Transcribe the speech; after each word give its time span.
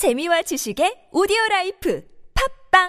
재미와 0.00 0.40
지식의 0.40 1.12
오디오 1.12 1.36
라이프 1.50 2.02
팟빵 2.72 2.88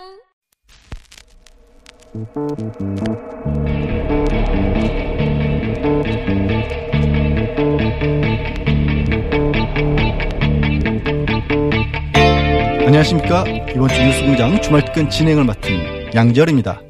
안녕하십니까. 12.86 13.44
이번 13.76 13.90
주 13.90 14.02
뉴스공장 14.02 14.62
주말특근 14.62 15.10
진행을 15.10 15.44
맡은 15.44 16.16
양지열입니다. 16.16 16.82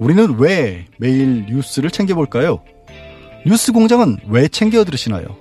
우리는 0.00 0.36
왜 0.40 0.86
매일 0.98 1.46
뉴스를 1.46 1.92
챙겨볼까요? 1.92 2.64
뉴스공장은 3.46 4.22
왜 4.30 4.48
챙겨 4.48 4.82
들으시나요? 4.82 5.36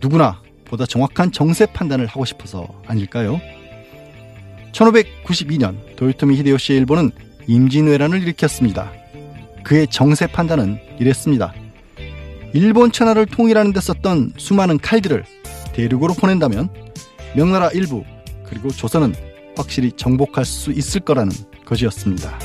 누구나 0.00 0.42
보다 0.68 0.86
정확한 0.86 1.32
정세 1.32 1.66
판단을 1.66 2.06
하고 2.06 2.24
싶어서 2.24 2.66
아닐까요? 2.86 3.40
1592년 4.72 5.96
도요토미 5.96 6.36
히데요시의 6.36 6.78
일본은 6.78 7.10
임진왜란을 7.46 8.22
일으켰습니다. 8.22 8.92
그의 9.64 9.86
정세 9.88 10.26
판단은 10.26 10.78
이랬습니다. 11.00 11.52
일본 12.52 12.92
천하를 12.92 13.26
통일하는 13.26 13.72
데 13.72 13.80
썼던 13.80 14.34
수많은 14.36 14.78
칼들을 14.78 15.24
대륙으로 15.74 16.14
보낸다면 16.14 16.68
명나라 17.34 17.68
일부 17.70 18.04
그리고 18.46 18.68
조선은 18.70 19.14
확실히 19.56 19.92
정복할 19.92 20.44
수 20.44 20.70
있을 20.70 21.00
거라는 21.00 21.32
것이었습니다. 21.66 22.38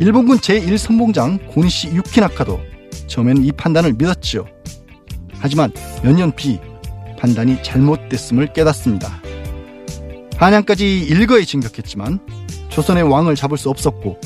일본군 0.00 0.38
제1선봉장 0.38 1.48
고니시 1.48 1.88
유키나카도 1.88 2.60
처음에는 3.08 3.44
이 3.44 3.52
판단을 3.52 3.94
믿었지요. 3.94 4.46
하지만 5.40 5.72
몇 6.02 6.12
년 6.14 6.32
뒤 6.32 6.58
판단이 7.18 7.62
잘못됐음을 7.62 8.52
깨닫습니다. 8.52 9.20
한양까지 10.36 11.00
일거에 11.00 11.44
진격했지만 11.44 12.20
조선의 12.68 13.02
왕을 13.02 13.34
잡을 13.34 13.58
수 13.58 13.70
없었고 13.70 14.20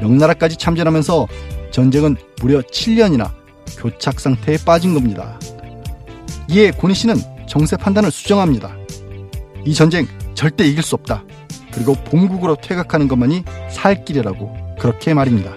명나라까지 0.00 0.56
참전하면서 0.56 1.26
전쟁은 1.70 2.16
무려 2.40 2.60
7년이나 2.60 3.30
교착 3.78 4.20
상태에 4.20 4.58
빠진 4.64 4.94
겁니다. 4.94 5.38
이에 6.50 6.70
고니 6.70 6.94
씨는 6.94 7.16
정세 7.46 7.76
판단을 7.76 8.10
수정합니다. 8.10 8.76
이 9.64 9.74
전쟁 9.74 10.06
절대 10.34 10.66
이길 10.66 10.82
수 10.82 10.94
없다. 10.94 11.24
그리고 11.72 11.94
본국으로 11.94 12.56
퇴각하는 12.56 13.08
것만이 13.08 13.44
살 13.70 14.04
길이라고 14.04 14.76
그렇게 14.78 15.14
말입니다. 15.14 15.52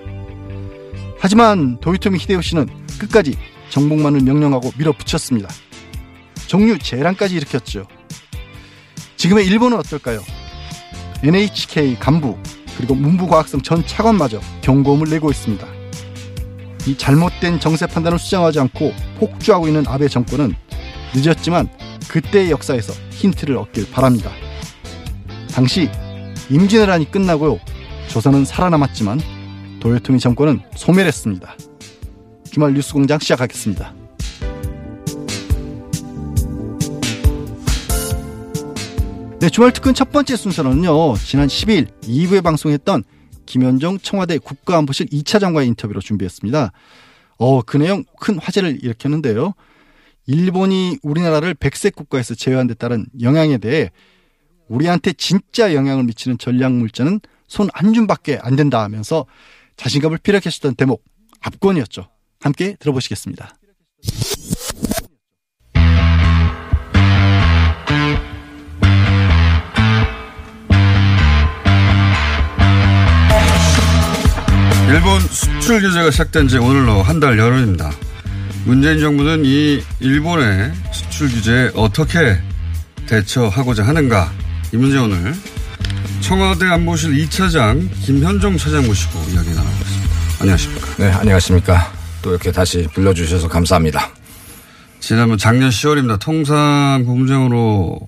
하지만 1.19 1.79
도요토미 1.79 2.17
히데요시는 2.19 2.67
끝까지 2.99 3.37
정복만을 3.69 4.21
명령하고 4.21 4.71
밀어붙였습니다. 4.77 5.49
정류 6.51 6.79
재란까지 6.79 7.35
일으켰죠. 7.35 7.87
지금의 9.15 9.47
일본은 9.47 9.77
어떨까요? 9.77 10.21
NHK 11.23 11.95
간부 11.97 12.37
그리고 12.75 12.93
문부과학성 12.93 13.61
전 13.61 13.87
차관마저 13.87 14.41
경고음을 14.59 15.09
내고 15.09 15.31
있습니다. 15.31 15.65
이 16.87 16.97
잘못된 16.97 17.61
정세 17.61 17.87
판단을 17.87 18.19
수정하지 18.19 18.59
않고 18.59 18.91
폭주하고 19.17 19.67
있는 19.67 19.87
아베 19.87 20.09
정권은 20.09 20.53
늦었지만 21.15 21.69
그때의 22.09 22.51
역사에서 22.51 22.91
힌트를 23.11 23.55
얻길 23.55 23.89
바랍니다. 23.89 24.29
당시 25.53 25.89
임진왜란이 26.49 27.11
끝나고요. 27.11 27.61
조선은 28.09 28.43
살아남았지만 28.43 29.21
도요토미 29.79 30.19
정권은 30.19 30.63
소멸했습니다. 30.75 31.55
주말 32.51 32.73
뉴스공장 32.73 33.19
시작하겠습니다. 33.19 34.00
네, 39.41 39.49
주말 39.49 39.73
특근 39.73 39.95
첫 39.95 40.11
번째 40.11 40.35
순서는요. 40.35 41.15
지난 41.17 41.47
10일 41.47 41.87
2부에 42.03 42.43
방송했던 42.43 43.03
김현정 43.47 43.97
청와대 43.97 44.37
국가안보실 44.37 45.07
2차 45.07 45.39
장관의 45.39 45.67
인터뷰로 45.69 45.99
준비했습니다. 45.99 46.71
어, 47.39 47.61
그 47.63 47.77
내용 47.77 48.03
큰 48.19 48.37
화제를 48.37 48.83
일으켰는데요. 48.83 49.53
일본이 50.27 50.99
우리나라를 51.01 51.55
백색 51.55 51.95
국가에서 51.95 52.35
제외한 52.35 52.67
데 52.67 52.75
따른 52.75 53.07
영향에 53.19 53.57
대해 53.57 53.89
우리한테 54.67 55.11
진짜 55.13 55.73
영향을 55.73 56.03
미치는 56.03 56.37
전략 56.37 56.73
물자는 56.73 57.19
손 57.47 57.67
한 57.73 57.93
줌밖에 57.93 58.37
안 58.43 58.55
된다 58.55 58.83
하면서 58.83 59.25
자신감을 59.75 60.19
피력했었던 60.19 60.75
대목 60.75 61.03
압권이었죠. 61.41 62.07
함께 62.41 62.75
들어보시겠습니다. 62.79 63.55
일본 74.91 75.21
수출 75.21 75.79
규제가 75.81 76.11
시작된 76.11 76.47
지 76.49 76.57
오늘로 76.57 77.01
한 77.01 77.19
달 77.21 77.37
열흘입니다. 77.37 77.91
문재인 78.65 78.99
정부는 78.99 79.45
이 79.45 79.81
일본의 79.99 80.73
수출 80.91 81.29
규제에 81.29 81.71
어떻게 81.75 82.37
대처하고자 83.07 83.83
하는가 83.85 84.31
이 84.73 84.77
문제 84.77 84.97
오늘 84.97 85.33
청와대 86.19 86.65
안보실 86.65 87.13
2차장 87.25 87.89
김현종 88.03 88.57
차장 88.57 88.85
모시고 88.85 89.19
이야기 89.31 89.49
나눠보겠습니다. 89.51 90.09
안녕하십니까. 90.41 90.87
네, 90.97 91.11
안녕하십니까. 91.11 91.93
또 92.21 92.31
이렇게 92.31 92.51
다시 92.51 92.87
불러주셔서 92.93 93.47
감사합니다. 93.47 94.09
지난번 94.99 95.37
작년 95.37 95.69
10월입니다. 95.69 96.19
통상고문장으로 96.19 97.99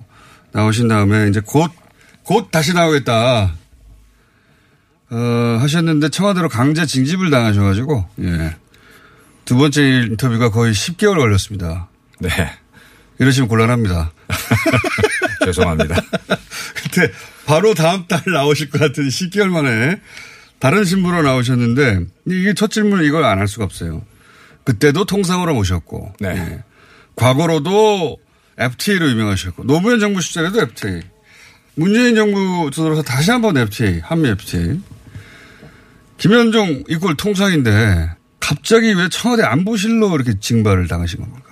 나오신 0.51 0.87
다음에 0.89 1.29
이제 1.29 1.39
곧, 1.45 1.71
곧 2.23 2.49
다시 2.51 2.73
나오겠다. 2.73 3.53
어, 5.13 5.57
하셨는데 5.59 6.09
청와대로 6.09 6.49
강제 6.49 6.85
징집을 6.85 7.29
당하셔가지고, 7.29 8.05
예. 8.23 8.55
두 9.45 9.57
번째 9.57 9.81
인터뷰가 10.09 10.49
거의 10.49 10.73
10개월 10.73 11.17
걸렸습니다. 11.17 11.87
네. 12.19 12.29
이러시면 13.19 13.47
곤란합니다. 13.47 14.11
죄송합니다. 15.45 15.95
그때 16.75 17.11
바로 17.45 17.73
다음 17.73 18.07
달 18.07 18.21
나오실 18.25 18.69
것 18.69 18.79
같은 18.79 19.07
10개월 19.07 19.49
만에 19.49 19.99
다른 20.59 20.85
신부로 20.85 21.21
나오셨는데 21.21 21.99
이게 22.27 22.53
첫 22.53 22.71
질문은 22.71 23.03
이걸 23.05 23.23
안 23.25 23.37
할 23.37 23.47
수가 23.47 23.65
없어요. 23.65 24.01
그때도 24.63 25.05
통상으로 25.05 25.53
모셨고. 25.53 26.13
네. 26.21 26.29
예. 26.29 26.63
과거로도 27.15 28.17
FTA로 28.57 29.09
유명하셨고 29.09 29.65
노무현 29.65 29.99
정부 29.99 30.21
시절에도 30.21 30.61
FTA. 30.61 31.01
문재인 31.75 32.15
정부 32.15 32.69
들어서 32.73 33.01
다시 33.01 33.29
한번 33.31 33.57
FTA, 33.57 33.99
한미 34.03 34.29
FTA. 34.29 34.79
김현종 36.17 36.83
이꼴 36.87 37.15
통상인데 37.15 38.11
갑자기 38.39 38.93
왜 38.93 39.09
청와대 39.09 39.43
안보실로 39.43 40.15
이렇게 40.15 40.39
징발을 40.39 40.87
당하신 40.87 41.19
겁니까? 41.19 41.43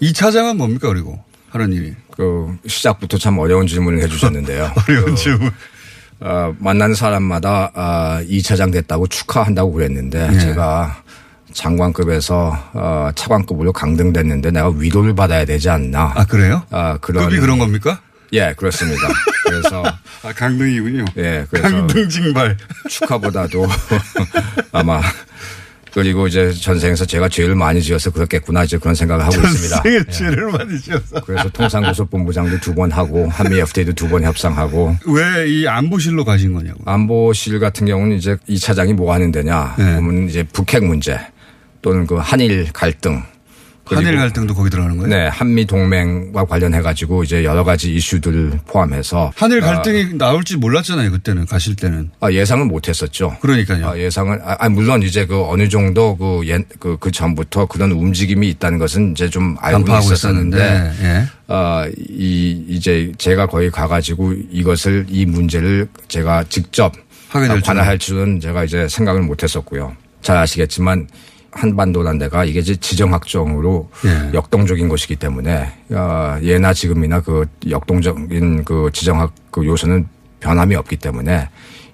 이 0.00 0.12
차장은 0.12 0.56
뭡니까 0.56 0.88
그리고 0.88 1.22
하는 1.50 1.72
일이? 1.72 1.94
그 2.10 2.56
시작부터 2.66 3.18
참 3.18 3.38
어려운 3.38 3.66
질문을 3.66 4.02
해주셨는데요. 4.02 4.72
어려운 4.88 5.16
질문. 5.16 5.50
어, 6.20 6.54
만나는 6.58 6.94
사람마다 6.94 7.70
아, 7.74 8.22
2차장 8.28 8.72
됐다고 8.72 9.06
축하한다고 9.06 9.72
그랬는데 9.72 10.28
예. 10.32 10.38
제가 10.38 11.02
장관급에서 11.52 12.70
어, 12.72 13.10
차관급으로 13.14 13.72
강등됐는데 13.72 14.50
내가 14.50 14.70
위로를 14.70 15.14
받아야 15.14 15.44
되지 15.44 15.70
않나. 15.70 16.12
아 16.14 16.24
그래요? 16.24 16.62
아, 16.70 16.98
그런 16.98 17.28
급이 17.28 17.40
그런 17.40 17.58
겁니까? 17.58 18.00
예, 18.34 18.54
그렇습니다. 18.56 19.08
그래서 19.46 19.82
아 20.22 20.32
강등이군요. 20.32 21.04
예, 21.18 21.46
그래서 21.50 21.68
강등 21.70 22.08
징발. 22.08 22.56
축하보다도 22.88 23.66
아마 24.72 25.00
그리고 25.92 26.26
이제 26.26 26.52
전생에서 26.52 27.04
제가 27.04 27.28
죄를 27.28 27.54
많이 27.54 27.80
지어서 27.80 28.10
그렇겠구나 28.10 28.64
이제 28.64 28.78
그런 28.78 28.96
생각을 28.96 29.24
하고 29.24 29.36
있습니다. 29.36 29.82
예. 29.86 30.04
죄를 30.10 30.50
많이 30.50 30.80
지어서. 30.80 31.20
그래서 31.24 31.48
통상고속본부장도 31.50 32.58
두 32.60 32.74
번 32.74 32.90
하고 32.90 33.28
한미 33.28 33.60
FTA도 33.60 33.92
두 33.92 34.08
번 34.08 34.24
협상하고 34.24 34.96
왜 35.06 35.46
이 35.48 35.68
안보실로 35.68 36.24
가신 36.24 36.52
거냐고. 36.52 36.80
안보실 36.84 37.60
같은 37.60 37.86
경우는 37.86 38.16
이제 38.16 38.36
이 38.48 38.58
차장이 38.58 38.92
뭐 38.92 39.12
하는 39.14 39.30
데냐 39.30 39.76
네. 39.78 39.94
보면 39.96 40.28
이제 40.28 40.42
북핵 40.42 40.84
문제 40.84 41.20
또는 41.82 42.06
그 42.06 42.16
한일 42.16 42.72
갈등 42.72 43.22
한일 43.84 44.16
갈등도 44.16 44.54
거기 44.54 44.70
들어가는 44.70 44.96
거예요? 44.96 45.14
네 45.14 45.28
한미 45.28 45.66
동맹과 45.66 46.46
관련해 46.46 46.80
가지고 46.80 47.22
이제 47.22 47.44
여러 47.44 47.64
가지 47.64 47.94
이슈들을 47.94 48.60
포함해서 48.66 49.32
한일 49.36 49.60
갈등이 49.60 50.14
나올지 50.14 50.56
몰랐잖아요. 50.56 51.10
그때는 51.10 51.46
가실 51.46 51.76
때는. 51.76 52.10
아, 52.20 52.32
예상은 52.32 52.68
못 52.68 52.88
했었죠. 52.88 53.36
그러니까요. 53.40 53.88
아, 53.88 53.98
예상은 53.98 54.40
아, 54.42 54.56
아, 54.58 54.68
물론 54.68 55.02
이제 55.02 55.26
그 55.26 55.44
어느 55.44 55.68
정도 55.68 56.16
그, 56.16 56.42
옛, 56.46 56.64
그, 56.78 56.96
그 56.98 57.10
전부터 57.10 57.66
그런 57.66 57.92
움직임이 57.92 58.48
있다는 58.50 58.78
것은 58.78 59.12
이제 59.12 59.28
좀 59.28 59.56
알고 59.60 59.98
있었었는데. 59.98 60.92
예. 61.02 61.24
어, 61.46 61.84
이 62.08 62.64
이제 62.68 63.12
제가 63.18 63.46
거기 63.46 63.70
가 63.70 63.86
가지고 63.86 64.32
이것을 64.50 65.06
이 65.10 65.26
문제를 65.26 65.88
제가 66.08 66.44
직접 66.48 66.94
될 67.32 67.60
관할할 67.60 67.98
줄은 67.98 68.40
제가 68.40 68.64
이제 68.64 68.88
생각을 68.88 69.22
못 69.22 69.42
했었고요. 69.42 69.94
잘 70.22 70.38
아시겠지만 70.38 71.06
한반도란 71.54 72.18
데가 72.18 72.44
이게 72.44 72.60
지정학적으로 72.62 73.88
예. 74.04 74.34
역동적인 74.34 74.88
것이기 74.88 75.16
때문에 75.16 75.72
어, 75.90 76.36
예나 76.42 76.72
지금이나 76.74 77.20
그 77.20 77.46
역동적인 77.68 78.64
그 78.64 78.90
지정학 78.92 79.32
그 79.50 79.64
요소는 79.64 80.06
변함이 80.40 80.74
없기 80.74 80.96
때문에 80.96 81.48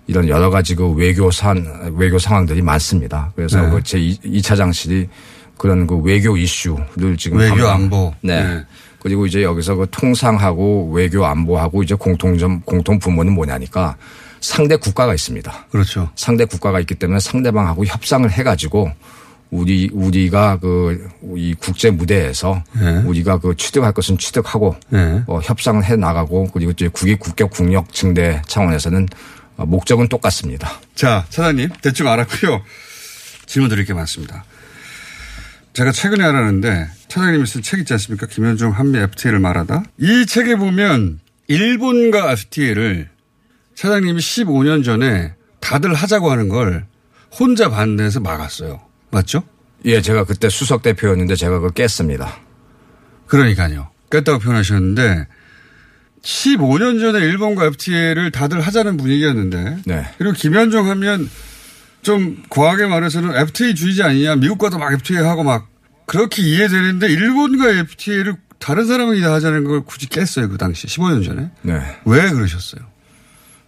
이런 0.07 0.29
여러 0.29 0.51
가지 0.51 0.75
그 0.75 0.89
외교산 0.89 1.93
외교 1.97 2.19
상황들이 2.19 2.63
많습니다. 2.63 3.33
그래서 3.37 3.63
네. 3.63 3.71
그제 3.71 3.99
2차 3.99 4.57
장실이 4.57 5.09
그런 5.57 5.87
그 5.87 5.97
외교 5.99 6.37
이슈를 6.37 7.17
지금 7.19 7.39
외교 7.39 7.69
안보. 7.69 8.13
네. 8.23 8.43
네. 8.43 8.65
그리고 8.99 9.27
이제 9.27 9.43
여기서 9.43 9.77
그 9.77 9.87
통상하고 9.91 10.91
외교 10.93 11.25
안보하고 11.25 11.83
이제 11.83 11.95
공통점 11.95 12.61
공통 12.63 12.99
부문은 12.99 13.33
뭐냐니까 13.35 13.97
상대 14.41 14.77
국가가 14.77 15.15
있습니다. 15.15 15.67
그렇죠. 15.71 16.09
상대 16.17 16.45
국가가 16.45 16.81
있기 16.81 16.95
때문에 16.95 17.21
상대방하고 17.21 17.85
협상을 17.85 18.29
해가지고 18.31 18.91
우리 19.51 19.91
우리가 19.93 20.59
그 20.59 21.11
이 21.37 21.55
국제 21.59 21.91
무대에서 21.91 22.63
네. 22.73 22.99
우리가 22.99 23.39
그 23.39 23.57
취득할 23.57 23.93
것은 23.93 24.19
취득하고 24.19 24.77
네. 24.89 25.23
어, 25.27 25.41
협상을 25.41 25.83
해 25.85 25.97
나가고 25.97 26.49
그리고 26.53 26.71
이제 26.71 26.89
국익 26.89 27.21
국격 27.21 27.51
국력 27.51 27.93
증대 27.93 28.43
차원에서는 28.47 29.09
어, 29.57 29.67
목적은 29.67 30.09
똑같습니다. 30.09 30.81
자, 30.95 31.25
차장님, 31.29 31.71
대충 31.83 32.09
알았고요. 32.09 32.63
질문 33.47 33.69
드릴 33.69 33.85
게 33.85 33.93
많습니다. 33.95 34.45
제가 35.73 35.93
최근에 35.93 36.25
알았는데, 36.25 36.89
차장님이 37.09 37.47
쓴 37.47 37.63
책 37.63 37.81
있지 37.81 37.93
않습니까? 37.95 38.27
김현중 38.27 38.71
한미 38.73 38.99
FTA를 38.99 39.39
말하다. 39.39 39.85
이 39.99 40.27
책에 40.27 40.57
보면, 40.57 41.21
일본과 41.47 42.33
FTA를 42.33 43.09
차장님이 43.75 44.19
15년 44.19 44.85
전에 44.85 45.35
다들 45.61 45.95
하자고 45.95 46.31
하는 46.31 46.49
걸 46.49 46.87
혼자 47.39 47.69
반대해서 47.71 48.21
막았어요. 48.21 48.81
맞죠? 49.11 49.43
예, 49.85 50.01
제가 50.03 50.25
그때 50.25 50.49
수석 50.49 50.83
대표였는데 50.83 51.37
제가 51.37 51.57
그걸 51.57 51.71
깼습니다. 51.71 52.37
그러니까요. 53.27 53.89
깼다고 54.11 54.39
표현하셨는데, 54.41 55.27
15년 56.23 57.01
전에 57.01 57.25
일본과 57.25 57.65
FTA를 57.67 58.31
다들 58.31 58.61
하자는 58.61 58.97
분위기였는데, 58.97 59.79
네. 59.87 60.05
그리고 60.19 60.35
김현종 60.35 60.89
하면 60.91 61.31
좀 62.03 62.43
과하게 62.51 62.87
말해서는 62.87 63.35
FTA 63.37 63.75
주의자 63.75 64.07
아니냐. 64.07 64.37
미국과도 64.37 64.79
막 64.79 64.93
FTA 64.93 65.23
하고 65.23 65.45
막 65.45 65.69
그렇게 66.07 66.43
이해되는데 66.43 67.07
일본과 67.09 67.71
FTA를 67.71 68.37
다른 68.59 68.87
사람이 68.87 69.21
다 69.21 69.33
하자는 69.35 69.65
걸 69.65 69.83
굳이 69.85 70.09
깼어요. 70.09 70.49
그 70.49 70.59
당시 70.59 70.87
15년 70.87 71.25
전에. 71.25 71.51
네. 71.63 71.81
왜 72.05 72.31
그러셨어요? 72.31 72.83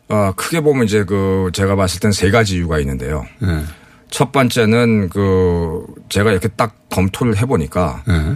어, 0.08 0.32
크게 0.34 0.60
보면 0.60 0.84
이제 0.84 1.04
그 1.04 1.50
제가 1.52 1.76
봤을 1.76 2.00
땐 2.00 2.10
세 2.12 2.30
가지 2.30 2.56
이유가 2.56 2.78
있는데요. 2.80 3.26
네. 3.38 3.64
첫 4.12 4.30
번째는 4.30 5.08
그 5.08 5.84
제가 6.10 6.30
이렇게 6.30 6.46
딱 6.48 6.76
검토를 6.90 7.38
해보니까 7.38 8.02
네. 8.06 8.34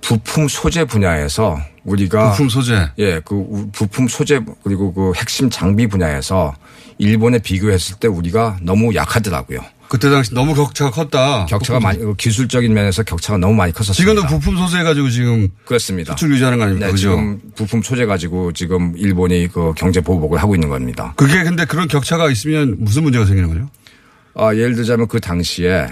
부품 0.00 0.46
소재 0.46 0.84
분야에서 0.84 1.58
우리가 1.84 2.30
부품 2.30 2.48
소재. 2.48 2.88
예, 2.98 3.20
그 3.24 3.34
우- 3.34 3.68
부품 3.72 4.06
소재 4.06 4.40
그리고 4.62 4.94
그 4.94 5.12
핵심 5.16 5.50
장비 5.50 5.88
분야에서 5.88 6.54
일본에 6.98 7.40
비교했을 7.40 7.96
때 7.98 8.06
우리가 8.06 8.58
너무 8.62 8.94
약하더라고요. 8.94 9.60
그때 9.88 10.10
당시 10.10 10.32
너무 10.32 10.54
격차가 10.54 10.90
컸다. 10.92 11.46
격차가 11.46 11.80
많이 11.80 11.98
그 11.98 12.14
기술적인 12.14 12.72
면에서 12.72 13.02
격차가 13.02 13.38
너무 13.38 13.54
많이 13.54 13.72
컸었습니다. 13.72 13.94
지금도 13.94 14.26
부품 14.28 14.56
소재 14.56 14.82
가지고 14.84 15.10
지금 15.10 15.48
그렇습니다. 15.64 16.12
수출 16.12 16.32
유지하는 16.32 16.58
거 16.58 16.64
아닙니까? 16.64 16.86
네, 16.86 16.92
그죠? 16.92 17.10
지금 17.10 17.40
부품 17.56 17.82
소재 17.82 18.06
가지고 18.06 18.52
지금 18.52 18.94
일본이 18.96 19.48
그 19.52 19.72
경제 19.76 20.00
보복을 20.00 20.40
하고 20.40 20.54
있는 20.54 20.68
겁니다. 20.68 21.14
그게 21.16 21.42
근데 21.42 21.64
그런 21.64 21.86
격차가 21.88 22.30
있으면 22.30 22.76
무슨 22.78 23.02
문제가 23.04 23.24
생기는 23.26 23.48
거죠? 23.48 23.68
아, 24.36 24.54
예를 24.54 24.74
들자면 24.74 25.08
그 25.08 25.20
당시에 25.20 25.88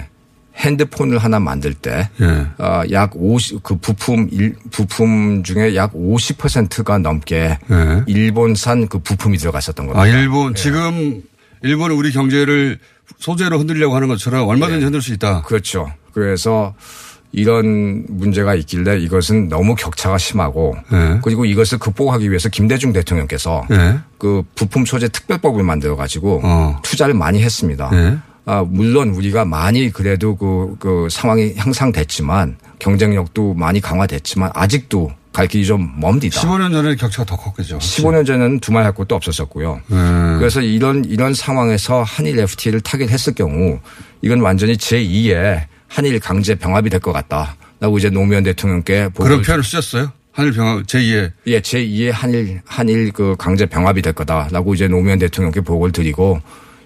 핸드폰을 0.56 1.18
하나 1.18 1.40
만들 1.40 1.74
때, 1.74 2.08
예. 2.20 2.46
어, 2.62 2.82
약 2.92 3.12
50, 3.14 3.62
그 3.62 3.76
부품, 3.76 4.28
일, 4.30 4.54
부품 4.70 5.42
중에 5.42 5.74
약 5.74 5.92
50%가 5.94 6.98
넘게 6.98 7.58
예. 7.70 8.02
일본산 8.06 8.86
그 8.88 8.98
부품이 8.98 9.38
들어갔었던 9.38 9.86
겁니다. 9.86 10.02
아, 10.02 10.06
일본, 10.06 10.54
지금 10.54 11.22
일본은 11.62 11.96
우리 11.96 12.12
경제를 12.12 12.78
소재로 13.18 13.58
흔들려고 13.58 13.96
하는 13.96 14.06
것처럼 14.08 14.46
얼마든지 14.46 14.84
흔들 14.84 15.02
수 15.02 15.12
있다. 15.12 15.42
그렇죠. 15.42 15.92
그래서 16.12 16.74
이런 17.32 18.04
문제가 18.08 18.54
있길래 18.54 18.98
이것은 19.00 19.48
너무 19.48 19.74
격차가 19.74 20.18
심하고 20.18 20.76
네. 20.90 21.18
그리고 21.22 21.44
이것을 21.44 21.78
극복하기 21.78 22.30
위해서 22.30 22.48
김대중 22.48 22.92
대통령께서 22.92 23.66
네. 23.68 23.98
그 24.18 24.44
부품 24.54 24.86
소재 24.86 25.08
특별법을 25.08 25.64
만들어 25.64 25.96
가지고 25.96 26.40
어. 26.44 26.78
투자를 26.84 27.14
많이 27.14 27.42
했습니다. 27.42 27.90
네. 27.90 28.18
아, 28.46 28.62
물론 28.66 29.10
우리가 29.10 29.44
많이 29.44 29.90
그래도 29.90 30.36
그, 30.36 30.76
그 30.78 31.08
상황이 31.10 31.54
향상됐지만 31.56 32.56
경쟁력도 32.78 33.54
많이 33.54 33.80
강화됐지만 33.80 34.50
아직도 34.54 35.12
갈 35.32 35.48
길이 35.48 35.64
좀 35.66 35.90
멉니다. 35.98 36.40
15년 36.42 36.70
전에 36.72 36.94
격차가 36.94 37.24
더 37.24 37.36
컸겠죠. 37.36 37.78
15년 37.78 38.24
전에는 38.26 38.60
두말 38.60 38.84
할 38.84 38.92
것도 38.94 39.14
없었었고요. 39.16 39.80
네. 39.88 39.96
그래서 40.38 40.60
이런 40.60 41.04
이런 41.04 41.34
상황에서 41.34 42.02
한일 42.04 42.38
FTA를 42.38 42.80
타결했을 42.82 43.34
경우 43.34 43.80
이건 44.22 44.40
완전히 44.40 44.74
제2의 44.76 45.64
한일 45.88 46.20
강제 46.20 46.54
병합이 46.54 46.88
될 46.90 47.00
것 47.00 47.12
같다라고 47.12 47.98
이제 47.98 48.10
노무현 48.10 48.44
대통령께 48.44 49.08
그런 49.16 49.42
표현을 49.42 49.64
쓰셨어요? 49.64 50.12
한일 50.32 50.52
병합 50.52 50.84
제2의 50.86 51.32
예, 51.48 51.60
제2의 51.60 52.10
한일 52.12 52.60
한일 52.66 53.10
그 53.12 53.34
강제 53.38 53.66
병합이 53.66 54.02
될 54.02 54.12
거다라고 54.12 54.74
이제 54.74 54.86
노무현 54.86 55.18
대통령께 55.18 55.62
보고를 55.62 55.92
드리고 55.92 56.40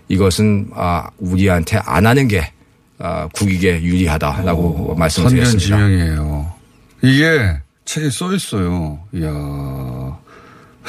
이것은 0.08 0.70
아 0.75 1.08
우리한테 1.19 1.78
안 1.84 2.06
하는 2.06 2.28
게 2.28 2.52
아, 2.99 3.28
국익에 3.32 3.82
유리하다라고 3.82 4.94
말씀을 4.96 5.31
드렸습니다. 5.31 5.76
선변지명이에요. 5.76 6.52
이게 7.02 7.56
책에 7.84 8.10
써 8.10 8.34
있어요. 8.34 9.00
이야. 9.14 9.31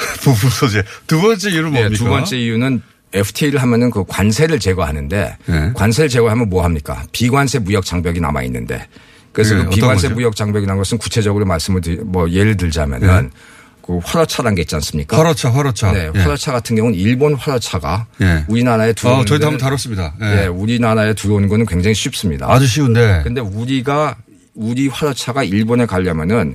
부품 0.22 0.50
소재. 0.50 0.82
두 1.06 1.20
번째 1.20 1.50
이유는 1.50 1.72
네, 1.72 1.80
뭡니까? 1.80 2.04
두 2.04 2.08
번째 2.10 2.38
이유는 2.38 2.82
FTA를 3.12 3.60
하면은 3.62 3.90
그 3.90 4.04
관세를 4.06 4.58
제거하는데 4.58 5.36
네. 5.46 5.72
관세를 5.74 6.08
제거하면 6.08 6.48
뭐 6.48 6.64
합니까? 6.64 7.04
비관세 7.12 7.58
무역 7.58 7.84
장벽이 7.84 8.20
남아 8.20 8.42
있는데 8.44 8.86
그래서 9.32 9.54
그게 9.56 9.64
그 9.64 9.70
비관세? 9.74 10.08
무역 10.08 10.36
장벽이라는 10.36 10.78
것은 10.78 10.98
구체적으로 10.98 11.44
말씀을 11.44 11.80
드리, 11.80 11.96
뭐 11.96 12.30
예를 12.30 12.56
들자면은 12.56 13.30
그 13.90 13.98
화로차라는 14.04 14.54
게 14.54 14.62
있지 14.62 14.76
않습니까? 14.76 15.16
네. 15.16 15.22
화로차, 15.22 15.50
화로차. 15.52 15.90
네, 15.92 16.10
예. 16.14 16.18
화로차 16.20 16.52
같은 16.52 16.76
경우는 16.76 16.96
일본 16.96 17.34
화로차가 17.34 18.06
예. 18.20 18.44
우리나라에 18.46 18.92
들어오는 18.92 19.22
어, 19.22 19.24
저희도 19.24 19.40
데는 19.40 19.52
한번 19.54 19.58
다뤘습니다. 19.66 20.14
예. 20.22 20.42
예, 20.42 20.46
우리나라에 20.46 21.14
들어오는 21.14 21.48
거는 21.48 21.66
굉장히 21.66 21.94
쉽습니다. 21.94 22.46
아주 22.48 22.68
쉬운데. 22.68 23.22
근데 23.24 23.40
우리가 23.40 24.14
우리 24.54 24.86
화로차가 24.86 25.42
일본에 25.42 25.86
가려면은 25.86 26.54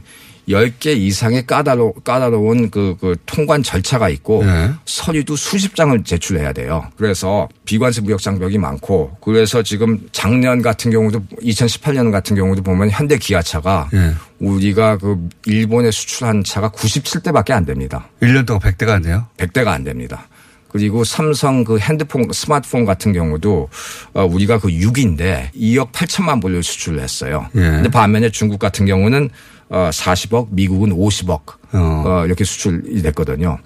10개 0.49 0.95
이상의 0.95 1.47
까다로, 1.47 1.93
까다로운 2.03 2.69
그, 2.69 2.95
그 2.99 3.15
통관 3.25 3.63
절차가 3.63 4.09
있고 4.09 4.43
네. 4.43 4.71
서류도 4.85 5.35
수십 5.35 5.75
장을 5.75 6.03
제출해야 6.03 6.53
돼요. 6.53 6.87
그래서 6.97 7.47
비관세 7.65 8.01
무역 8.01 8.21
장벽이 8.21 8.57
많고 8.57 9.17
그래서 9.21 9.63
지금 9.63 9.99
작년 10.11 10.61
같은 10.61 10.91
경우도 10.91 11.21
2018년 11.41 12.11
같은 12.11 12.35
경우도 12.35 12.63
보면 12.63 12.89
현대 12.89 13.17
기아차가 13.17 13.89
예. 13.93 14.13
우리가 14.39 14.97
그 14.97 15.27
일본에 15.45 15.91
수출한 15.91 16.43
차가 16.43 16.69
97대밖에 16.69 17.51
안 17.51 17.65
됩니다. 17.65 18.09
1년 18.21 18.45
동안 18.45 18.61
100대가 18.61 18.89
안 18.89 19.01
돼요? 19.01 19.25
100대가 19.37 19.67
안 19.67 19.83
됩니다. 19.83 20.27
그리고 20.75 21.05
삼성 21.05 21.63
그 21.63 21.79
핸드폰, 21.79 22.27
스마트폰 22.33 22.83
같은 22.83 23.13
경우도 23.13 23.69
어, 24.13 24.25
우리가 24.25 24.59
그 24.59 24.67
6인데 24.67 25.49
2억 25.53 25.93
8천만 25.93 26.41
불을 26.41 26.63
수출을 26.63 26.99
했어요. 26.99 27.47
예. 27.55 27.61
근데 27.61 27.89
반면에 27.89 28.29
중국 28.29 28.59
같은 28.59 28.85
경우는 28.85 29.29
어, 29.69 29.89
40억, 29.93 30.47
미국은 30.49 30.89
50억 30.89 31.31
어. 31.71 32.03
어, 32.05 32.25
이렇게 32.25 32.43
수출이 32.43 33.01
됐거든요. 33.03 33.57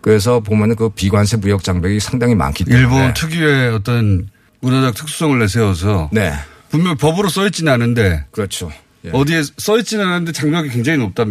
그래서 0.00 0.40
보면은 0.40 0.74
그 0.74 0.88
비관세 0.88 1.36
무역 1.36 1.62
장벽이 1.62 2.00
상당히 2.00 2.34
많기 2.34 2.64
때문에 2.64 2.82
일본 2.82 3.14
특유의 3.14 3.72
어떤 3.72 4.28
문화적 4.58 4.96
특수성을 4.96 5.38
내세워서 5.38 6.10
네, 6.12 6.32
분명 6.70 6.96
법으로 6.96 7.28
써 7.28 7.46
있지는 7.46 7.72
않은데 7.72 8.24
그렇죠. 8.32 8.72
예. 9.06 9.10
어디에 9.12 9.42
써 9.58 9.78
있지는 9.78 10.04
않은데 10.06 10.32
장벽이 10.32 10.68
굉장히 10.70 10.98
높다. 10.98 11.24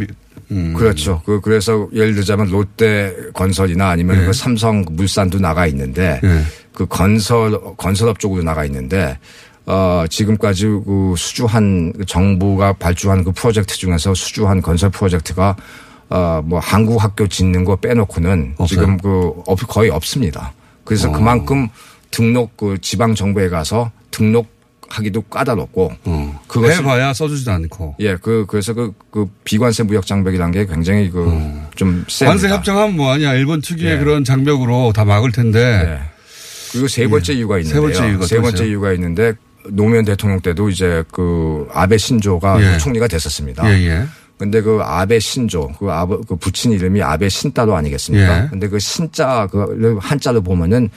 음. 0.51 0.74
그렇죠. 0.74 1.22
그 1.25 1.41
그래서 1.41 1.88
예를 1.94 2.13
들자면 2.15 2.50
롯데 2.50 3.13
건설이나 3.34 3.89
아니면 3.89 4.25
그 4.25 4.34
삼성 4.34 4.86
물산도 4.89 5.39
나가 5.39 5.65
있는데 5.67 6.20
네. 6.22 6.41
그 6.74 6.86
건설 6.86 7.60
건설업 7.77 8.20
쪽으로 8.20 8.44
나가 8.44 8.63
있는데 8.65 9.17
어 9.65 10.05
지금까지 10.10 10.65
그 10.86 11.15
수주한 11.17 11.94
정부가 12.08 12.74
발주한 12.74 13.24
그 13.24 13.32
프로젝트 13.32 13.75
중에서 13.75 14.13
수주한 14.13 14.62
건설 14.62 14.91
프로젝트가 14.91 15.55
어뭐 16.10 16.60
한국 16.60 17.03
학교 17.03 17.27
짓는 17.27 17.65
거 17.65 17.75
빼놓고는 17.77 18.53
없어요? 18.58 18.67
지금 18.67 18.98
그 18.98 19.32
없- 19.48 19.67
거의 19.67 19.89
없습니다. 19.89 20.53
그래서 20.84 21.12
그만큼 21.12 21.67
등록 22.12 22.55
그 22.55 22.77
지방 22.79 23.15
정부에 23.15 23.50
가서 23.50 23.91
등록 24.12 24.48
하기도 24.89 25.21
까다롭고 25.21 25.91
어. 26.03 26.41
그것을 26.47 26.77
해봐야 26.77 27.13
써주지도 27.13 27.51
않고. 27.51 27.95
예, 27.99 28.15
그, 28.15 28.45
그래서 28.47 28.73
그, 28.73 28.93
그 29.11 29.27
비관세 29.43 29.83
무역 29.83 30.05
장벽이라는 30.05 30.51
게 30.51 30.65
굉장히 30.65 31.09
그, 31.09 31.25
좀 31.75 32.05
셉니다. 32.07 32.31
관세 32.31 32.49
협정하면 32.49 32.95
뭐하냐. 32.95 33.33
일본 33.33 33.61
특유의 33.61 33.97
네. 33.97 34.03
그런 34.03 34.23
장벽으로 34.23 34.93
다 34.93 35.05
막을 35.05 35.31
텐데. 35.31 35.83
네. 35.83 35.99
그리고 36.71 36.87
세 36.87 37.07
번째 37.07 37.33
이유가 37.33 37.57
있는데요. 37.59 37.81
번째 37.81 38.07
이유가 38.09 38.19
또세 38.21 38.41
번째. 38.41 38.67
이유가 38.67 38.93
있는데 38.93 39.33
노무현 39.69 40.05
대통령 40.05 40.41
때도 40.41 40.69
이제 40.69 41.03
그 41.11 41.67
아베 41.73 41.97
신조가 41.97 42.61
예. 42.61 42.77
총리가 42.77 43.07
됐었습니다. 43.07 43.69
예, 43.71 43.87
예. 43.87 44.05
근데 44.37 44.61
그 44.61 44.81
아베 44.83 45.19
신조, 45.19 45.71
그 45.79 45.89
아버, 45.89 46.19
그 46.21 46.35
붙인 46.35 46.73
이름이 46.73 47.01
아베 47.01 47.29
신따로 47.29 47.75
아니겠습니까? 47.75 48.43
예. 48.43 48.47
근데 48.49 48.67
그 48.67 48.79
신자, 48.79 49.47
그 49.49 49.97
한자로 50.01 50.41
보면은 50.41 50.89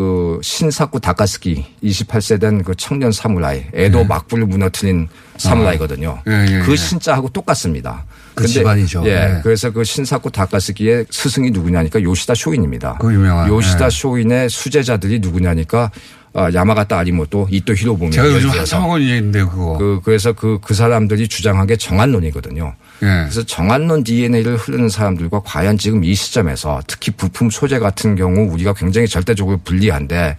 그 0.00 0.40
신사쿠 0.42 0.98
다카스키 1.00 1.66
28세 1.84 2.40
된 2.40 2.62
그 2.64 2.74
청년 2.74 3.12
사무라이, 3.12 3.64
에도 3.74 4.02
막부를 4.04 4.46
무너뜨린 4.46 5.08
사무라이거든요. 5.36 6.22
예, 6.26 6.46
예, 6.48 6.58
그 6.60 6.72
예. 6.72 6.76
신자하고 6.76 7.28
똑같습니다. 7.28 8.04
그 8.34 8.46
집안이죠. 8.46 9.02
예. 9.04 9.10
예. 9.10 9.40
그래서 9.42 9.70
그 9.70 9.84
신사쿠 9.84 10.30
다카스키의 10.30 11.06
스승이 11.10 11.50
누구냐니까 11.50 12.02
요시다 12.02 12.34
쇼인입니다. 12.34 12.96
그 12.98 13.12
유명한, 13.12 13.48
요시다 13.48 13.86
예. 13.86 13.90
쇼인의 13.90 14.48
수제자들이 14.48 15.18
누구냐니까 15.18 15.90
아, 16.32 16.48
야마가타 16.52 16.96
아리모토, 16.96 17.48
이토 17.50 17.74
히로부미. 17.74 18.12
제가 18.12 18.28
요즘 18.28 18.50
한참 18.50 18.82
하고 18.82 18.98
있는데요, 18.98 19.48
그거. 19.50 19.76
그, 19.78 20.00
그래서 20.04 20.32
그, 20.32 20.58
그 20.62 20.74
사람들이 20.74 21.26
주장한 21.26 21.66
게 21.66 21.76
정한론이거든요. 21.76 22.74
예. 23.02 23.06
그래서 23.06 23.42
정한론 23.42 24.04
DNA를 24.04 24.56
흐르는 24.56 24.88
사람들과 24.88 25.42
과연 25.44 25.76
지금 25.76 26.04
이 26.04 26.14
시점에서 26.14 26.82
특히 26.86 27.10
부품 27.10 27.50
소재 27.50 27.78
같은 27.78 28.14
경우 28.14 28.52
우리가 28.52 28.74
굉장히 28.74 29.08
절대적으로 29.08 29.58
불리한데 29.64 30.36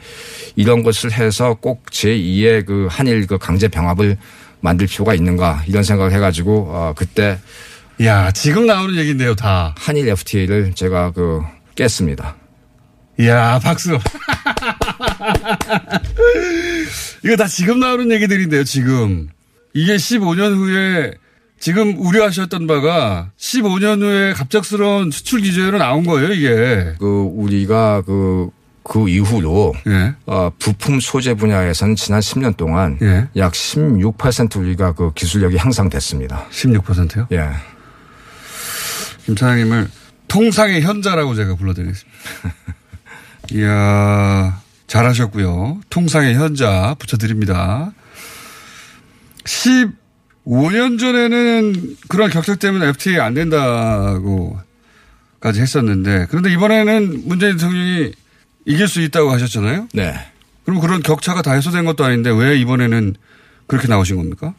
이런 0.55 0.83
것을 0.83 1.11
해서 1.11 1.57
꼭 1.59 1.85
제2의 1.87 2.65
그 2.65 2.87
한일 2.89 3.27
그 3.27 3.37
강제 3.37 3.67
병합을 3.67 4.17
만들 4.61 4.87
필요가 4.87 5.13
있는가 5.13 5.63
이런 5.67 5.83
생각을 5.83 6.13
해가지고 6.13 6.67
어, 6.69 6.93
그때 6.95 7.39
야, 8.03 8.31
지금 8.31 8.65
나오는 8.65 8.95
얘기인데요, 8.95 9.35
다. 9.35 9.75
한일 9.77 10.07
FTA를 10.07 10.73
제가 10.73 11.11
그 11.11 11.41
깼습니다. 11.75 12.35
이야, 13.19 13.59
박수. 13.59 13.97
이거 17.23 17.35
다 17.35 17.47
지금 17.47 17.79
나오는 17.79 18.09
얘기들인데요, 18.11 18.63
지금. 18.63 19.29
이게 19.73 19.95
15년 19.95 20.55
후에 20.55 21.13
지금 21.59 21.95
우려하셨던 21.97 22.65
바가 22.67 23.31
15년 23.37 24.01
후에 24.01 24.33
갑작스러운 24.33 25.11
수출 25.11 25.41
규제로 25.41 25.77
나온 25.77 26.03
거예요, 26.05 26.33
이게. 26.33 26.95
그 26.99 27.05
우리가 27.35 28.01
그, 28.01 28.49
그 28.83 29.07
이후로 29.07 29.73
예. 29.87 30.15
어, 30.25 30.51
부품 30.57 30.99
소재 30.99 31.35
분야에서는 31.35 31.95
지난 31.95 32.19
10년 32.19 32.57
동안 32.57 32.97
예. 33.03 33.27
약16% 33.35 34.57
우리가 34.57 34.93
그 34.93 35.13
기술력이 35.13 35.57
향상됐습니다. 35.57 36.47
16%요? 36.49 37.27
예. 37.31 37.49
김 39.25 39.35
차장님을 39.35 39.87
통상의 40.27 40.81
현자라고 40.81 41.35
제가 41.35 41.55
불러드리겠습니다. 41.55 42.19
이야, 43.53 44.61
잘하셨고요. 44.87 45.81
통상의 45.89 46.35
현자 46.35 46.95
붙여드립니다. 46.99 47.91
15년 49.43 50.99
전에는 50.99 51.97
그런 52.07 52.29
격차 52.29 52.55
때문에 52.55 52.87
FTA 52.89 53.19
안 53.19 53.33
된다고까지 53.33 54.61
했었는데 55.61 56.27
그런데 56.29 56.51
이번에는 56.53 57.27
문재인 57.27 57.57
대통령이 57.57 58.13
이길 58.65 58.87
수 58.87 59.01
있다고 59.01 59.31
하셨잖아요. 59.31 59.87
네. 59.93 60.13
그럼 60.65 60.79
그런 60.79 61.01
격차가 61.01 61.41
다 61.41 61.53
해소된 61.53 61.85
것도 61.85 62.03
아닌데 62.05 62.29
왜 62.29 62.57
이번에는 62.59 63.15
그렇게 63.67 63.87
나오신 63.87 64.17
겁니까? 64.17 64.53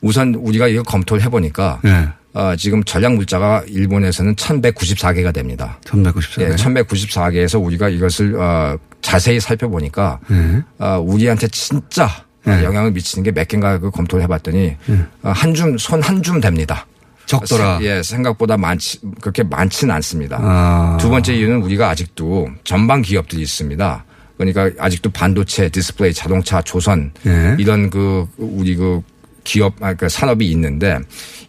우선 0.00 0.34
우리가 0.34 0.68
이거 0.68 0.82
검토를 0.82 1.22
해보니까 1.22 1.80
네. 1.84 2.08
어, 2.34 2.54
지금 2.56 2.82
전략 2.84 3.14
물자가 3.14 3.62
일본에서는 3.68 4.34
1194개가 4.34 5.32
됩니다. 5.32 5.78
1194. 5.84 6.42
예, 6.42 6.48
1194개에서 6.50 7.62
우리가 7.64 7.88
이것을 7.88 8.34
어, 8.40 8.76
자세히 9.00 9.38
살펴보니까 9.40 10.18
네. 10.28 10.60
어, 10.78 10.98
우리한테 11.00 11.46
진짜 11.48 12.06
어, 12.06 12.50
네. 12.50 12.64
영향을 12.64 12.90
미치는 12.90 13.22
게 13.22 13.30
몇 13.30 13.46
개인가 13.48 13.78
그 13.78 13.90
검토를 13.90 14.22
해봤더니 14.24 14.76
어, 15.22 15.30
한 15.30 15.54
줌, 15.54 15.78
손 15.78 16.00
한 16.02 16.22
줌 16.22 16.40
됩니다. 16.40 16.86
적더라. 17.26 17.78
예, 17.82 18.02
생각보다 18.02 18.56
많지, 18.58 18.98
그렇게 19.22 19.42
많지는 19.42 19.94
않습니다. 19.94 20.38
아. 20.42 20.98
두 21.00 21.08
번째 21.08 21.34
이유는 21.34 21.62
우리가 21.62 21.88
아직도 21.88 22.48
전방 22.64 23.00
기업들이 23.00 23.40
있습니다. 23.42 24.04
그러니까 24.36 24.68
아직도 24.78 25.10
반도체, 25.10 25.68
디스플레이, 25.70 26.12
자동차, 26.12 26.60
조선 26.60 27.12
예. 27.26 27.56
이런 27.58 27.88
그 27.88 28.26
우리 28.36 28.74
그 28.76 29.00
기업, 29.44 29.82
아, 29.82 29.94
그 29.94 30.08
산업이 30.08 30.50
있는데 30.50 30.98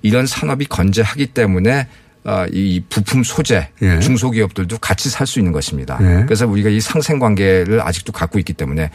이런 0.02 0.28
산업이 0.28 0.66
건재하기 0.66 1.28
때문에 1.28 1.88
어, 2.26 2.46
이 2.52 2.82
부품 2.90 3.24
소재 3.24 3.70
예. 3.82 4.00
중소기업들도 4.00 4.80
같이 4.80 5.10
살 5.10 5.28
수 5.28 5.40
있는 5.40 5.52
것입니다. 5.52 5.98
예. 6.02 6.24
그래서 6.26 6.48
우리가 6.48 6.70
이 6.70 6.80
상생 6.80 7.20
관계를 7.20 7.82
아직도 7.82 8.12
갖고 8.12 8.40
있기 8.40 8.54
때문에 8.54 8.90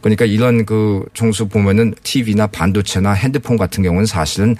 그러니까 0.00 0.24
이런 0.24 0.64
그 0.64 1.04
종수 1.12 1.46
보면은 1.48 1.94
TV나 2.02 2.46
반도체나 2.46 3.12
핸드폰 3.12 3.58
같은 3.58 3.82
경우는 3.82 4.06
사실은 4.06 4.56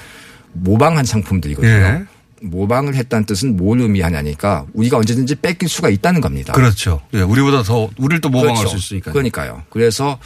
모방한 0.53 1.05
상품들이거든요. 1.05 1.71
예. 1.71 2.05
모방을 2.43 2.95
했다는 2.95 3.27
뜻은 3.27 3.57
뭘 3.57 3.81
의미하냐니까 3.81 4.67
우리가 4.73 4.97
언제든지 4.99 5.37
뺏길 5.37 5.69
수가 5.69 5.89
있다는 5.91 6.21
겁니다. 6.21 6.53
그렇죠. 6.55 7.01
예, 7.15 7.21
우리보다 7.21 7.63
더 7.63 7.89
우리를 7.99 8.21
또 8.21 8.29
모방할 8.31 8.57
그렇죠. 8.57 8.77
수 8.79 8.95
있으니까. 8.95 9.13
그러니까요. 9.13 9.63
그래서 9.71 10.19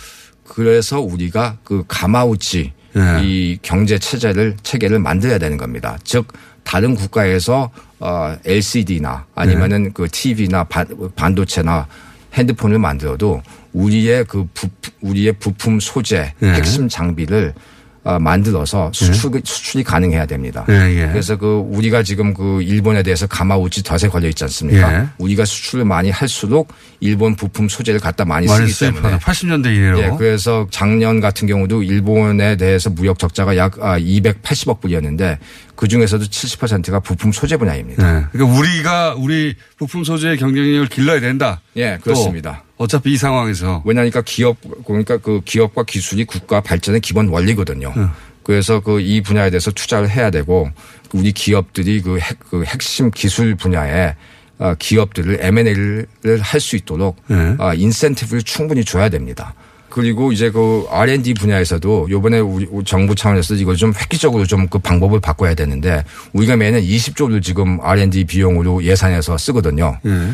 그래서 0.45 1.01
우리가 1.01 1.59
그 1.65 1.85
가마우치 1.89 2.73
예. 2.97 3.23
이 3.23 3.59
경제 3.63 3.99
체제를 3.99 4.57
체계를 4.63 4.99
만들어야 4.99 5.39
되는 5.39 5.57
겁니다. 5.57 5.99
즉 6.05 6.29
다른 6.63 6.95
국가에서 6.95 7.71
어 8.01 8.37
LCD나 8.45 9.27
아니면은 9.35 9.93
그 9.93 10.09
TV나 10.11 10.65
반, 10.65 10.87
반도체나 11.15 11.87
핸드폰을 12.35 12.79
만들어도 12.79 13.43
우리의 13.73 14.25
그 14.25 14.47
부, 14.55 14.69
우리의 15.01 15.33
부품 15.35 15.81
소재 15.81 16.33
예. 16.43 16.47
핵심 16.47 16.89
장비를 16.89 17.53
어, 17.57 17.74
만들어서 18.05 18.91
수출 18.93 19.41
수출이 19.43 19.83
가능해야 19.83 20.27
됩니다. 20.27 20.65
예, 20.69 20.75
예. 20.75 21.09
그래서 21.09 21.37
그 21.37 21.65
우리가 21.69 22.03
지금 22.03 22.35
그 22.35 22.63
일본에 22.63 23.03
대해서 23.03 23.27
가마우치 23.27 23.83
덫에 23.83 24.11
걸려 24.11 24.29
있지 24.29 24.45
않습니까? 24.45 24.95
예. 24.95 25.07
우리가 25.19 25.45
수출을 25.45 25.85
많이 25.85 26.11
할수록 26.11 26.69
일본 27.01 27.35
부품 27.35 27.69
소재를 27.69 28.01
갖다 28.01 28.25
많이 28.25 28.47
많이 28.47 28.69
쓰기 28.69 28.93
때문에 28.93 29.19
수입하는 29.19 29.19
80년대 29.19 29.75
이래로. 29.75 29.99
예, 30.01 30.13
그래서 30.19 30.67
작년 30.71 31.21
같은 31.21 31.49
경우도 31.49 31.83
일본에 31.83 32.57
대해서 32.57 32.91
무역 32.91 33.19
적자가 33.19 33.57
약 33.57 33.79
아, 33.81 33.99
280억 33.99 34.81
불이었는데 34.81 35.39
그 35.85 35.89
중에서도 35.89 36.25
70%가 36.25 36.99
부품 37.01 37.31
소재 37.31 37.59
분야입니다. 37.59 38.03
예. 38.03 38.25
그러니까 38.33 38.59
우리가 38.59 39.15
우리 39.19 39.55
부품 39.77 40.03
소재의 40.03 40.39
경쟁력을 40.39 40.87
길러야 40.89 41.21
된다. 41.21 41.61
예, 41.77 41.97
또 41.99 42.05
그렇습니다. 42.05 42.63
어차피 42.79 43.13
이 43.13 43.17
상황에서 43.19 43.83
왜냐하니까 43.85 44.23
기업 44.25 44.57
그러니까 44.87 45.19
그 45.19 45.43
기업과 45.45 45.85
기술이 45.85 46.25
국가 46.25 46.63
발전의 46.63 47.03
기본 47.03 47.29
원리거든요. 47.29 47.93
네. 47.95 48.07
그래서 48.45 48.81
그 48.81 48.99
이 48.99 49.21
분야에 49.21 49.51
대해서 49.51 49.71
투자를 49.73 50.09
해야 50.09 50.31
되고 50.31 50.71
우리 51.13 51.33
기업들이 51.33 52.01
그, 52.01 52.19
핵, 52.19 52.39
그 52.49 52.65
핵심 52.65 53.11
기술 53.11 53.55
분야에 53.55 54.15
어, 54.59 54.75
기업들을 54.79 55.39
M&A를 55.43 56.07
할 56.41 56.61
수 56.63 56.77
있도록 56.77 57.17
네. 57.27 57.57
어, 57.59 57.75
인센티브를 57.75 58.43
충분히 58.43 58.87
줘야 58.87 59.11
됩니다. 59.11 59.53
그리고 59.95 60.33
이제 60.33 60.51
그 60.51 60.89
R&D 60.91 61.35
분야에서도 61.35 62.09
요번에 62.11 62.41
우리 62.41 62.67
정부 62.85 63.15
차원에서 63.15 63.55
이걸 63.55 63.77
좀 63.77 63.93
획기적으로 63.97 64.45
좀 64.45 64.67
그 64.69 64.81
방법을 64.81 65.21
바꿔야 65.21 65.55
되는데 65.55 66.03
우리가 66.33 66.57
매년 66.57 66.81
20조를 66.83 67.41
지금 67.41 67.79
R&D 67.81 68.25
비용으로 68.25 68.83
예산해서 68.83 69.39
쓰거든요. 69.39 70.01
예. 70.05 70.33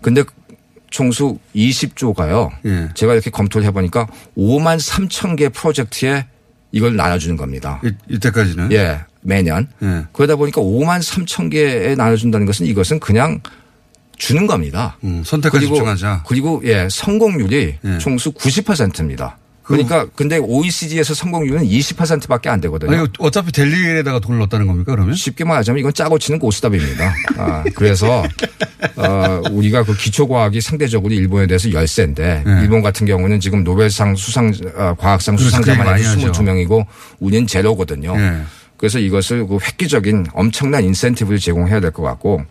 근데 0.00 0.24
총수 0.88 1.36
20조가요. 1.54 2.50
예. 2.64 2.88
제가 2.94 3.12
이렇게 3.12 3.28
검토를 3.30 3.66
해보니까 3.66 4.06
5만 4.38 4.78
3천 4.78 5.36
개 5.36 5.50
프로젝트에 5.50 6.26
이걸 6.70 6.96
나눠주는 6.96 7.36
겁니다. 7.36 7.82
이, 7.84 7.90
이때까지는. 8.08 8.72
예, 8.72 9.00
매년. 9.20 9.68
예. 9.82 10.04
그러다 10.12 10.36
보니까 10.36 10.62
5만 10.62 11.00
3천 11.02 11.50
개에 11.50 11.94
나눠준다는 11.96 12.46
것은 12.46 12.64
이것은 12.64 12.98
그냥 12.98 13.40
주는 14.22 14.46
겁니다. 14.46 14.96
음, 15.02 15.22
선택까지 15.26 15.66
집중하자. 15.66 16.22
그리고 16.28 16.62
예, 16.64 16.86
성공률이 16.88 17.74
예. 17.84 17.98
총수 17.98 18.30
90%입니다. 18.32 19.36
그러니까 19.64 20.06
근데 20.14 20.38
OECD에서 20.38 21.14
성공률은 21.14 21.64
20%밖에 21.64 22.48
안 22.48 22.60
되거든요. 22.60 22.96
아니, 22.96 23.08
어차피 23.18 23.50
될 23.52 23.72
일에다가 23.72 24.20
돈을 24.20 24.38
넣었다는 24.38 24.66
겁니까, 24.68 24.92
그러면? 24.92 25.14
쉽게 25.16 25.44
말하자면 25.44 25.80
이건 25.80 25.92
짜고 25.92 26.18
치는 26.18 26.38
고스톱입니다. 26.38 27.14
아, 27.38 27.64
그래서 27.74 28.22
어, 28.96 29.40
우리가 29.50 29.82
그 29.84 29.96
기초과학이 29.96 30.60
상대적으로 30.60 31.12
일본에 31.14 31.46
대해서 31.48 31.72
열세인데 31.72 32.42
네. 32.46 32.60
일본 32.62 32.82
같은 32.82 33.06
경우는 33.06 33.40
지금 33.40 33.64
노벨상 33.64 34.14
수상 34.14 34.52
어, 34.76 34.94
과학상. 34.98 35.36
수상자만 35.36 35.98
해도 35.98 36.08
하죠. 36.08 36.32
22명이고 36.32 36.84
우리는 37.18 37.46
제로거든요. 37.46 38.14
예. 38.18 38.42
그래서 38.76 38.98
이것을 38.98 39.46
그 39.46 39.58
획기적인 39.62 40.26
엄청난 40.34 40.82
인센티브를 40.84 41.38
제공해야 41.38 41.78
될 41.80 41.92
것 41.92 42.02
같고 42.02 42.44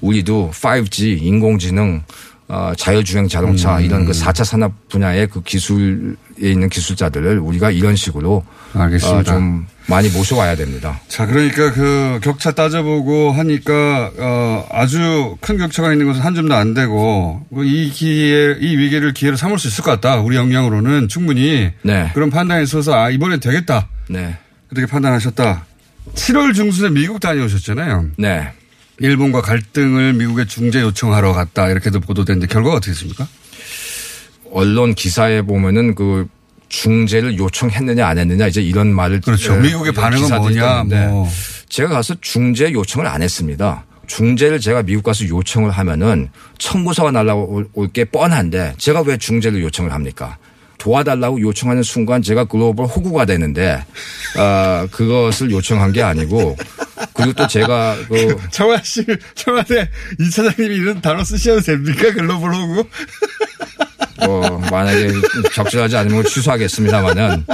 우리도 0.00 0.50
5G 0.52 1.22
인공지능 1.22 2.02
어, 2.48 2.72
자율주행 2.76 3.26
자동차 3.26 3.78
음. 3.78 3.84
이런 3.84 4.04
그 4.04 4.12
4차 4.12 4.44
산업 4.44 4.88
분야의 4.88 5.26
그 5.26 5.42
기술에 5.42 6.14
있는 6.38 6.68
기술자들을 6.68 7.40
우리가 7.40 7.72
이런 7.72 7.96
식으로 7.96 8.44
알겠습니다. 8.72 9.18
어, 9.18 9.22
좀 9.24 9.66
많이 9.86 10.08
모셔와야 10.10 10.54
됩니다. 10.54 11.00
자, 11.08 11.26
그러니까 11.26 11.72
그 11.72 12.20
격차 12.22 12.52
따져보고 12.52 13.32
하니까 13.32 14.12
어 14.18 14.66
아주 14.70 15.36
큰 15.40 15.58
격차가 15.58 15.92
있는 15.92 16.06
것은 16.06 16.20
한 16.22 16.34
줌도 16.34 16.54
안 16.54 16.74
되고 16.74 17.44
그이 17.52 17.90
기회, 17.90 18.56
이 18.60 18.76
위기를 18.76 19.12
기회로 19.12 19.36
삼을 19.36 19.58
수 19.58 19.66
있을 19.68 19.82
것 19.82 19.90
같다. 19.92 20.20
우리 20.20 20.36
역량으로는 20.36 21.08
충분히 21.08 21.72
네. 21.82 22.10
그런 22.14 22.30
판단에 22.30 22.62
있어서 22.62 22.94
아 22.94 23.10
이번엔 23.10 23.40
되겠다. 23.40 23.88
네. 24.08 24.36
그렇게 24.68 24.86
판단하셨다. 24.86 25.64
7월 26.14 26.54
중순에 26.54 26.90
미국 26.90 27.18
다녀오셨잖아요. 27.20 28.10
네. 28.18 28.52
일본과 28.98 29.42
갈등을 29.42 30.14
미국에 30.14 30.46
중재 30.46 30.80
요청하러 30.80 31.32
갔다 31.32 31.68
이렇게도 31.68 32.00
보도됐는데 32.00 32.46
결과가 32.52 32.76
어떻게 32.76 32.92
됐습니까? 32.92 33.26
언론 34.50 34.94
기사에 34.94 35.42
보면은 35.42 35.94
그 35.94 36.28
중재를 36.68 37.38
요청했느냐 37.38 38.06
안 38.06 38.18
했느냐 38.18 38.46
이제 38.46 38.62
이런 38.62 38.92
말을 38.92 39.20
그렇죠. 39.20 39.54
에, 39.54 39.60
미국의 39.60 39.92
반응은 39.92 40.28
뭐냐, 40.36 40.84
뭐. 40.84 41.28
제가 41.68 41.90
가서 41.90 42.14
중재 42.20 42.72
요청을 42.72 43.06
안 43.06 43.22
했습니다. 43.22 43.84
중재를 44.06 44.60
제가 44.60 44.82
미국 44.82 45.02
가서 45.02 45.26
요청을 45.28 45.70
하면은 45.70 46.28
청구서가 46.58 47.10
날라올 47.10 47.68
게 47.92 48.04
뻔한데 48.04 48.74
제가 48.78 49.02
왜 49.02 49.16
중재를 49.16 49.62
요청을 49.62 49.92
합니까? 49.92 50.38
도와달라고 50.78 51.40
요청하는 51.40 51.82
순간 51.82 52.22
제가 52.22 52.44
글로벌 52.44 52.86
호구가 52.86 53.24
되는데 53.24 53.84
어, 54.38 54.86
그것을 54.90 55.50
요청한 55.50 55.92
게 55.92 56.02
아니고 56.02 56.56
그리고 57.14 57.32
또 57.32 57.46
제가 57.46 57.96
그 58.08 58.36
청와대 58.50 58.82
씨, 58.84 59.04
청와대 59.34 59.88
이 60.20 60.30
차장님이 60.30 60.76
이런 60.76 61.00
단어 61.00 61.24
쓰셔도 61.24 61.60
됩니까? 61.60 62.12
글로벌 62.12 62.54
호구? 62.54 62.84
뭐 64.24 64.58
만약에 64.70 65.08
적절하지 65.54 65.96
않으면 65.96 66.24
취소하겠습니다만은 66.24 67.44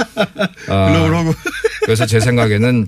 어, 0.69 0.91
글로벌 0.91 1.15
호구. 1.15 1.33
그래서 1.85 2.05
제 2.05 2.19
생각에는 2.19 2.87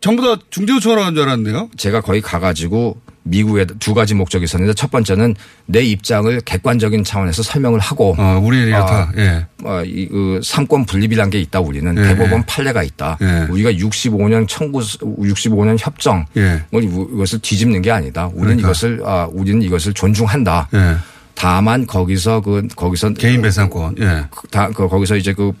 전부 0.00 0.22
다 0.22 0.40
중재 0.50 0.74
요청하러 0.74 1.02
간 1.02 1.14
줄 1.14 1.22
알았는데요. 1.24 1.70
제가 1.76 2.00
거기 2.02 2.20
가가지고 2.20 3.00
미국에 3.26 3.66
두 3.78 3.94
가지 3.94 4.14
목적이 4.14 4.44
있었는데 4.44 4.74
첫 4.74 4.90
번째는 4.90 5.34
내 5.66 5.82
입장을 5.82 6.40
객관적인 6.40 7.04
차원에서 7.04 7.42
설명을 7.42 7.80
하고 7.80 8.14
어, 8.18 8.40
우리 8.42 8.62
이렇다. 8.62 8.94
아, 8.94 9.12
예. 9.16 9.46
어, 9.64 9.82
이, 9.84 10.08
그, 10.08 10.40
삼권 10.42 10.86
분립이란 10.86 11.30
게 11.30 11.40
있다, 11.40 11.60
우리는. 11.60 11.96
예, 11.98 12.02
대법원 12.02 12.40
예. 12.40 12.44
판례가 12.46 12.82
있다. 12.82 13.18
예. 13.20 13.46
우리가 13.50 13.72
65년 13.72 14.46
청구, 14.48 14.80
65년 14.80 15.76
협정. 15.78 16.24
예. 16.36 16.62
을 16.74 16.84
이것을 16.84 17.40
뒤집는 17.40 17.82
게 17.82 17.90
아니다. 17.90 18.26
우리는 18.26 18.56
그러니까. 18.56 18.68
이것을, 18.68 19.00
아, 19.04 19.28
우리는 19.32 19.60
이것을 19.62 19.92
존중한다. 19.92 20.68
예. 20.74 20.96
다만 21.34 21.86
거기서 21.86 22.40
그, 22.40 22.66
거기서. 22.76 23.14
개인 23.14 23.42
배상권. 23.42 23.96
예. 24.00 24.24
그 24.30 24.48
다, 24.48 24.68
그, 24.68 24.88
거기서 24.88 25.16
이제 25.16 25.32
그 25.32 25.52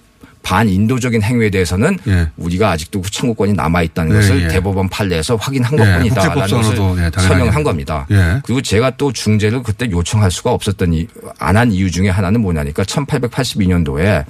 반인도적인 0.46 1.22
행위에 1.24 1.50
대해서는 1.50 1.98
예. 2.06 2.30
우리가 2.36 2.70
아직도 2.70 3.02
그 3.02 3.10
청구권이 3.10 3.54
남아 3.54 3.82
있다는 3.82 4.12
예, 4.12 4.16
것을 4.20 4.42
예. 4.44 4.48
대법원 4.48 4.88
판례에서 4.88 5.34
확인한 5.34 5.72
예, 5.72 5.78
것뿐이다라는 5.78 6.34
국제법상으로도, 6.34 6.88
것을 6.90 7.04
예. 7.04 7.10
설명한 7.28 7.64
겁니다. 7.64 8.06
예. 8.12 8.40
그리고 8.44 8.62
제가 8.62 8.90
또 8.96 9.12
중재를 9.12 9.64
그때 9.64 9.90
요청할 9.90 10.30
수가 10.30 10.52
없었던 10.52 11.06
안 11.40 11.56
한 11.56 11.72
이유 11.72 11.90
중에 11.90 12.10
하나는 12.10 12.42
뭐냐니까 12.42 12.84
1882년도에 12.84 14.24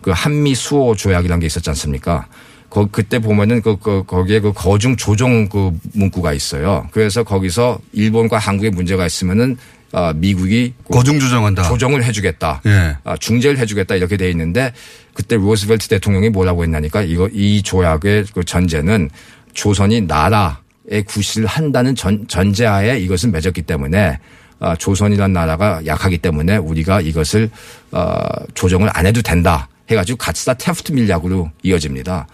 그 0.00 0.10
한미 0.14 0.54
수호 0.54 0.94
조약이라는 0.94 1.40
게 1.40 1.46
있었지 1.46 1.68
않습니까? 1.70 2.26
거, 2.70 2.86
그때 2.90 3.18
보면은 3.18 3.60
그, 3.60 3.76
그, 3.78 4.04
거기에 4.06 4.40
그 4.40 4.52
거중 4.54 4.96
조정 4.96 5.48
그 5.48 5.72
문구가 5.92 6.32
있어요. 6.32 6.86
그래서 6.92 7.24
거기서 7.24 7.78
일본과 7.92 8.38
한국에 8.38 8.70
문제가 8.70 9.04
있으면은 9.06 9.52
어, 9.52 9.77
미국이 10.14 10.74
그 10.86 10.94
거중 10.94 11.18
조정한다. 11.18 11.62
조정을 11.62 12.04
해주겠다. 12.04 12.62
예. 12.66 12.96
아, 13.04 13.16
중재를 13.16 13.58
해주겠다 13.58 13.94
이렇게 13.94 14.16
돼 14.16 14.30
있는데 14.30 14.72
그때 15.14 15.36
로스벨트 15.36 15.88
대통령이 15.88 16.30
뭐라고 16.30 16.62
했나니까 16.62 17.02
이거 17.02 17.28
이 17.32 17.62
조약의 17.62 18.26
그 18.34 18.44
전제는 18.44 19.10
조선이 19.54 20.02
나라의 20.02 21.02
구실을 21.06 21.46
한다는 21.46 21.94
전, 21.94 22.26
전제하에 22.28 23.00
이것을 23.00 23.30
맺었기 23.30 23.62
때문에 23.62 24.18
아, 24.60 24.76
조선이란 24.76 25.32
나라가 25.32 25.80
약하기 25.86 26.18
때문에 26.18 26.56
우리가 26.56 27.00
이것을 27.00 27.50
어, 27.92 28.18
조정을 28.54 28.90
안 28.92 29.06
해도 29.06 29.22
된다 29.22 29.68
해가지고 29.90 30.18
가츠다 30.18 30.54
테프트 30.54 30.92
밀약으로 30.92 31.50
이어집니다. 31.62 32.26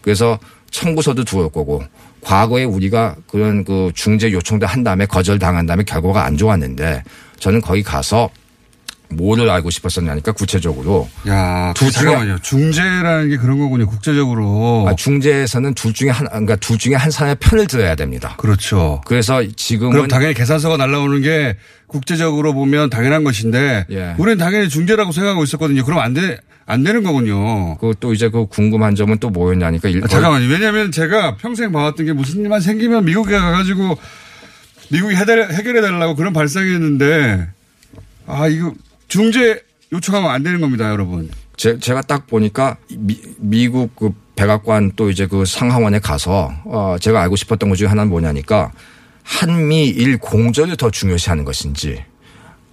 그래서 0.00 0.38
청구서도 0.70 1.24
두을 1.24 1.50
거고 1.50 1.84
과거에 2.22 2.64
우리가 2.64 3.16
그런 3.26 3.64
그 3.64 3.90
중재 3.94 4.32
요청도 4.32 4.66
한 4.66 4.84
다음에 4.84 5.06
거절당한 5.06 5.66
다음에 5.66 5.82
결과가 5.84 6.24
안 6.24 6.36
좋았는데 6.36 7.02
저는 7.38 7.60
거기 7.60 7.82
가서 7.82 8.30
뭐를 9.16 9.48
알고 9.50 9.70
싶었었냐니까 9.70 10.32
구체적으로 10.32 11.08
야, 11.28 11.72
두두 11.76 11.90
중에- 11.90 12.04
잠깐만요. 12.04 12.38
중재라는 12.42 13.28
게 13.30 13.36
그런 13.36 13.58
거군요. 13.58 13.86
국제적으로. 13.86 14.86
아, 14.88 14.94
중재에서는 14.94 15.74
둘 15.74 15.92
중에 15.92 16.10
한 16.10 16.26
그러니까 16.28 16.56
둘 16.56 16.78
중에 16.78 16.94
한 16.94 17.10
사람의 17.10 17.36
편을 17.40 17.66
들어야 17.66 17.94
됩니다. 17.94 18.34
그렇죠. 18.38 19.00
그래서 19.06 19.42
지금은 19.56 19.92
그럼 19.92 20.08
당연히 20.08 20.34
계산서가 20.34 20.76
날라오는 20.76 21.22
게 21.22 21.56
국제적으로 21.86 22.54
보면 22.54 22.90
당연한 22.90 23.22
것인데 23.24 23.86
예. 23.90 24.14
우리는 24.18 24.38
당연히 24.38 24.68
중재라고 24.68 25.12
생각하고 25.12 25.44
있었거든요. 25.44 25.84
그럼 25.84 25.98
안 26.00 26.14
돼, 26.14 26.38
안 26.64 26.82
되는 26.82 27.02
거군요. 27.02 27.76
그 27.78 27.92
또 28.00 28.14
이제 28.14 28.28
그 28.30 28.46
궁금한 28.46 28.94
점은 28.94 29.18
또 29.18 29.28
뭐였냐니까 29.30 29.88
일- 29.90 30.02
아, 30.02 30.08
잠깐만요. 30.08 30.48
왜냐하면 30.48 30.90
제가 30.90 31.36
평생 31.36 31.70
봐왔던 31.72 32.06
게 32.06 32.12
무슨 32.12 32.40
일만 32.40 32.60
생기면 32.62 33.04
미국에 33.04 33.36
가가지고 33.36 33.98
미국이 34.90 35.14
해결, 35.14 35.50
해결해달라고 35.52 36.14
그런 36.16 36.32
발상이었는데 36.32 37.46
아, 38.26 38.46
이거 38.48 38.72
중재 39.12 39.60
요청하면 39.92 40.30
안 40.30 40.42
되는 40.42 40.58
겁니다, 40.62 40.88
여러분. 40.88 41.30
제, 41.58 41.78
제가 41.78 42.00
딱 42.00 42.26
보니까 42.26 42.78
미, 42.88 43.20
미국 43.36 43.94
그 43.94 44.14
백악관 44.36 44.92
또 44.96 45.10
이제 45.10 45.26
그 45.26 45.44
상하원에 45.44 45.98
가서 45.98 46.50
어 46.64 46.96
제가 46.98 47.20
알고 47.20 47.36
싶었던 47.36 47.68
것 47.68 47.76
중에 47.76 47.88
하나는 47.88 48.08
뭐냐니까 48.08 48.72
한미일 49.22 50.16
공조를 50.16 50.78
더 50.78 50.90
중요시하는 50.90 51.44
것인지 51.44 52.02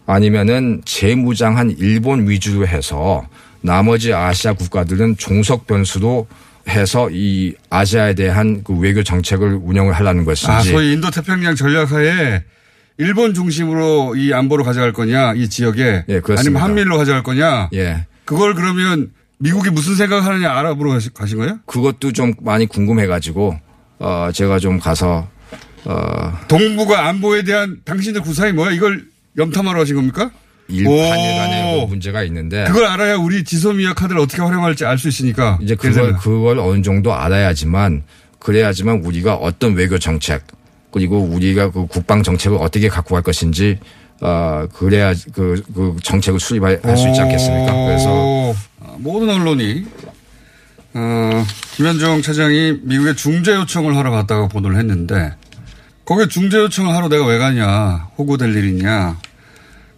아니면은 0.05 0.81
재무장한 0.85 1.75
일본 1.77 2.29
위주로 2.29 2.65
해서 2.65 3.27
나머지 3.59 4.13
아시아 4.13 4.53
국가들은 4.53 5.17
종속 5.17 5.67
변수로 5.67 6.25
해서 6.69 7.09
이 7.11 7.53
아시아에 7.69 8.13
대한 8.13 8.63
그 8.63 8.73
외교 8.77 9.03
정책을 9.03 9.59
운영을 9.61 9.91
하려는 9.91 10.23
것인지 10.23 10.49
아, 10.49 10.61
소위 10.61 10.93
인도 10.93 11.11
태평양 11.11 11.55
전략하에 11.55 12.43
일본 12.99 13.33
중심으로 13.33 14.17
이 14.17 14.33
안보로 14.33 14.65
가져갈 14.65 14.91
거냐, 14.91 15.33
이 15.33 15.49
지역에. 15.49 16.03
예, 16.09 16.19
그렇습니다. 16.19 16.41
아니면 16.41 16.61
한미일로 16.61 16.97
가져갈 16.97 17.23
거냐. 17.23 17.69
예. 17.73 18.05
그걸 18.25 18.53
그러면 18.53 19.11
미국이 19.37 19.69
무슨 19.69 19.95
생각을 19.95 20.25
하느냐 20.25 20.51
알아보러 20.51 20.91
가신 20.91 21.39
거예요? 21.39 21.59
그것도 21.65 22.11
좀 22.11 22.33
많이 22.41 22.65
궁금해가지고 22.65 23.57
어 23.99 24.29
제가 24.33 24.59
좀 24.59 24.79
가서 24.79 25.29
어 25.85 26.33
동북아 26.49 27.07
안보에 27.07 27.43
대한 27.43 27.77
당신들 27.85 28.21
구상이 28.21 28.51
뭐야? 28.51 28.71
이걸 28.71 29.05
염탐하러 29.37 29.79
가신 29.79 29.95
겁니까? 29.95 30.29
오. 30.85 31.85
그 31.85 31.85
문제가 31.89 32.21
있는데 32.23 32.65
그걸 32.65 32.85
알아야 32.85 33.15
우리 33.15 33.43
지소미아 33.45 33.93
카드를 33.93 34.19
어떻게 34.19 34.41
활용할지 34.41 34.85
알 34.85 34.97
수 34.97 35.07
있으니까. 35.07 35.57
이제 35.61 35.73
그걸. 35.73 36.13
그걸 36.17 36.59
어느 36.59 36.81
정도 36.81 37.13
알아야지만 37.13 38.03
그래야지만 38.39 39.03
우리가 39.05 39.35
어떤 39.35 39.73
외교 39.73 39.97
정책 39.97 40.43
그리고 40.91 41.19
우리가 41.19 41.71
그 41.71 41.85
국방 41.87 42.23
정책을 42.23 42.57
어떻게 42.59 42.89
갖고 42.89 43.15
갈 43.15 43.23
것인지 43.23 43.79
어 44.21 44.67
그래야 44.73 45.13
그, 45.33 45.61
그 45.73 45.95
정책을 46.03 46.39
수립할 46.39 46.79
수 46.97 47.07
있지 47.07 47.21
않겠습니까? 47.21 47.73
그래서 47.73 48.09
오. 48.11 48.55
어, 48.79 48.97
모든 48.99 49.29
언론이 49.29 49.85
어, 50.93 51.45
김현종 51.75 52.21
차장이 52.21 52.79
미국에 52.81 53.13
중재 53.15 53.53
요청을 53.53 53.95
하러 53.95 54.11
갔다가 54.11 54.47
보도를 54.47 54.77
했는데 54.77 55.33
거기에 56.05 56.27
중재 56.27 56.57
요청을 56.57 56.93
하러 56.95 57.07
내가 57.07 57.25
왜 57.25 57.37
가냐 57.37 58.07
호구될 58.17 58.55
일이냐 58.55 59.17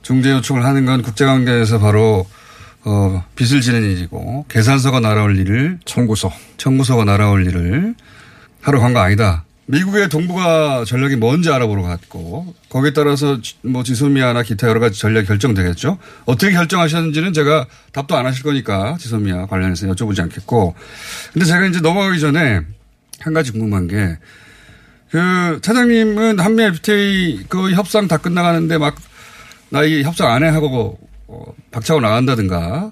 중재 0.01 0.31
요청을 0.31 0.65
하는 0.65 0.85
건 0.85 1.01
국제관계에서 1.01 1.79
바로 1.79 2.27
어, 2.83 3.23
빚을 3.35 3.61
지는 3.61 3.83
일이고 3.83 4.45
계산서가 4.49 4.99
날아올 4.99 5.37
일을 5.37 5.79
청구서 5.85 6.31
청구서가 6.57 7.05
날아올 7.05 7.47
일을 7.47 7.95
하러 8.61 8.79
간 8.79 8.93
거 8.93 8.99
아니다. 8.99 9.45
미국의 9.71 10.09
동북아 10.09 10.83
전략이 10.85 11.15
뭔지 11.15 11.49
알아보러 11.49 11.81
갔고 11.83 12.53
거기에 12.69 12.91
따라서 12.93 13.39
지- 13.41 13.55
뭐 13.63 13.83
지소미아나 13.83 14.43
기타 14.43 14.67
여러 14.67 14.79
가지 14.81 14.99
전략이 14.99 15.27
결정되겠죠. 15.27 15.97
어떻게 16.25 16.51
결정하셨는지는 16.51 17.31
제가 17.33 17.67
답도 17.93 18.15
안 18.17 18.25
하실 18.25 18.43
거니까 18.43 18.97
지소미아 18.99 19.45
관련해서 19.45 19.87
여쭤보지 19.87 20.19
않겠고. 20.23 20.75
근데 21.31 21.45
제가 21.45 21.65
이제 21.67 21.79
넘어가기 21.79 22.19
전에 22.19 22.61
한 23.21 23.33
가지 23.33 23.51
궁금한 23.51 23.87
게 23.87 24.17
그 25.11 25.59
차장님은 25.61 26.39
한미 26.39 26.63
FTA 26.63 27.43
그 27.49 27.71
협상 27.71 28.07
다 28.07 28.15
끝나가는데 28.17 28.77
막 28.77 28.95
나 29.69 29.83
이 29.85 30.03
협상 30.03 30.31
안 30.31 30.43
해 30.43 30.47
하고 30.49 30.97
어, 31.27 31.43
박차고 31.71 31.99
나간다든가 32.01 32.91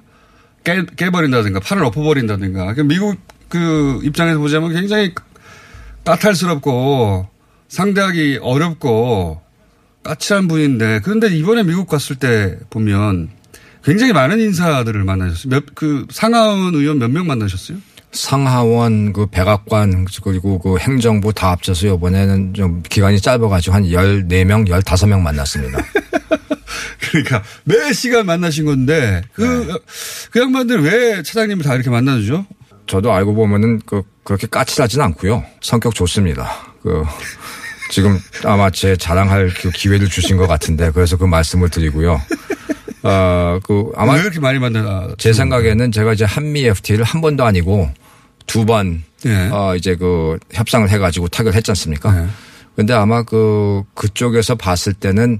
깨, 0.65 0.83
깨버린다든가 0.97 1.59
팔을 1.61 1.83
엎어버린다든가 1.85 2.73
그 2.73 2.81
미국 2.81 3.17
그 3.49 3.99
입장에서 4.03 4.37
보자면 4.39 4.73
굉장히 4.73 5.13
까탈스럽고 6.05 7.27
상대하기 7.67 8.39
어렵고 8.41 9.41
까칠한 10.03 10.47
분인데 10.47 11.01
그런데 11.03 11.27
이번에 11.27 11.63
미국 11.63 11.87
갔을 11.87 12.15
때 12.15 12.57
보면 12.69 13.29
굉장히 13.83 14.13
많은 14.13 14.39
인사들을 14.39 15.03
만나셨어요. 15.03 15.49
몇, 15.49 15.63
그 15.75 16.05
상하원 16.11 16.73
의원 16.75 16.99
몇 16.99 17.09
명 17.09 17.27
만나셨어요? 17.27 17.77
상하원 18.11 19.13
그 19.13 19.27
백악관 19.27 20.07
그리고 20.23 20.57
그 20.57 20.77
행정부 20.79 21.31
다 21.31 21.51
합쳐서 21.51 21.87
이번에는 21.95 22.53
좀 22.55 22.81
기간이 22.81 23.21
짧아가지고 23.21 23.75
한 23.75 23.83
14명, 23.83 24.67
15명 24.67 25.21
만났습니다. 25.21 25.79
그러니까 27.11 27.43
매 27.65 27.93
시간 27.93 28.25
만나신 28.25 28.65
건데 28.65 29.21
그, 29.33 29.43
네. 29.43 29.73
그 30.31 30.39
양반들 30.39 30.81
왜 30.81 31.21
차장님을 31.23 31.63
다 31.63 31.75
이렇게 31.75 31.89
만나주죠? 31.89 32.45
저도 32.89 33.13
알고 33.13 33.35
보면은 33.35 33.79
그 33.85 34.01
그렇게 34.23 34.47
까칠하진 34.47 34.99
않고요. 35.01 35.43
성격 35.61 35.93
좋습니다. 35.93 36.49
그 36.81 37.03
지금 37.91 38.19
아마 38.45 38.69
제 38.71 38.95
자랑할 38.97 39.49
그 39.53 39.69
기회를 39.69 40.07
주신 40.09 40.37
것 40.37 40.47
같은데 40.47 40.91
그래서 40.91 41.15
그 41.15 41.25
말씀을 41.25 41.69
드리고요. 41.69 42.19
어그 43.03 43.91
아마 43.95 44.13
왜 44.13 44.21
이렇게 44.21 44.39
많이 44.39 44.59
만나? 44.59 45.07
제 45.17 45.31
생각에는 45.33 45.91
제가 45.91 46.13
이제 46.13 46.25
한미 46.25 46.65
FTA를 46.65 47.05
한 47.05 47.21
번도 47.21 47.45
아니고 47.45 47.89
두 48.47 48.65
번, 48.65 49.03
네. 49.23 49.49
어, 49.51 49.75
이제 49.75 49.95
그 49.95 50.37
협상을 50.51 50.89
해가지고 50.89 51.27
타결 51.27 51.53
했지 51.53 51.69
않습니까? 51.69 52.11
네. 52.11 52.27
근데 52.75 52.93
아마 52.93 53.21
그, 53.21 53.83
그쪽에서 53.93 54.55
봤을 54.55 54.91
때는, 54.93 55.39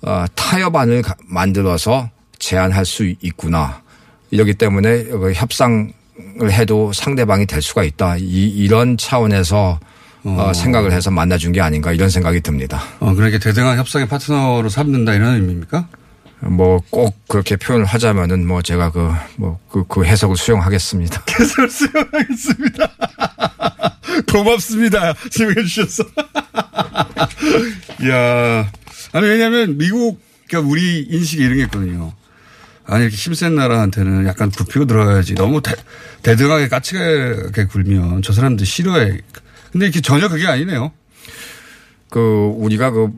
어, 0.00 0.24
타협안을 0.34 1.02
가- 1.02 1.16
만들어서 1.26 2.08
제안할 2.38 2.86
수 2.86 3.04
있구나. 3.20 3.82
이러기 4.30 4.54
때문에 4.54 5.04
그 5.04 5.32
협상을 5.34 5.92
해도 6.50 6.92
상대방이 6.92 7.46
될 7.46 7.62
수가 7.62 7.84
있다. 7.84 8.16
이, 8.18 8.48
이런 8.48 8.96
차원에서 8.96 9.80
어, 10.24 10.52
생각을 10.52 10.92
해서 10.92 11.10
만나준 11.10 11.52
게 11.52 11.60
아닌가 11.60 11.92
이런 11.92 12.10
생각이 12.10 12.40
듭니다. 12.40 12.82
어, 13.00 13.14
그러니까 13.14 13.38
대등한 13.38 13.78
협상의 13.78 14.08
파트너로 14.08 14.68
삼는다 14.68 15.14
이런 15.14 15.34
의미입니까? 15.34 15.88
뭐 16.40 16.80
꼭 16.90 17.16
그렇게 17.28 17.56
표현을 17.56 17.84
하자면은 17.86 18.46
뭐 18.46 18.62
제가 18.62 18.90
그, 18.90 19.10
뭐 19.36 19.58
그, 19.70 19.84
그 19.86 20.04
해석을 20.04 20.36
수용하겠습니다. 20.36 21.22
해설 21.38 21.68
수용하겠습니다. 21.68 22.90
고맙습니다. 24.32 25.14
수용해 25.30 25.62
주셔서. 25.64 26.04
이야. 28.02 28.70
아니, 29.12 29.26
왜냐면 29.26 29.76
미국, 29.78 30.20
그러니까 30.48 30.70
우리 30.70 31.02
인식이 31.02 31.42
이런 31.42 31.56
게 31.56 31.62
있거든요. 31.64 32.12
아니, 32.86 33.02
이렇게 33.04 33.16
힘센 33.16 33.54
나라한테는 33.56 34.26
약간 34.26 34.50
굽히고 34.50 34.86
들어가야지. 34.86 35.34
너무 35.34 35.60
대, 35.60 35.72
대등하게 36.22 36.68
까칠하게 36.68 37.66
굴면 37.66 38.22
저 38.22 38.32
사람들 38.32 38.64
싫어해. 38.64 39.18
근데 39.72 39.86
이렇게 39.86 40.00
전혀 40.00 40.28
그게 40.28 40.46
아니네요. 40.46 40.92
그 42.10 42.52
우리가 42.56 42.90
그 42.90 43.10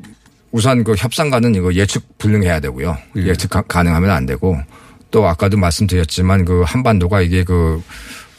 우선 0.51 0.83
그 0.85 0.95
협상가는 0.97 1.55
이거 1.55 1.73
예측 1.75 2.19
불능해야 2.19 2.61
되고요. 2.61 2.97
예. 3.17 3.35
가- 3.51 3.63
가능하면 3.63 4.11
안 4.11 4.25
되고 4.27 4.59
또 5.11 5.27
아까도 5.29 5.57
말씀드렸지만 5.59 6.45
그 6.47 6.63
한반도가 6.67 7.21
이게 7.21 7.45
그 7.45 7.83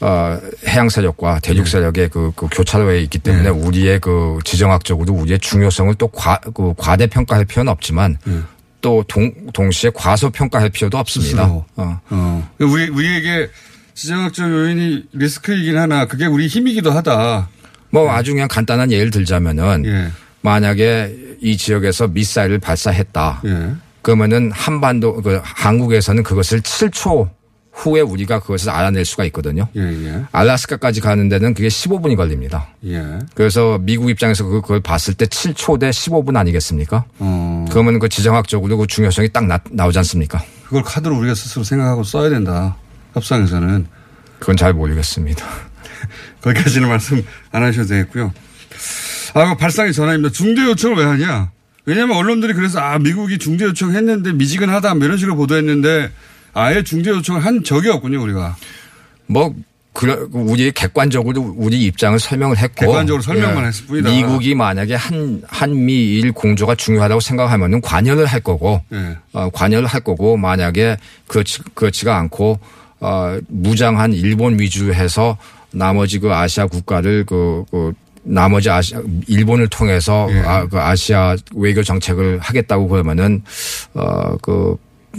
어, 0.00 0.38
해양 0.66 0.88
세력과 0.88 1.40
대륙 1.40 1.66
예. 1.66 1.70
세력의 1.70 2.08
그, 2.08 2.32
그 2.34 2.48
교차로에 2.50 3.00
있기 3.02 3.18
때문에 3.18 3.50
우리의 3.50 4.00
그 4.00 4.38
지정학적으로 4.44 5.12
우리의 5.12 5.38
중요성을 5.38 5.94
또 5.96 6.08
과, 6.08 6.38
그 6.54 6.72
과대평가할 6.76 7.44
필요는 7.44 7.70
없지만 7.70 8.16
예. 8.26 8.40
또 8.80 9.04
동, 9.06 9.32
동시에 9.52 9.90
과소평가할 9.94 10.70
필요도 10.70 10.98
없습니다. 10.98 11.46
어. 11.46 11.66
어. 11.76 12.50
우리, 12.58 12.88
우리에게 12.88 13.48
지정학적 13.94 14.50
요인이 14.50 15.04
리스크이긴 15.12 15.76
하나 15.76 16.06
그게 16.06 16.26
우리 16.26 16.46
힘이기도 16.46 16.90
하다. 16.90 17.48
뭐 17.90 18.10
아주 18.10 18.32
그냥 18.32 18.48
간단한 18.48 18.92
예를 18.92 19.10
들자면은 19.10 19.84
예. 19.84 20.08
만약에 20.42 21.36
이 21.40 21.56
지역에서 21.56 22.08
미사일을 22.08 22.58
발사했다. 22.58 23.42
예. 23.44 23.74
그러면은 24.02 24.50
한반도 24.52 25.20
그 25.20 25.40
한국에서는 25.42 26.22
그것을 26.22 26.60
7초 26.60 27.28
후에 27.80 28.00
우리가 28.02 28.40
그것을 28.40 28.70
알아낼 28.70 29.04
수가 29.06 29.24
있거든요. 29.26 29.68
예, 29.74 29.80
예. 29.80 30.24
알라스카까지 30.32 31.00
가는 31.00 31.28
데는 31.30 31.54
그게 31.54 31.68
15분이 31.68 32.14
걸립니다. 32.16 32.68
예. 32.86 33.02
그래서 33.34 33.78
미국 33.80 34.10
입장에서 34.10 34.44
그- 34.44 34.60
그걸 34.60 34.80
봤을 34.80 35.14
때 35.14 35.24
7초 35.24 35.78
대 35.80 35.88
15분 35.90 36.36
아니겠습니까? 36.36 37.04
어. 37.18 37.64
그러면 37.70 37.98
그 37.98 38.08
지정학적으로 38.10 38.76
그 38.76 38.86
중요성이 38.86 39.30
딱 39.30 39.46
나, 39.46 39.58
나오지 39.70 39.96
않습니까? 39.98 40.42
그걸 40.64 40.82
카드로 40.82 41.16
우리가 41.18 41.34
스스로 41.34 41.64
생각하고 41.64 42.02
써야 42.04 42.28
된다. 42.28 42.76
협상에서는. 43.14 43.86
그건 44.38 44.56
잘 44.56 44.72
모르겠습니다. 44.74 45.44
거기까지는 46.42 46.88
말씀 46.88 47.24
안 47.52 47.62
하셔도 47.62 47.88
되겠고요. 47.88 48.32
아, 49.34 49.48
그 49.48 49.56
발상의 49.56 49.92
전화입니다. 49.94 50.32
중대 50.32 50.62
요청을 50.64 50.96
왜 50.98 51.04
하냐? 51.04 51.50
왜냐하면 51.86 52.16
언론들이 52.16 52.52
그래서 52.52 52.78
아 52.78 52.98
미국이 52.98 53.38
중대 53.38 53.64
요청 53.64 53.94
했는데 53.94 54.32
미지근하다 54.32 54.94
뭐 54.94 55.04
이런 55.06 55.16
식으로 55.16 55.34
보도했는데 55.36 56.10
아예 56.52 56.82
중대 56.82 57.10
요청을 57.10 57.44
한 57.44 57.62
적이 57.64 57.90
없군요 57.90 58.22
우리가. 58.22 58.56
뭐 59.26 59.54
그, 59.92 60.28
우리 60.32 60.70
객관적으로 60.70 61.54
우리 61.56 61.82
입장을 61.84 62.18
설명을 62.18 62.56
했고. 62.58 62.84
예. 62.84 62.86
객관적으로 62.86 63.22
설명만 63.22 63.66
했을 63.66 63.86
뿐이다. 63.86 64.10
미국이 64.10 64.54
만약에 64.54 64.94
한, 64.94 65.42
한미일 65.46 66.32
공조가 66.32 66.74
중요하다고 66.74 67.20
생각하면은 67.20 67.80
관여를 67.80 68.26
할 68.26 68.40
거고. 68.40 68.82
예. 68.92 69.16
어, 69.32 69.50
관여를 69.50 69.86
할 69.86 70.00
거고 70.00 70.36
만약에 70.36 70.96
그렇지, 71.26 71.60
그렇지가 71.74 72.16
않고 72.16 72.58
어, 73.00 73.38
무장한 73.48 74.12
일본 74.12 74.58
위주해서 74.58 75.36
나머지 75.72 76.18
그 76.18 76.32
아시아 76.32 76.66
국가를 76.66 77.24
그, 77.26 77.64
그 77.70 77.92
나머지 78.22 78.70
아시아 78.70 79.00
일본을 79.26 79.68
통해서 79.68 80.28
예. 80.30 80.40
아, 80.40 80.66
그 80.66 80.78
아시아 80.78 81.36
외교 81.54 81.82
정책을 81.82 82.38
하겠다고 82.40 82.88
그러면은 82.88 83.42
어그 83.94 84.76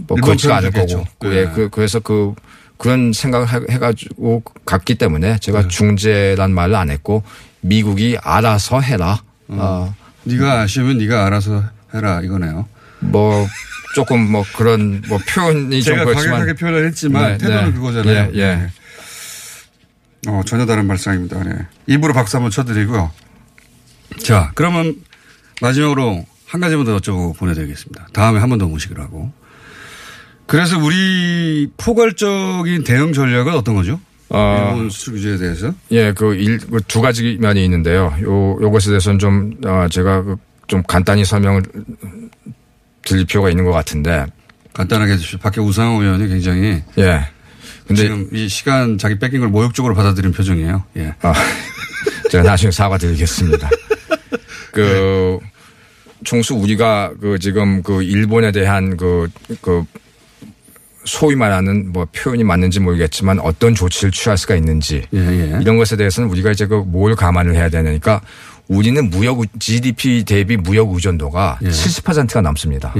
뭐 0.08 0.17
그렇지가 0.21 0.58
않을 0.58 0.71
거고. 0.71 1.06
예. 1.25 1.30
네. 1.45 1.51
그, 1.54 1.69
그래서 1.69 1.99
그 1.99 2.34
그런 2.77 3.13
생각을 3.13 3.47
해- 3.51 3.73
해가지고 3.73 4.43
갔기 4.65 4.95
때문에 4.95 5.34
네. 5.34 5.38
제가 5.39 5.67
중재란 5.67 6.51
말을 6.54 6.75
안 6.75 6.89
했고 6.89 7.23
미국이 7.62 8.17
알아서 8.21 8.80
해라. 8.82 9.21
음. 9.49 9.58
어, 9.60 9.93
네가 10.23 10.62
아시면 10.62 10.97
네가 10.97 11.25
알아서 11.25 11.63
해라 11.93 12.21
이거네요. 12.23 12.67
뭐 12.99 13.47
조금 13.95 14.32
뭐 14.32 14.43
그런 14.56 15.01
뭐 15.10 15.19
표현이 15.27 15.84
좀 15.84 15.93
제가 15.95 16.06
그렇지만 16.06 16.39
과격하게 16.39 16.54
표현을 16.54 16.88
했지만 16.88 17.32
네, 17.34 17.38
태도는 17.38 17.65
네. 17.65 17.71
그거잖아요. 17.73 18.32
예, 18.34 18.38
예. 18.39 18.56
네. 18.56 18.67
어, 20.27 20.41
전혀 20.45 20.65
다른 20.65 20.88
발상입니다. 20.88 21.43
네. 21.43 21.54
입으로 21.88 22.13
박수 22.13 22.38
한번 22.38 22.51
쳐드리고요. 22.51 23.12
자, 24.23 24.51
그러면 24.56 24.95
마지막으로 25.62 26.25
한 26.45 26.62
가지만 26.62 26.86
더 26.86 26.95
여쭤보고 26.97 27.36
보내드리겠습니다. 27.38 28.08
다음에 28.13 28.39
한 28.39 28.49
번 28.49 28.60
더 28.60 28.67
모시기로 28.67 29.01
하고. 29.01 29.32
그래서 30.52 30.78
우리 30.78 31.70
포괄적인 31.78 32.84
대응 32.84 33.14
전략은 33.14 33.54
어떤 33.54 33.74
거죠? 33.74 34.02
어, 34.28 34.72
일본 34.74 34.90
수출 34.90 35.14
규제에 35.14 35.38
대해서? 35.38 35.74
예, 35.92 36.12
그 36.12 36.36
일, 36.36 36.58
그두 36.58 37.00
가지 37.00 37.38
면이 37.40 37.64
있는데요. 37.64 38.14
요, 38.24 38.58
요것에 38.62 38.90
대해서는 38.90 39.18
좀, 39.18 39.54
어, 39.64 39.88
제가 39.90 40.24
그좀 40.24 40.84
간단히 40.84 41.24
설명을 41.24 41.64
드릴 43.02 43.26
필요가 43.26 43.50
있는 43.50 43.64
것 43.64 43.72
같은데, 43.72 44.26
간단하게 44.74 45.14
해주십시오. 45.14 45.40
밖에 45.40 45.62
우상호 45.62 46.02
의원이 46.02 46.28
굉장히 46.28 46.84
예. 46.98 47.28
근데, 47.88 48.02
지금 48.02 48.28
이 48.34 48.50
시간 48.50 48.98
자기 48.98 49.20
뺏긴 49.20 49.40
걸 49.40 49.48
모욕적으로 49.48 49.96
받아들인 49.96 50.34
표정이에요. 50.34 50.84
예. 50.98 51.16
아, 51.22 51.32
제가 52.30 52.44
나중에 52.44 52.72
사과드리겠습니다. 52.72 53.70
그, 54.74 55.40
총수 56.26 56.56
우리가 56.56 57.14
그 57.22 57.40
지금 57.40 57.82
그 57.84 58.04
일본에 58.04 58.52
대한 58.52 58.98
그, 58.98 59.30
그, 59.62 59.86
소위 61.06 61.36
말하는 61.36 61.92
뭐 61.92 62.06
표현이 62.12 62.44
맞는지 62.44 62.80
모르겠지만 62.80 63.40
어떤 63.40 63.74
조치를 63.76 64.12
취할 64.12 64.38
수가 64.38 64.56
있는지 64.56 65.04
예, 65.14 65.18
예. 65.20 65.58
이런 65.62 65.78
것에 65.78 65.96
대해서는 65.98 66.30
우리가 66.30 66.52
이제 66.52 66.66
그 66.68 66.84
뭘 66.86 67.16
감안을 67.16 67.56
해야 67.56 67.70
되니까 67.70 68.22
우리는 68.68 69.10
무역 69.10 69.40
의- 69.40 69.48
GDP 69.60 70.24
대비 70.24 70.58
무역 70.58 70.94
의존도가 70.94 71.60
예. 71.64 71.70
70%가 71.70 72.42
넘습니다. 72.42 72.94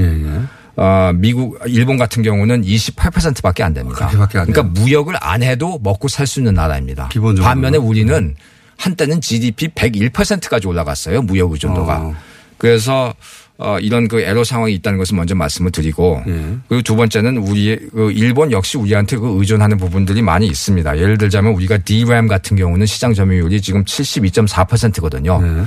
어, 0.74 1.12
미국, 1.14 1.58
일본 1.66 1.98
같은 1.98 2.22
경우는 2.22 2.62
28%밖에 2.62 3.62
안 3.62 3.74
됩니다. 3.74 3.98
그렇게밖에 4.08 4.38
안 4.38 4.46
그러니까 4.46 4.80
무역을 4.80 5.14
안 5.20 5.42
해도 5.42 5.78
먹고 5.82 6.08
살 6.08 6.26
수 6.26 6.40
있는 6.40 6.54
나라입니다. 6.54 7.08
기본적으로. 7.08 7.46
반면에 7.46 7.76
우리는 7.76 8.34
한때는 8.78 9.20
GDP 9.20 9.68
101%까지 9.68 10.66
올라갔어요. 10.66 11.22
무역 11.22 11.52
의존도가. 11.52 11.98
어. 12.00 12.16
그래서 12.58 13.14
어, 13.62 13.78
이런 13.78 14.08
그 14.08 14.20
에러 14.20 14.44
상황이 14.44 14.74
있다는 14.74 14.98
것을 14.98 15.16
먼저 15.16 15.34
말씀을 15.34 15.70
드리고 15.70 16.22
예. 16.26 16.56
그리고 16.68 16.82
두 16.82 16.96
번째는 16.96 17.38
우리 17.38 17.78
그 17.92 18.10
일본 18.12 18.50
역시 18.50 18.76
우리한테 18.76 19.16
그 19.16 19.38
의존하는 19.38 19.76
부분들이 19.76 20.20
많이 20.22 20.46
있습니다. 20.46 20.98
예를 20.98 21.16
들자면 21.18 21.54
우리가 21.54 21.78
DRAM 21.78 22.26
같은 22.26 22.56
경우는 22.56 22.86
시장 22.86 23.14
점유율이 23.14 23.60
지금 23.60 23.84
72.4%거든요. 23.84 25.40
네. 25.40 25.62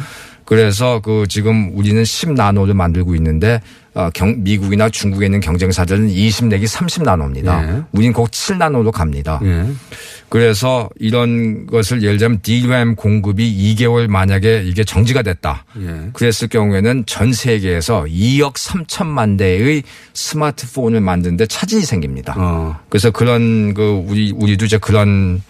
그래서 0.45 1.01
그 1.01 1.25
지금 1.27 1.71
우리는 1.73 2.01
10나노를 2.03 2.73
만들고 2.73 3.15
있는데 3.15 3.61
어, 3.95 4.09
경, 4.13 4.43
미국이나 4.43 4.89
중국에 4.89 5.25
있는 5.25 5.39
경쟁사들은 5.39 6.09
20 6.09 6.47
내기 6.47 6.65
30나노입니다. 6.65 7.47
예. 7.47 7.83
우리는 7.93 8.13
곧 8.13 8.29
7나노로 8.29 8.91
갑니다. 8.91 9.39
예. 9.43 9.65
그래서 10.27 10.89
이런 10.99 11.65
것을 11.65 12.03
예를 12.03 12.17
들면 12.17 12.41
DRAM 12.41 12.95
공급이 12.95 13.75
2개월 13.75 14.07
만약에 14.07 14.63
이게 14.65 14.83
정지가 14.83 15.21
됐다. 15.21 15.63
예. 15.79 16.09
그랬을 16.11 16.49
경우에는 16.49 17.05
전 17.05 17.31
세계에서 17.31 18.03
2억 18.03 18.55
3천만 18.55 19.37
대의 19.37 19.83
스마트폰을 20.13 20.99
만드는데 20.99 21.45
차질이 21.45 21.83
생깁니다. 21.83 22.35
어. 22.37 22.77
그래서 22.89 23.11
그런 23.11 23.73
그 23.73 24.03
우리 24.05 24.33
우리도 24.35 24.65
이제 24.65 24.77
그런 24.77 25.41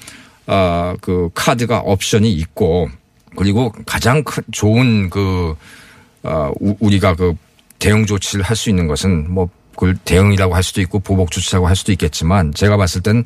어그 0.45 1.29
카드가 1.33 1.79
옵션이 1.79 2.31
있고 2.31 2.89
그리고 3.35 3.71
가장 3.85 4.23
큰 4.23 4.43
좋은 4.51 5.09
그 5.09 5.55
어, 6.23 6.51
우- 6.59 6.75
우리가 6.79 7.15
그 7.15 7.33
대응 7.79 8.05
조치를 8.05 8.43
할 8.43 8.55
수 8.55 8.69
있는 8.69 8.87
것은 8.87 9.31
뭐 9.31 9.49
그걸 9.71 9.95
대응이라고 10.05 10.55
할 10.55 10.63
수도 10.63 10.81
있고 10.81 10.99
보복 10.99 11.31
조치라고 11.31 11.67
할 11.67 11.75
수도 11.75 11.91
있겠지만 11.91 12.53
제가 12.53 12.77
봤을 12.77 13.01
땐 13.01 13.23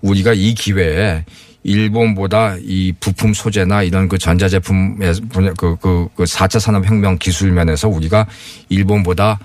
우리가 0.00 0.32
이 0.32 0.54
기회에 0.54 1.24
일본보다 1.64 2.56
이 2.62 2.92
부품 3.00 3.34
소재나 3.34 3.82
이런 3.82 4.08
그 4.08 4.16
전자제품의 4.16 5.14
그, 5.58 5.76
그, 5.80 6.08
그 6.14 6.24
4차 6.24 6.60
산업혁명 6.60 7.18
기술 7.18 7.50
면에서 7.50 7.88
우리가 7.88 8.26
일본보다 8.68 9.32
아, 9.32 9.38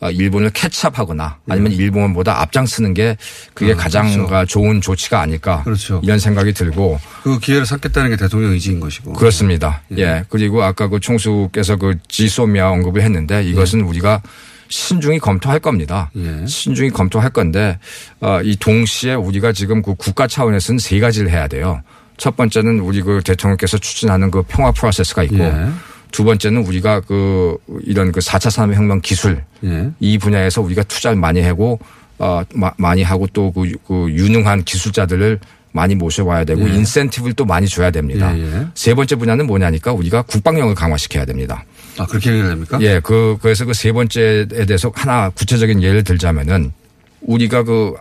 일본을 0.00 0.50
캐치업하거나 0.50 1.38
아니면 1.48 1.72
일본보다 1.72 2.40
앞장서는 2.42 2.94
게 2.94 3.16
그게 3.54 3.72
아, 3.72 3.76
가장 3.76 4.26
그렇죠. 4.26 4.46
좋은 4.46 4.80
조치가 4.80 5.20
아닐까 5.20 5.62
그렇죠. 5.64 6.00
이런 6.04 6.18
생각이 6.18 6.52
들고 6.52 7.00
그 7.22 7.40
기회를 7.40 7.66
삼겠다는 7.66 8.10
게 8.10 8.16
대통령 8.16 8.52
의지인 8.52 8.78
것이고. 8.78 9.14
그렇습니다. 9.14 9.82
예. 9.96 10.24
그리고 10.28 10.62
아까 10.62 10.88
그 10.88 11.00
총수께서 11.00 11.76
그 11.76 11.96
지소미아 12.06 12.70
언급을 12.70 13.02
했는데 13.02 13.42
이것은 13.42 13.80
우리가 13.80 14.22
신중히 14.68 15.18
검토할 15.18 15.58
겁니다. 15.58 16.10
예. 16.16 16.46
신중히 16.46 16.90
검토할 16.90 17.30
건데 17.30 17.78
어, 18.20 18.40
이 18.42 18.54
동시에 18.56 19.14
우리가 19.14 19.52
지금 19.52 19.82
그 19.82 19.94
국가 19.94 20.26
차원에서는 20.26 20.78
세 20.78 21.00
가지를 21.00 21.30
해야 21.30 21.48
돼요. 21.48 21.82
첫 22.18 22.36
번째는 22.36 22.80
우리 22.80 23.00
그 23.00 23.20
대통령께서 23.24 23.78
추진하는 23.78 24.30
그 24.30 24.42
평화 24.42 24.70
프로세스가 24.72 25.22
있고 25.24 25.38
예. 25.38 25.68
두 26.12 26.24
번째는 26.24 26.62
우리가 26.66 27.00
그 27.00 27.56
이런 27.84 28.12
그 28.12 28.20
4차 28.20 28.50
산업혁명 28.50 29.00
기술 29.00 29.42
예. 29.64 29.90
이 30.00 30.18
분야에서 30.18 30.62
우리가 30.62 30.82
투자를 30.84 31.16
많이 31.18 31.40
하고 31.42 31.78
어 32.18 32.42
마- 32.54 32.72
많이 32.76 33.02
하고 33.02 33.26
또그 33.28 34.10
유능한 34.10 34.64
기술자들을 34.64 35.38
많이 35.72 35.94
모셔와야 35.94 36.44
되고 36.44 36.68
예. 36.68 36.74
인센티브를 36.74 37.34
또 37.34 37.44
많이 37.44 37.68
줘야 37.68 37.90
됩니다. 37.90 38.36
예, 38.36 38.42
예. 38.42 38.66
세 38.74 38.94
번째 38.94 39.16
분야는 39.16 39.46
뭐냐니까 39.46 39.92
우리가 39.92 40.22
국방력을 40.22 40.74
강화시켜야 40.74 41.24
됩니다. 41.24 41.64
아, 41.98 42.06
그렇게 42.06 42.30
얘기가 42.30 42.48
됩니까? 42.48 42.78
예, 42.80 43.00
그 43.02 43.36
그래서 43.42 43.64
그 43.64 43.72
세 43.74 43.92
번째에 43.92 44.46
대해서 44.46 44.90
하나 44.94 45.28
구체적인 45.30 45.82
예를 45.82 46.04
들자면은 46.04 46.72
우리가 47.20 47.62
그 47.64 47.94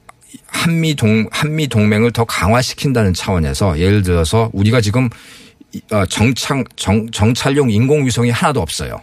한미 0.47 0.95
동 0.95 1.27
한미 1.31 1.67
동맹을 1.67 2.11
더 2.11 2.23
강화시킨다는 2.25 3.13
차원에서 3.13 3.79
예를 3.79 4.01
들어서 4.03 4.49
우리가 4.53 4.81
지금 4.81 5.09
정착 6.09 6.65
정, 6.75 7.09
정찰용 7.11 7.69
인공위성이 7.69 8.29
하나도 8.31 8.61
없어요. 8.61 9.01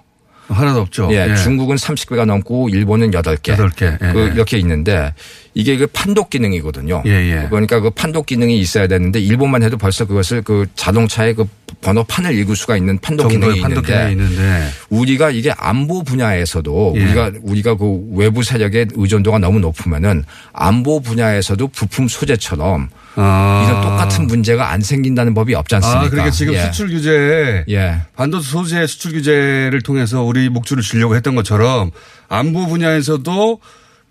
하나도 0.48 0.80
없죠. 0.80 1.08
예, 1.10 1.34
중국은 1.36 1.76
30개가 1.76 2.26
넘고 2.26 2.68
일본은 2.68 3.10
8개. 3.10 3.56
8개. 3.56 3.98
예, 4.02 4.12
그 4.12 4.28
예. 4.28 4.34
이렇게 4.34 4.58
있는데 4.58 5.14
이게 5.54 5.76
그 5.76 5.86
판독 5.86 6.30
기능이거든요. 6.30 7.02
예, 7.06 7.10
예. 7.10 7.46
그러니까 7.48 7.78
그 7.80 7.90
판독 7.90 8.26
기능이 8.26 8.58
있어야 8.58 8.88
되는데 8.88 9.20
일본만 9.20 9.62
해도 9.62 9.78
벌써 9.78 10.04
그것을 10.04 10.42
그 10.42 10.66
자동차의 10.74 11.34
그 11.34 11.46
번호판을 11.80 12.36
읽을 12.38 12.56
수가 12.56 12.76
있는 12.76 12.98
판독 12.98 13.28
기능이 13.28 13.60
판독 13.60 13.88
있는데 13.88 14.08
기능이 14.08 14.12
있는데. 14.12 14.68
우리가 14.90 15.30
이게 15.30 15.52
안보 15.56 16.02
분야에서도 16.02 16.94
예. 16.96 17.04
우리가 17.04 17.32
우리가 17.42 17.76
그 17.76 18.00
외부 18.14 18.42
세력의 18.42 18.88
의존도가 18.94 19.38
너무 19.38 19.60
높으면은 19.60 20.24
안보 20.52 21.00
분야에서도 21.00 21.68
부품 21.68 22.08
소재처럼 22.08 22.90
아. 23.16 23.64
이런 23.66 23.80
똑같은 23.80 24.26
문제가 24.26 24.72
안 24.72 24.80
생긴다는 24.80 25.34
법이 25.34 25.54
없지 25.54 25.76
않습니까? 25.76 26.06
아, 26.06 26.10
그러니까 26.10 26.30
지금 26.32 26.54
예. 26.54 26.62
수출 26.62 26.88
규제에 26.88 27.64
예. 27.68 28.00
반도체 28.16 28.50
소재 28.50 28.86
수출 28.88 29.12
규제를 29.12 29.82
통해서 29.82 30.22
우리 30.22 30.48
목줄을 30.48 30.82
주려고 30.82 31.14
했던 31.14 31.36
것처럼 31.36 31.92
안보 32.28 32.66
분야에서도 32.66 33.60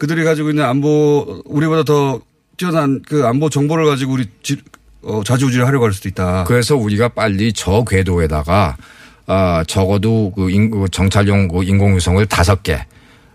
그들이 0.03 0.25
가지고 0.25 0.49
있는 0.49 0.65
안보 0.65 1.41
우리보다 1.45 1.83
더 1.83 2.19
뛰어난 2.57 3.01
그 3.07 3.25
안보 3.25 3.49
정보를 3.49 3.85
가지고 3.85 4.11
우리 4.11 4.25
지, 4.41 4.57
어, 5.01 5.21
자주우지를 5.23 5.65
하려고 5.65 5.85
할 5.85 5.93
수도 5.93 6.09
있다. 6.09 6.43
그래서 6.43 6.75
우리가 6.75 7.07
빨리 7.07 7.53
저 7.53 7.85
궤도에다가 7.85 8.75
어, 9.27 9.63
적어도 9.65 10.33
그 10.35 10.51
인, 10.51 10.69
그 10.69 10.87
정찰용 10.91 11.47
그 11.47 11.63
인공위성을 11.63 12.25
다섯 12.25 12.63
개. 12.63 12.85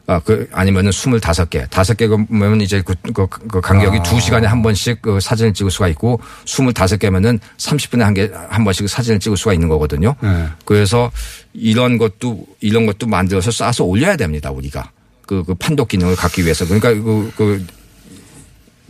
아, 0.06 0.20
그, 0.20 0.46
아니면은 0.52 0.92
스물다섯 0.92 1.48
개. 1.48 1.66
다섯 1.70 1.96
개 1.96 2.06
그러면 2.06 2.60
이제 2.60 2.82
그, 2.82 2.94
그, 3.14 3.26
그 3.26 3.62
간격이 3.62 3.98
아. 4.00 4.02
두 4.02 4.20
시간에 4.20 4.46
한 4.46 4.62
번씩 4.62 5.00
그 5.00 5.20
사진을 5.20 5.54
찍을 5.54 5.70
수가 5.70 5.88
있고 5.88 6.20
스물다섯 6.44 6.98
개면은 6.98 7.38
30분에 7.56 8.00
한 8.00 8.12
개, 8.12 8.30
한 8.50 8.64
번씩 8.64 8.90
사진을 8.90 9.20
찍을 9.20 9.38
수가 9.38 9.54
있는 9.54 9.68
거거든요. 9.68 10.16
네. 10.20 10.48
그래서 10.66 11.10
이런 11.54 11.96
것도, 11.96 12.44
이런 12.60 12.84
것도 12.84 13.06
만들어서 13.06 13.48
쏴서 13.50 13.86
올려야 13.86 14.16
됩니다, 14.16 14.50
우리가. 14.50 14.90
그, 15.28 15.44
그 15.44 15.54
판독 15.54 15.88
기능을 15.88 16.16
갖기 16.16 16.42
위해서. 16.42 16.64
그러니까 16.64 16.88
그, 16.94 17.30
그 17.36 17.66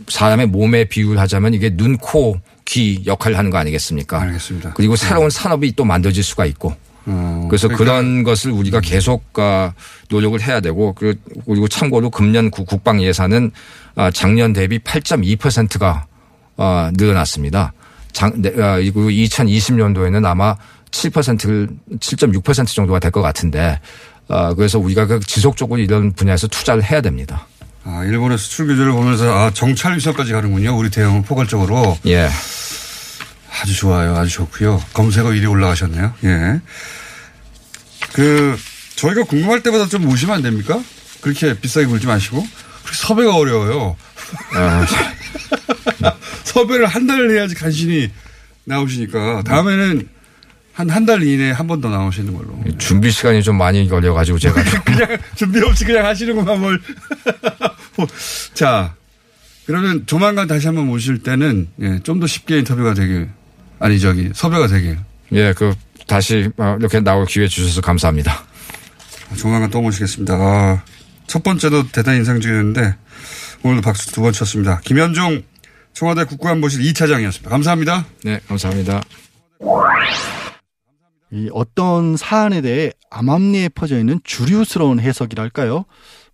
사람의 0.07 0.47
몸에 0.47 0.85
비유를 0.85 1.19
하자면 1.19 1.53
이게 1.53 1.69
눈, 1.75 1.97
코, 1.97 2.39
귀 2.65 3.03
역할을 3.05 3.37
하는 3.37 3.51
거 3.51 3.57
아니겠습니까? 3.57 4.21
알겠습니다. 4.21 4.73
그리고 4.73 4.95
새로운 4.95 5.29
산업이 5.29 5.75
또 5.75 5.83
만들어질 5.83 6.23
수가 6.23 6.45
있고. 6.45 6.73
어, 7.05 7.47
그래서 7.49 7.67
그 7.67 7.75
그러니까 7.77 7.95
런 8.01 8.23
것을 8.23 8.51
우리가 8.51 8.79
계속 8.79 9.37
어, 9.37 9.73
노력을 10.09 10.39
해야 10.41 10.59
되고 10.61 10.93
그- 10.93 11.15
그리고 11.45 11.67
참고로 11.67 12.09
금년 12.09 12.49
구- 12.51 12.65
국방 12.65 13.01
예산은 13.03 13.51
어, 13.95 14.09
작년 14.11 14.53
대비 14.53 14.79
8.2%가 14.79 16.05
어, 16.57 16.89
늘어났습니다. 16.93 17.73
장, 18.13 18.33
네, 18.41 18.49
어, 18.49 18.75
그리고 18.77 19.09
2020년도에는 19.09 20.25
아마 20.25 20.55
7%를 20.91 21.69
7.6% 21.99 22.67
정도가 22.75 22.99
될 22.99 23.11
것 23.11 23.21
같은데 23.21 23.79
어, 24.29 24.53
그래서 24.53 24.77
우리가 24.79 25.07
그 25.07 25.19
지속적으로 25.19 25.81
이런 25.81 26.13
분야에서 26.13 26.47
투자를 26.47 26.83
해야 26.83 27.01
됩니다. 27.01 27.47
아, 27.83 28.03
일본의 28.03 28.37
수출 28.37 28.67
규제를 28.67 28.91
보면서 28.91 29.33
아, 29.33 29.51
정찰 29.51 29.95
위성까지 29.95 30.31
가는군요. 30.31 30.77
우리 30.77 30.89
대응은 30.91 31.23
포괄적으로. 31.23 31.97
예. 32.05 32.29
아주 33.61 33.75
좋아요. 33.75 34.15
아주 34.15 34.29
좋고요. 34.31 34.81
검색어 34.93 35.29
1위 35.29 35.49
올라가셨네요. 35.49 36.13
예. 36.25 36.61
그 38.13 38.57
저희가 38.95 39.23
궁금할 39.23 39.63
때마다 39.63 39.87
좀 39.87 40.03
모시면 40.05 40.35
안 40.35 40.41
됩니까? 40.43 40.79
그렇게 41.21 41.59
비싸게 41.59 41.87
굴지 41.87 42.05
마시고. 42.05 42.37
그렇게 42.83 42.97
섭외가 42.97 43.35
어려워요. 43.35 43.95
어, 44.55 44.85
섭외를 46.45 46.85
한 46.85 47.07
달을 47.07 47.35
해야지 47.35 47.55
간신히 47.55 48.11
나오시니까 48.65 49.43
다음에는 49.43 50.07
한 50.79 50.89
한 50.89 51.05
달 51.05 51.21
이내에 51.23 51.51
한 51.51 51.67
번 51.67 51.81
더 51.81 51.89
나오시는 51.89 52.33
걸로. 52.33 52.57
준비 52.77 53.11
시간이 53.11 53.43
좀 53.43 53.57
많이 53.57 53.87
걸려가지고 53.89 54.39
제가 54.39 54.63
그냥 54.85 55.17
준비 55.35 55.59
없이 55.61 55.83
그냥 55.83 56.05
하시는구만 56.05 56.59
뭘. 56.59 56.79
자, 58.53 58.95
그러면 59.65 60.05
조만간 60.05 60.47
다시 60.47 60.67
한번 60.67 60.87
모실 60.87 61.19
때는 61.21 61.67
예, 61.81 61.99
좀 62.03 62.19
더 62.21 62.27
쉽게 62.27 62.59
인터뷰가 62.59 62.93
되길 62.93 63.29
아니 63.79 63.99
저기 63.99 64.29
섭외가 64.33 64.67
되길 64.67 64.97
예, 65.33 65.53
그 65.53 65.73
다시 66.07 66.49
어, 66.57 66.77
이렇게 66.79 67.01
나올 67.01 67.25
기회 67.25 67.47
주셔서 67.47 67.81
감사합니다. 67.81 68.45
조만간 69.37 69.69
또 69.69 69.81
모시겠습니다. 69.81 70.33
아, 70.35 70.81
첫 71.27 71.43
번째도 71.43 71.89
대단히 71.91 72.19
인상적이었는데 72.19 72.95
오늘도 73.63 73.81
박수 73.81 74.11
두 74.13 74.21
번 74.21 74.31
쳤습니다. 74.31 74.79
김현종 74.85 75.43
청와대 75.93 76.23
국가안보실 76.23 76.81
2차장이었습니다. 76.93 77.49
감사합니다. 77.49 78.05
네, 78.23 78.39
감사합니다. 78.47 79.01
이 81.31 81.49
어떤 81.53 82.17
사안에 82.17 82.61
대해 82.61 82.91
암암리에 83.11 83.69
퍼져 83.69 83.99
있는 83.99 84.19
주류스러운 84.23 84.99
해석이랄까요? 84.99 85.85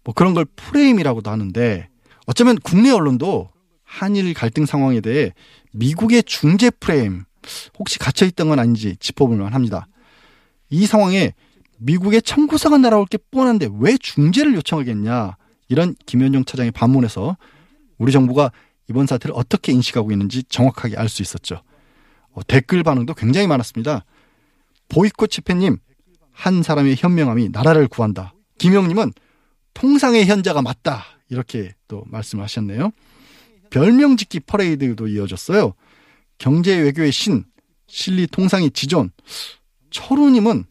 뭐 0.04 0.14
그런 0.14 0.34
걸 0.34 0.46
프레임이라고도 0.46 1.30
하는데 1.30 1.90
어쩌면 2.28 2.58
국내 2.64 2.92
언론도 2.92 3.50
한일 3.84 4.34
갈등 4.34 4.66
상황에 4.66 5.02
대해 5.02 5.34
미국의 5.74 6.24
중재 6.24 6.70
프레임 6.70 7.24
혹시 7.78 8.00
갇혀 8.00 8.26
있던 8.26 8.50
건 8.50 8.60
아닌지 8.60 8.96
짚어볼 8.98 9.38
만합니다. 9.38 9.88
이 10.70 10.86
상황에 10.86 11.34
미국의 11.78 12.22
청구서가 12.22 12.78
날아올 12.78 13.06
게 13.06 13.18
뻔한데 13.18 13.70
왜 13.80 13.98
중재를 13.98 14.56
요청하겠냐 14.56 15.36
이런 15.68 15.96
김현종 16.06 16.46
차장의 16.46 16.72
반문에서 16.72 17.38
우리 17.98 18.12
정부가 18.12 18.52
이번 18.90 19.08
사태를 19.08 19.36
어떻게 19.36 19.72
인식하고 19.72 20.12
있는지 20.12 20.44
정확하게 20.44 20.96
알 20.96 21.10
수 21.10 21.22
있었죠. 21.22 21.62
어, 22.32 22.44
댓글 22.44 22.84
반응도 22.84 23.14
굉장히 23.14 23.48
많았습니다. 23.48 24.06
보이콧 24.90 25.30
집회님, 25.30 25.78
한 26.32 26.64
사람의 26.64 26.96
현명함이 26.98 27.50
나라를 27.50 27.88
구한다. 27.88 28.34
김영님은 28.58 29.14
통상의 29.74 30.26
현자가 30.26 30.62
맞다. 30.62 31.06
이렇게 31.30 31.74
또 31.88 32.04
말씀하셨네요. 32.08 32.92
별명 33.70 34.18
짓기 34.18 34.42
퍼레이드도 34.42 35.08
이어졌어요. 35.08 35.74
경제 36.38 36.76
외교의 36.76 37.12
신, 37.12 37.46
실리 37.88 38.28
통상의 38.28 38.72
지존. 38.72 39.12
철우님은 39.90 40.66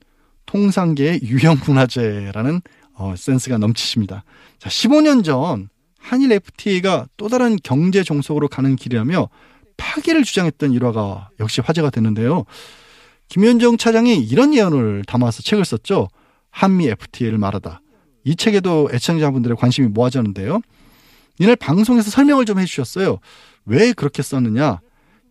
통상계의 0.46 1.20
유형 1.24 1.56
문화재라는 1.66 2.60
어, 2.94 3.14
센스가 3.16 3.58
넘치십니다. 3.58 4.24
자, 4.58 4.68
15년 4.68 5.24
전 5.24 5.68
한일 5.98 6.32
FTA가 6.32 7.06
또 7.16 7.28
다른 7.28 7.56
경제 7.62 8.02
종속으로 8.02 8.48
가는 8.48 8.76
길이라며 8.76 9.28
파기를 9.76 10.22
주장했던 10.22 10.72
일화가 10.72 11.30
역시 11.40 11.60
화제가 11.60 11.90
됐는데요. 11.90 12.44
김현정 13.28 13.76
차장이 13.76 14.18
이런 14.18 14.54
예언을 14.54 15.04
담아서 15.06 15.42
책을 15.42 15.64
썼죠. 15.64 16.08
한미 16.50 16.88
FTA를 16.88 17.38
말하다. 17.38 17.80
이 18.24 18.36
책에도 18.36 18.88
애청자분들의 18.92 19.56
관심이 19.56 19.88
모아졌는데요. 19.88 20.60
이날 21.38 21.56
방송에서 21.56 22.10
설명을 22.10 22.44
좀 22.44 22.58
해주셨어요. 22.58 23.18
왜 23.66 23.92
그렇게 23.92 24.22
썼느냐? 24.22 24.80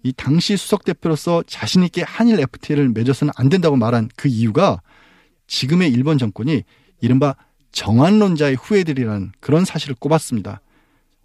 이 0.04 0.12
당시 0.12 0.58
수석 0.58 0.84
대표로서 0.84 1.44
자신 1.48 1.84
있게 1.84 2.04
한일 2.06 2.40
FTA를 2.40 2.90
맺어서는 2.90 3.32
안 3.38 3.48
된다고 3.48 3.78
말한 3.78 4.10
그 4.18 4.28
이유가 4.28 4.82
지금의 5.48 5.92
일본 5.92 6.18
정권이 6.18 6.64
이른바 7.00 7.36
정한론자의 7.72 8.56
후예들이라는 8.56 9.32
그런 9.40 9.66
사실을 9.66 9.96
꼽았습니다. 9.96 10.62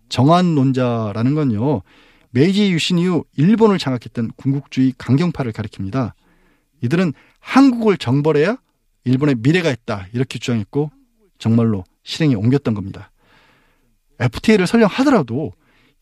정한론자라는 0.08 1.34
건요. 1.34 1.82
메이지 2.30 2.70
유신 2.72 2.98
이후 2.98 3.24
일본을 3.36 3.78
장악했던 3.78 4.32
군국주의 4.36 4.94
강경파를 4.96 5.52
가리킵니다. 5.52 6.12
이들은 6.82 7.12
한국을 7.40 7.96
정벌해야 7.96 8.58
일본의 9.04 9.36
미래가 9.38 9.70
있다 9.70 10.06
이렇게 10.12 10.38
주장했고 10.38 10.90
정말로 11.38 11.84
실행에 12.02 12.34
옮겼던 12.34 12.74
겁니다. 12.74 13.10
FTA를 14.20 14.66
설령 14.66 14.88
하더라도 14.90 15.52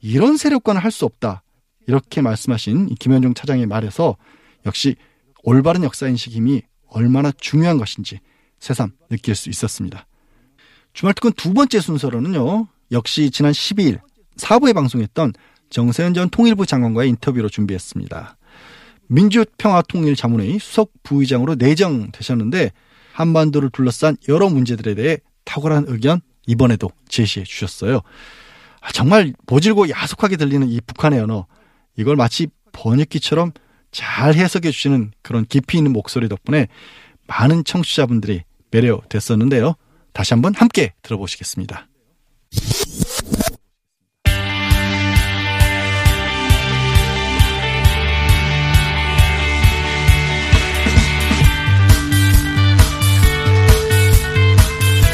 이런 0.01 0.37
세력과는 0.37 0.81
할 0.81 0.91
수 0.91 1.05
없다 1.05 1.43
이렇게 1.87 2.21
말씀하신 2.21 2.95
김현종 2.97 3.35
차장의 3.35 3.67
말에서 3.67 4.17
역시 4.65 4.97
올바른 5.43 5.85
역사인식 5.85 6.33
힘이 6.33 6.63
얼마나 6.89 7.31
중요한 7.33 7.79
것인지 7.79 8.21
새삼 8.59 8.93
느낄 9.11 9.35
수 9.35 9.51
있었습니다. 9.51 10.07
주말특근 10.95 11.33
두 11.33 11.53
번째 11.53 11.81
순서로는요. 11.81 12.67
역시 12.93 13.31
지난 13.31 13.53
12일 13.53 14.01
4부에 14.39 14.75
방송했던 14.75 15.35
정세현 15.71 16.15
전 16.15 16.31
통일부 16.31 16.65
장관과의 16.67 17.11
인터뷰로 17.11 17.49
준비했습니다. 17.49 18.37
민주평화통일자문회의 19.09 20.59
수석 20.59 20.93
부의장으로 21.03 21.55
내정되셨는데 21.57 22.73
한반도를 23.13 23.71
둘러싼 23.71 24.17
여러 24.29 24.49
문제들에 24.49 24.95
대해 24.95 25.19
탁월한 25.45 25.87
의견 25.89 26.21
이번에도 26.47 26.91
제시해 27.09 27.45
주셨어요. 27.45 28.03
아, 28.81 28.93
정말 28.93 29.33
모질고 29.47 29.89
야속하게 29.89 30.37
들리는 30.37 30.69
이 30.69 30.81
북한의 30.81 31.21
언어 31.21 31.47
이걸 31.97 32.17
마치 32.17 32.49
번역기처럼 32.73 33.53
잘 33.91 34.35
해석해 34.35 34.71
주시는 34.71 35.13
그런 35.23 35.47
깊이 35.47 35.79
있는 35.79 35.93
목소리 35.93 36.29
덕분에 36.29 36.69
많은 37.27 37.65
청취자분들이 37.65 38.43
매료됐었는데요. 38.71 39.75
다시 40.13 40.35
한번 40.35 40.55
함께 40.55 40.93
들어보시겠습니다. 41.03 41.89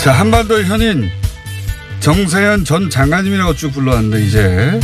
자, 0.03 0.11
한반도의 0.11 0.65
현인 0.65 1.09
정세현 2.01 2.65
전 2.65 2.91
장관님이라고 2.91 3.55
쭉 3.55 3.71
불러왔는데 3.71 4.25
이제 4.25 4.81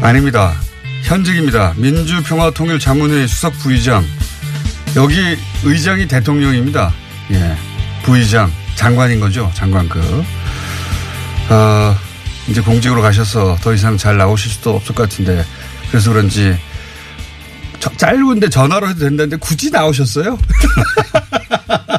아닙니다. 0.00 0.54
현직입니다. 1.04 1.74
민주평화통일자문회 1.76 3.26
수석 3.26 3.52
부의장. 3.58 4.02
여기 4.96 5.36
의장이 5.64 6.08
대통령입니다. 6.08 6.94
예. 7.32 7.54
부의장. 8.04 8.50
장관인 8.74 9.20
거죠. 9.20 9.52
장관급. 9.52 10.02
어, 11.50 11.94
이제 12.48 12.62
공직으로 12.62 13.02
가셔서 13.02 13.58
더 13.60 13.74
이상 13.74 13.98
잘 13.98 14.16
나오실 14.16 14.50
수도 14.50 14.76
없을 14.76 14.94
것 14.94 15.10
같은데 15.10 15.44
그래서 15.90 16.10
그런지 16.10 16.56
짧은데 17.98 18.48
전화로 18.48 18.88
해도 18.88 19.00
된다는데 19.00 19.36
굳이 19.36 19.70
나오셨어요? 19.70 20.38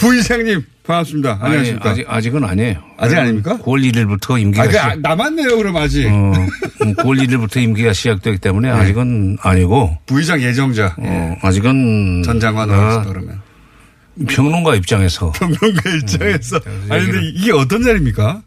부의장님 0.00 0.64
반갑습니다. 0.82 1.38
안녕하십니까. 1.42 1.90
아니, 1.90 2.04
아직, 2.08 2.34
은 2.34 2.42
아니에요. 2.42 2.82
아직 2.96 3.16
아닙니까? 3.18 3.58
9월 3.58 3.92
1일부터 3.92 4.40
임기가 4.40 4.62
아, 4.64 4.66
그, 4.66 4.72
시작. 4.72 4.98
남았네요, 5.00 5.56
그럼 5.58 5.76
아직. 5.76 6.06
어, 6.06 6.32
9월 6.80 7.22
1일부터 7.22 7.58
임기가 7.58 7.92
시작되기 7.92 8.38
때문에 8.38 8.72
네. 8.72 8.76
아직은 8.76 9.36
아니고. 9.40 9.98
부의장 10.06 10.42
예정자. 10.42 10.96
어, 10.98 11.36
아직은 11.42 12.22
전 12.24 12.40
장관 12.40 12.70
아, 12.70 13.04
그러면. 13.04 13.40
평론가 14.26 14.74
입장에서 14.74 15.30
평론가 15.32 15.90
입장에서. 16.02 16.56
음, 16.66 16.86
아니, 16.88 17.06
근데 17.06 17.26
이게 17.34 17.52
어떤 17.52 17.82
자리입니까? 17.82 18.42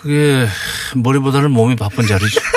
그게 0.00 0.46
머리보다는 0.96 1.50
몸이 1.50 1.76
바쁜 1.76 2.06
자리죠. 2.06 2.40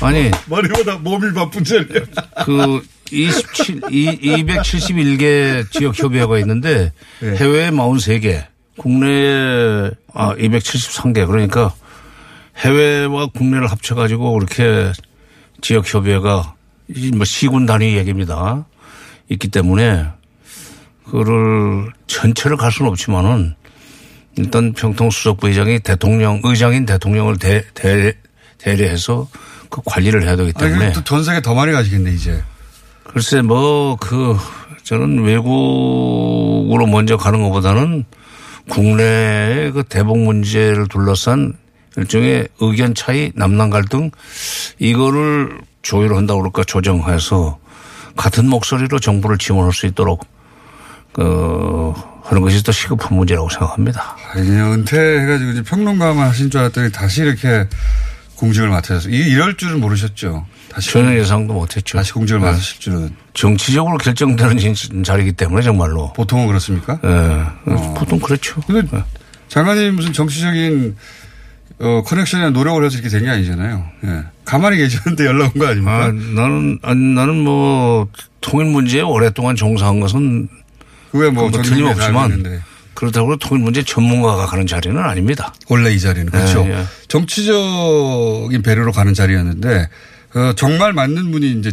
아니 0.00 0.30
머리보다 0.46 0.96
몸이 0.98 1.34
바쁜 1.34 1.64
자리야. 1.64 2.02
그 2.44 2.82
27, 3.12 3.80
이, 3.90 4.18
271개 4.20 5.70
지역 5.70 5.98
협의회가 5.98 6.38
있는데 6.40 6.92
네. 7.20 7.36
해외에 7.36 7.70
43개, 7.70 8.44
국내에 8.78 9.90
아 10.14 10.34
273개 10.34 11.26
그러니까 11.26 11.72
해외와 12.58 13.26
국내를 13.26 13.70
합쳐가지고 13.70 14.32
그렇게 14.32 14.92
지역 15.60 15.92
협의회가 15.92 16.54
이뭐 16.94 17.24
시군 17.24 17.66
단위 17.66 17.96
얘기입니다. 17.96 18.66
있기 19.28 19.48
때문에 19.48 20.06
그를 21.10 21.90
전체를 22.06 22.56
갈 22.56 22.72
수는 22.72 22.90
없지만은 22.90 23.54
일단 24.36 24.72
평통 24.72 25.10
수석 25.10 25.38
부의장이 25.40 25.80
대통령 25.80 26.40
의장인 26.44 26.86
대통령을 26.86 27.38
대, 27.38 27.64
대, 27.74 28.14
대리해서 28.58 29.28
그 29.68 29.80
관리를 29.84 30.22
해야 30.22 30.36
되기 30.36 30.52
때문에 30.52 30.90
그럼 30.90 31.04
전 31.04 31.24
세계 31.24 31.40
더 31.40 31.54
많이 31.54 31.72
가시겠네, 31.72 32.12
이제. 32.12 32.42
글쎄 33.18 33.42
뭐 33.42 33.96
그 33.96 34.36
저는 34.84 35.24
외국으로 35.24 36.86
먼저 36.86 37.16
가는 37.16 37.42
것보다는 37.42 38.04
국내의 38.68 39.72
그 39.72 39.82
대북 39.82 40.18
문제를 40.18 40.86
둘러싼 40.86 41.54
일종의 41.96 42.46
의견 42.60 42.94
차이, 42.94 43.32
남남 43.34 43.70
갈등 43.70 44.12
이거를 44.78 45.58
조율한다고 45.82 46.42
그럴까 46.42 46.62
조정해서 46.62 47.58
같은 48.16 48.48
목소리로 48.48 49.00
정부를 49.00 49.36
지원할 49.36 49.72
수 49.72 49.86
있도록 49.86 50.24
그 51.12 51.92
하는 52.22 52.40
것이 52.40 52.62
더 52.62 52.70
시급한 52.70 53.18
문제라고 53.18 53.48
생각합니다. 53.48 54.16
아, 54.32 54.38
이제 54.38 54.52
은퇴해가지고 54.52 55.64
평론가만 55.64 56.28
하신 56.28 56.50
줄 56.52 56.60
알았더니 56.60 56.92
다시 56.92 57.22
이렇게 57.22 57.66
공직을. 58.36 58.70
이 59.08 59.16
이럴 59.28 59.56
줄은 59.56 59.80
모르셨죠. 59.80 60.46
다시. 60.78 60.90
전혀 60.92 61.14
예상도 61.18 61.54
못했죠. 61.54 61.98
다시 61.98 62.12
공직을 62.12 62.40
네. 62.40 62.46
맡으실 62.46 62.80
줄은. 62.80 63.10
정치적으로 63.34 63.98
결정되는 63.98 64.58
진- 64.58 65.02
자리이기 65.02 65.32
때문에 65.32 65.62
정말로. 65.62 66.12
보통은 66.12 66.46
그렇습니까? 66.46 66.98
예. 67.04 67.74
보통 67.96 68.18
그렇죠. 68.20 68.60
근데 68.66 68.86
장관님 69.48 69.96
무슨 69.96 70.12
정치적인 70.12 70.96
어, 71.80 72.02
커넥션이나 72.04 72.50
노력을 72.50 72.82
해서 72.84 72.94
이렇게 72.98 73.08
된 73.08 73.22
게 73.24 73.30
아니잖아요. 73.30 73.84
예. 74.04 74.22
가만히 74.44 74.76
계셨는데 74.78 75.26
연락 75.26 75.54
온 75.54 75.60
거 75.60 75.66
아닙니까? 75.68 76.04
아, 76.06 76.12
나는, 76.12 76.78
아니, 76.82 77.00
나는 77.14 77.36
뭐, 77.44 78.08
통일 78.40 78.66
문제에 78.66 79.00
오랫동안 79.02 79.54
종사한 79.56 80.00
것은 80.00 80.48
그게 81.12 81.30
뭐, 81.30 81.48
뭐 81.50 81.62
틀림없지만. 81.62 82.60
그렇다고 82.94 83.36
통일 83.36 83.62
문제 83.62 83.84
전문가가 83.84 84.46
가는 84.46 84.66
자리는 84.66 84.98
아닙니다. 85.00 85.54
원래 85.68 85.92
이 85.92 86.00
자리는. 86.00 86.30
그렇죠. 86.32 86.64
예, 86.66 86.80
예. 86.80 86.84
정치적인 87.06 88.62
배려로 88.62 88.90
가는 88.90 89.14
자리였는데, 89.14 89.88
어, 90.34 90.52
정말 90.54 90.92
맞는 90.92 91.30
분이 91.30 91.52
이제 91.52 91.72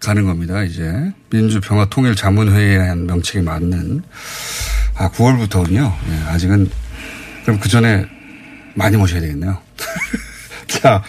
가는 0.00 0.24
겁니다. 0.24 0.62
이제. 0.62 1.12
민주평화통일자문회의라는 1.30 3.06
명칭에 3.06 3.42
맞는. 3.42 4.02
아, 4.96 5.10
9월부터군요. 5.10 5.92
예, 6.08 6.14
아직은. 6.28 6.70
그럼 7.44 7.60
그 7.60 7.68
전에 7.68 8.06
많이 8.74 8.96
모셔야 8.96 9.20
되겠네요. 9.20 9.58
자, 10.68 11.02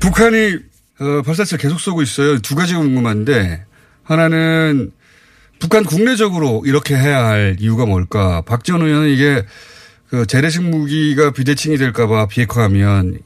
북한이, 0.00 0.58
어, 1.00 1.22
발사체 1.22 1.56
계속 1.56 1.80
쏘고 1.80 2.02
있어요. 2.02 2.38
두 2.40 2.54
가지가 2.54 2.80
궁금한데, 2.80 3.64
하나는 4.02 4.92
북한 5.58 5.84
국내적으로 5.84 6.62
이렇게 6.66 6.94
해야 6.94 7.24
할 7.24 7.56
이유가 7.58 7.86
뭘까? 7.86 8.42
박지원 8.42 8.82
의원은 8.82 9.08
이게 9.08 9.44
그 10.10 10.26
재래식 10.26 10.62
무기가 10.62 11.32
비대칭이 11.32 11.78
될까봐 11.78 12.26
비핵화하면 12.26 13.18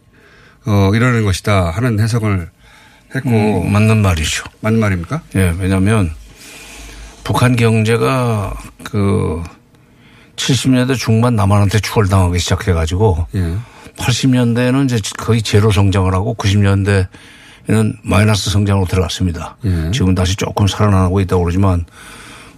어 0.65 0.93
이러는 0.95 1.25
것이다 1.25 1.71
하는 1.71 1.99
해석을 1.99 2.51
했고 3.15 3.31
음, 3.31 3.73
맞는 3.73 4.03
말이죠. 4.03 4.45
맞는 4.61 4.81
말입니까? 4.81 5.23
예, 5.37 5.55
왜냐면 5.59 6.11
북한 7.25 7.57
경제가 7.57 8.55
그 8.85 9.43
70년대 10.37 10.97
중반 10.97 11.35
남한한테 11.37 11.81
추월당하기 11.81 12.39
시작해가지고 12.39 13.27
예. 13.35 13.55
80년대에는 13.97 14.85
이제 14.85 15.01
거의 15.19 15.43
제로 15.43 15.71
성장을 15.71 16.13
하고 16.15 16.35
90년대 16.37 17.09
이는 17.69 17.97
마이너스 18.03 18.51
성장으로 18.51 18.87
들어갔습니다. 18.87 19.57
예. 19.65 19.91
지금 19.93 20.15
다시 20.15 20.37
조금 20.37 20.67
살아나고 20.67 21.21
있다고 21.21 21.43
그러지만 21.45 21.85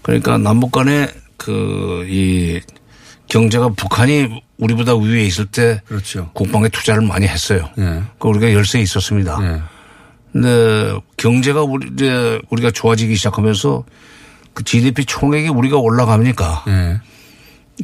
그러니까 0.02 0.38
남북 0.38 0.72
간의 0.72 1.08
그 1.36 2.04
이 2.08 2.60
경제가 3.28 3.68
북한이 3.70 4.42
우리보다 4.58 4.94
위에 4.96 5.24
있을 5.24 5.46
때 5.46 5.80
그렇죠. 5.86 6.30
국방에 6.34 6.68
투자를 6.68 7.00
많이 7.02 7.26
했어요. 7.26 7.70
예. 7.78 8.02
그 8.18 8.28
우리가 8.28 8.52
열세에 8.52 8.82
있었습니다. 8.82 9.38
예. 10.36 10.40
근데 10.40 10.98
경제가 11.16 11.62
우리 11.62 11.88
이제 11.92 12.40
우리가 12.50 12.70
좋아지기 12.70 13.16
시작하면서 13.16 13.84
그 14.54 14.64
GDP 14.64 15.04
총액이 15.04 15.48
우리가 15.48 15.76
올라가니까 15.78 16.64
예. 16.68 17.00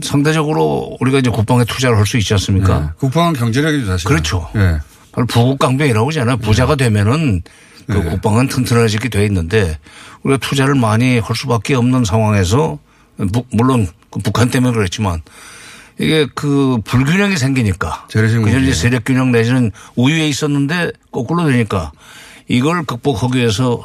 상대적으로 0.03 0.97
우리가 1.01 1.19
이제 1.19 1.31
국방에 1.31 1.65
투자를 1.65 1.97
할 1.97 2.07
수 2.07 2.19
있지 2.19 2.35
않습니까? 2.35 2.83
예. 2.91 2.91
국방은 2.99 3.33
경제력이죠, 3.33 3.87
사실. 3.87 4.07
그렇죠. 4.09 4.49
예. 4.57 4.79
바로 5.13 5.27
부국 5.27 5.59
강병이라고 5.59 6.09
하잖아요. 6.11 6.37
부자가 6.39 6.75
되면은 6.77 7.43
그 7.87 7.93
네. 7.93 8.11
국방은 8.11 8.49
튼튼해지게 8.49 9.09
돼 9.09 9.25
있는데 9.27 9.79
우리가 10.23 10.39
투자를 10.47 10.75
많이 10.75 11.19
할 11.19 11.35
수밖에 11.37 11.75
없는 11.75 12.05
상황에서 12.05 12.79
무- 13.17 13.45
물론 13.53 13.87
그 14.11 14.19
북한 14.21 14.51
때문에 14.51 14.75
그랬지만 14.75 15.23
이게 15.99 16.27
그 16.35 16.79
불균형이 16.85 17.37
생기니까 17.39 18.07
재래식 18.11 18.39
그전 18.43 18.55
무기. 18.57 18.67
이제 18.71 18.75
세력 18.75 19.05
균형 19.05 19.31
내지는 19.33 19.71
우위에 19.95 20.29
있었는데 20.29 20.91
거꾸로 21.13 21.47
되니까 21.49 21.93
이걸 22.49 22.85
극복하기 22.85 23.39
위해서 23.39 23.83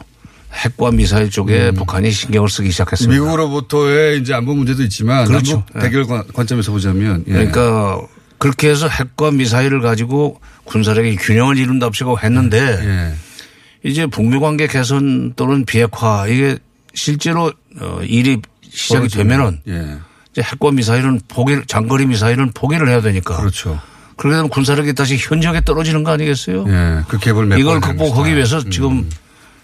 핵과 0.53 0.91
미사일 0.91 1.29
쪽에 1.29 1.71
북한이 1.71 2.11
신경을 2.11 2.49
쓰기 2.49 2.71
시작했습니다. 2.71 3.13
음. 3.13 3.23
미국으로부터의 3.23 4.19
이제 4.19 4.33
안보 4.33 4.53
문제도 4.53 4.83
있지만 4.83 5.25
그렇죠. 5.25 5.63
남북 5.73 5.79
대결 5.81 6.05
관- 6.05 6.27
관점에서 6.33 6.71
보자면 6.71 7.23
예. 7.27 7.31
그러니까 7.31 8.01
그렇게 8.37 8.69
해서 8.69 8.87
핵과 8.89 9.31
미사일을 9.31 9.81
가지고 9.81 10.41
군사력의 10.65 11.15
균형을 11.17 11.57
이룬답시고 11.57 12.19
했는데 12.19 12.57
예. 12.59 13.89
이제 13.89 14.05
북미 14.07 14.39
관계 14.39 14.67
개선 14.67 15.33
또는 15.35 15.63
비핵화 15.65 16.27
이게 16.27 16.57
실제로 16.93 17.53
어, 17.79 17.99
일이 18.03 18.41
시작이 18.69 19.07
되면은 19.07 19.61
예. 19.69 19.97
이제 20.31 20.41
핵과 20.41 20.71
미사일은 20.71 21.21
포기 21.29 21.61
장거리 21.67 22.05
미사일은 22.07 22.51
포기를 22.53 22.89
해야 22.89 23.01
되니까 23.01 23.37
그렇죠. 23.37 23.79
그러게 24.21 24.35
되면 24.37 24.49
군사력이 24.49 24.93
다시 24.93 25.17
현저하게 25.17 25.61
떨어지는 25.61 26.03
거 26.03 26.11
아니겠어요? 26.11 26.65
예. 26.67 27.01
그 27.07 27.17
갭을 27.17 27.45
몇 27.47 27.57
이걸 27.57 27.79
번 27.79 27.89
극복하기 27.97 28.21
하는 28.21 28.35
위해서. 28.35 28.59
음. 28.59 28.69
지금 28.69 29.09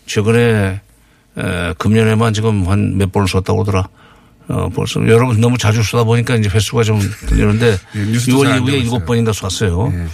최근에 0.07 0.81
에, 1.37 1.73
금년에만 1.77 2.33
지금 2.33 2.67
한 2.67 2.97
몇 2.97 3.11
번을 3.11 3.27
썼다고 3.27 3.61
하더라. 3.61 3.87
어, 4.49 4.69
벌써 4.73 4.99
여러분 5.07 5.39
너무 5.41 5.57
자주 5.59 5.83
쓰다 5.83 6.05
보니까 6.05 6.35
이제 6.37 6.49
횟수가 6.49 6.81
좀 6.83 6.99
늘는데 7.29 7.77
예, 7.95 7.99
뉴스도 8.05 8.43
잘안 8.45 8.63
6월 8.63 8.67
이후에 8.69 8.79
일곱. 8.79 9.05
번인가 9.05 9.31
쐈어요. 9.31 9.91
예. 9.93 10.07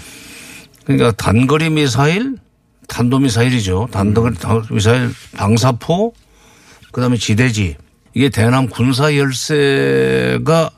그러니까 0.83 1.11
단거리 1.13 1.69
미사일, 1.69 2.35
탄도 2.89 3.19
미사일이죠. 3.19 3.87
단거리 3.91 4.35
미사일 4.71 5.13
방사포, 5.37 6.13
그다음에 6.91 7.15
지대지. 7.15 7.77
이게 8.13 8.27
대남 8.27 8.67
군사 8.67 9.15
열세가 9.15 10.69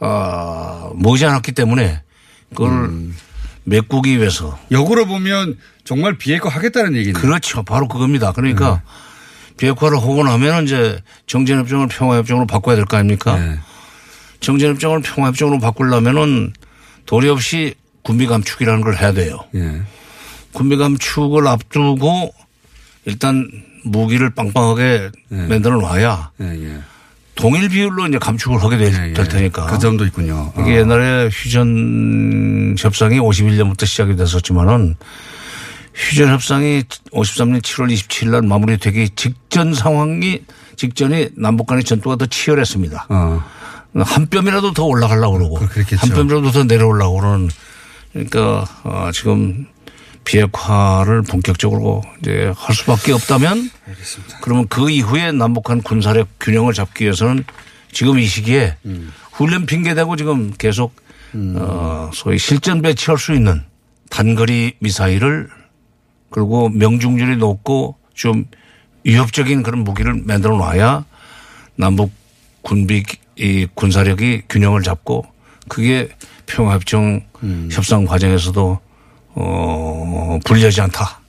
아, 0.00 0.90
머지 0.96 1.24
않았기 1.24 1.52
때문에 1.52 2.02
그걸 2.50 2.70
음. 2.70 3.16
메꾸기 3.64 4.18
위해서 4.18 4.58
역으로 4.70 5.06
보면 5.06 5.56
정말 5.84 6.16
비핵화 6.18 6.48
하겠다는 6.48 6.96
얘기네요. 6.96 7.20
그렇죠. 7.20 7.62
바로 7.62 7.88
그겁니다. 7.88 8.32
그러니까 8.32 8.82
네. 8.84 9.56
비핵화를 9.56 9.98
하고 9.98 10.24
나면은 10.24 10.64
이제 10.64 11.00
정전협정을 11.26 11.88
평화협정으로 11.88 12.46
바꿔야 12.46 12.76
될 12.76 12.86
거 12.86 12.96
아닙니까? 12.96 13.38
예. 13.38 13.58
정전협정을 14.40 15.02
평화협정으로 15.02 15.58
바꾸려면은 15.58 16.52
도리 17.06 17.28
없이 17.28 17.74
군비 18.02 18.26
감축이라는 18.26 18.80
걸 18.80 18.96
해야 18.96 19.12
돼요. 19.12 19.38
예. 19.54 19.82
군비 20.52 20.76
감축을 20.76 21.46
앞두고 21.46 22.32
일단 23.04 23.48
무기를 23.84 24.30
빵빵하게 24.30 25.10
네. 25.28 25.46
만들어 25.46 25.76
놔야 25.80 26.30
예. 26.40 26.44
예. 26.46 26.78
동일 27.40 27.68
비율로 27.68 28.06
이제 28.06 28.18
감축을 28.18 28.62
하게 28.62 28.76
될, 28.76 28.92
예, 28.92 29.08
예. 29.08 29.12
될 29.12 29.28
테니까. 29.28 29.66
그 29.66 29.78
점도 29.78 30.04
있군요. 30.04 30.52
이게 30.60 30.76
어. 30.76 30.80
옛날에 30.80 31.28
휴전 31.32 32.76
협상이 32.78 33.18
51년부터 33.18 33.86
시작이 33.86 34.14
됐었지만은 34.16 34.96
휴전 35.94 36.28
협상이 36.28 36.82
53년 37.12 37.62
7월 37.62 37.92
27일 37.92 38.30
날 38.30 38.42
마무리되기 38.42 39.10
직전 39.16 39.74
상황이 39.74 40.42
직전에 40.76 41.30
남북 41.36 41.66
간의 41.66 41.84
전투가 41.84 42.16
더 42.16 42.26
치열했습니다. 42.26 43.06
어. 43.08 43.42
한 43.92 44.26
뼘이라도 44.28 44.72
더 44.72 44.84
올라가려고 44.84 45.36
그러고. 45.36 45.58
한 45.58 46.10
뼘이라도 46.14 46.52
더 46.52 46.64
내려오려고 46.64 47.18
그러는 47.18 47.48
그러니까 48.12 48.66
어, 48.84 49.10
지금 49.12 49.66
비핵화를 50.30 51.22
본격적으로 51.22 52.02
이제 52.20 52.52
할 52.56 52.74
수밖에 52.74 53.12
없다면 53.12 53.68
그러면 54.42 54.68
그 54.68 54.88
이후에 54.88 55.32
남북한 55.32 55.82
군사력 55.82 56.28
균형을 56.38 56.72
잡기 56.72 57.04
위해서는 57.04 57.44
지금 57.90 58.16
이 58.20 58.26
시기에 58.26 58.76
음. 58.84 59.12
훈련 59.32 59.66
핑계 59.66 59.94
대고 59.94 60.14
지금 60.14 60.52
계속 60.56 60.94
어, 61.34 62.10
소위 62.14 62.38
실전 62.38 62.80
배치할 62.80 63.18
수 63.18 63.34
있는 63.34 63.62
단거리 64.08 64.74
미사일을 64.78 65.48
그리고 66.30 66.68
명중률이 66.68 67.36
높고 67.36 67.96
좀 68.14 68.44
위협적인 69.02 69.64
그런 69.64 69.82
무기를 69.82 70.14
만들어 70.14 70.56
놔야 70.56 71.04
남북 71.74 72.12
군비 72.62 73.02
이 73.36 73.66
군사력이 73.74 74.42
균형을 74.48 74.82
잡고 74.82 75.26
그게 75.68 76.08
평화협정 76.46 77.24
협상 77.72 78.04
과정에서도 78.04 78.78
어 79.34 80.38
불리하지 80.44 80.80
않다. 80.82 81.20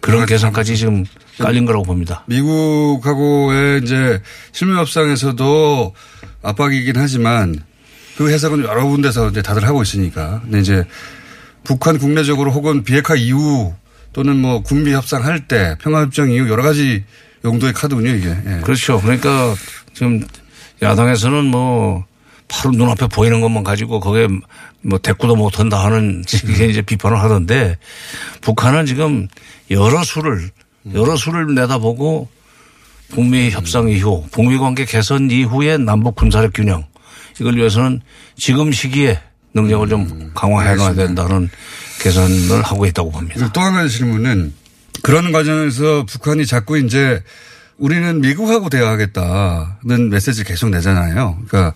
그런 0.00 0.26
계산까지 0.26 0.76
지금 0.76 1.04
깔린 1.38 1.64
거라고 1.64 1.84
봅니다. 1.84 2.24
미국하고의 2.26 3.82
이제 3.82 4.20
실무 4.52 4.78
협상에서도 4.78 5.94
압박이긴 6.42 6.96
하지만 6.96 7.56
그 8.16 8.30
해석은 8.30 8.64
여러 8.64 8.84
군데서 8.84 9.30
이제 9.30 9.40
다들 9.40 9.66
하고 9.66 9.82
있으니까. 9.82 10.40
근데 10.42 10.60
이제 10.60 10.84
북한 11.64 11.98
국내적으로 11.98 12.50
혹은 12.50 12.84
비핵화 12.84 13.14
이후 13.14 13.74
또는 14.12 14.36
뭐 14.36 14.62
군비 14.62 14.92
협상할 14.92 15.48
때 15.48 15.76
평화협정 15.80 16.30
이후 16.30 16.48
여러 16.50 16.62
가지 16.62 17.04
용도의 17.44 17.72
카드군요, 17.72 18.10
이게. 18.10 18.28
예. 18.28 18.60
그렇죠. 18.62 19.00
그러니까 19.00 19.54
지금 19.94 20.26
야당에서는 20.82 21.44
뭐 21.46 22.04
바로 22.48 22.72
눈앞에 22.72 23.06
보이는 23.06 23.40
것만 23.40 23.64
가지고 23.64 24.00
거기에 24.00 24.28
뭐 24.84 24.98
대꾸도 24.98 25.36
못한다 25.36 25.84
하는 25.84 26.24
이게 26.48 26.66
이제 26.66 26.82
비판을 26.82 27.20
하던데 27.20 27.78
북한은 28.40 28.86
지금 28.86 29.28
여러 29.70 30.02
수를 30.02 30.50
여러 30.94 31.16
수를 31.16 31.54
내다보고 31.54 32.28
북미 33.10 33.50
협상 33.50 33.88
이후 33.88 34.26
북미 34.32 34.58
관계 34.58 34.84
개선 34.84 35.30
이후에 35.30 35.78
남북 35.78 36.16
군사력 36.16 36.52
균형 36.54 36.84
이걸 37.40 37.56
위해서는 37.56 38.00
지금 38.36 38.72
시기에 38.72 39.20
능력을 39.54 39.88
좀 39.88 40.30
강화해 40.34 40.74
놔야 40.74 40.94
된다는 40.94 41.48
계산을 42.00 42.62
하고 42.62 42.86
있다고 42.86 43.10
봅니다. 43.10 43.52
또 43.52 43.60
한 43.60 43.74
가지 43.74 43.96
질문은 43.98 44.52
그런 45.02 45.30
과정에서 45.30 46.04
북한이 46.06 46.46
자꾸 46.46 46.78
이제 46.78 47.22
우리는 47.78 48.20
미국하고 48.20 48.68
대화하겠다는 48.68 50.08
메시지를 50.10 50.48
계속 50.48 50.70
내잖아요. 50.70 51.38
그러니까 51.46 51.74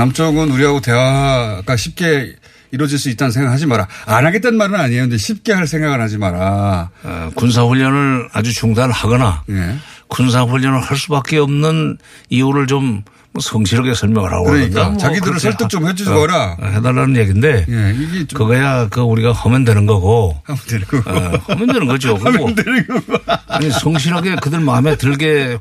남쪽은 0.00 0.50
우리하고 0.50 0.80
대화가 0.80 1.76
쉽게 1.76 2.34
이루어질 2.70 2.98
수 2.98 3.10
있다는 3.10 3.32
생각하지 3.32 3.66
마라. 3.66 3.86
안 4.06 4.24
하겠다는 4.24 4.56
말은 4.56 4.74
아니에요. 4.80 5.02
근데 5.02 5.18
쉽게 5.18 5.52
할 5.52 5.66
생각을 5.66 6.00
하지 6.00 6.16
마라. 6.16 6.90
어, 7.02 7.30
군사훈련을 7.34 8.30
아주 8.32 8.54
중단하거나 8.54 9.44
예. 9.50 9.76
군사훈련을 10.08 10.80
할 10.80 10.96
수밖에 10.96 11.36
없는 11.36 11.98
이유를 12.30 12.66
좀 12.66 13.02
뭐 13.32 13.40
성실하게 13.40 13.94
설명을 13.94 14.32
하고 14.32 14.44
그러니까 14.46 14.88
뭐 14.88 14.98
자기들을 14.98 15.38
설득 15.38 15.68
좀 15.68 15.84
하- 15.84 15.90
해주거라. 15.90 16.56
어, 16.60 16.66
해달라는 16.66 17.16
얘기인데 17.16 17.64
예. 17.68 17.94
이게 17.96 18.26
좀 18.26 18.38
그거야 18.38 18.88
그 18.88 19.00
우리가 19.02 19.30
하면 19.32 19.64
되는 19.64 19.86
거고 19.86 20.36
하면 20.44 20.60
되는 20.68 20.84
거고. 20.86 21.10
어, 21.10 21.32
하면 21.48 21.66
되는 21.68 21.86
거죠. 21.86 22.16
하면 22.22 22.54
되는 22.56 22.86
거고. 22.86 23.18
아니 23.46 23.70
성실하게 23.70 24.36
그들 24.36 24.58
마음에 24.60 24.96
들게 24.96 25.58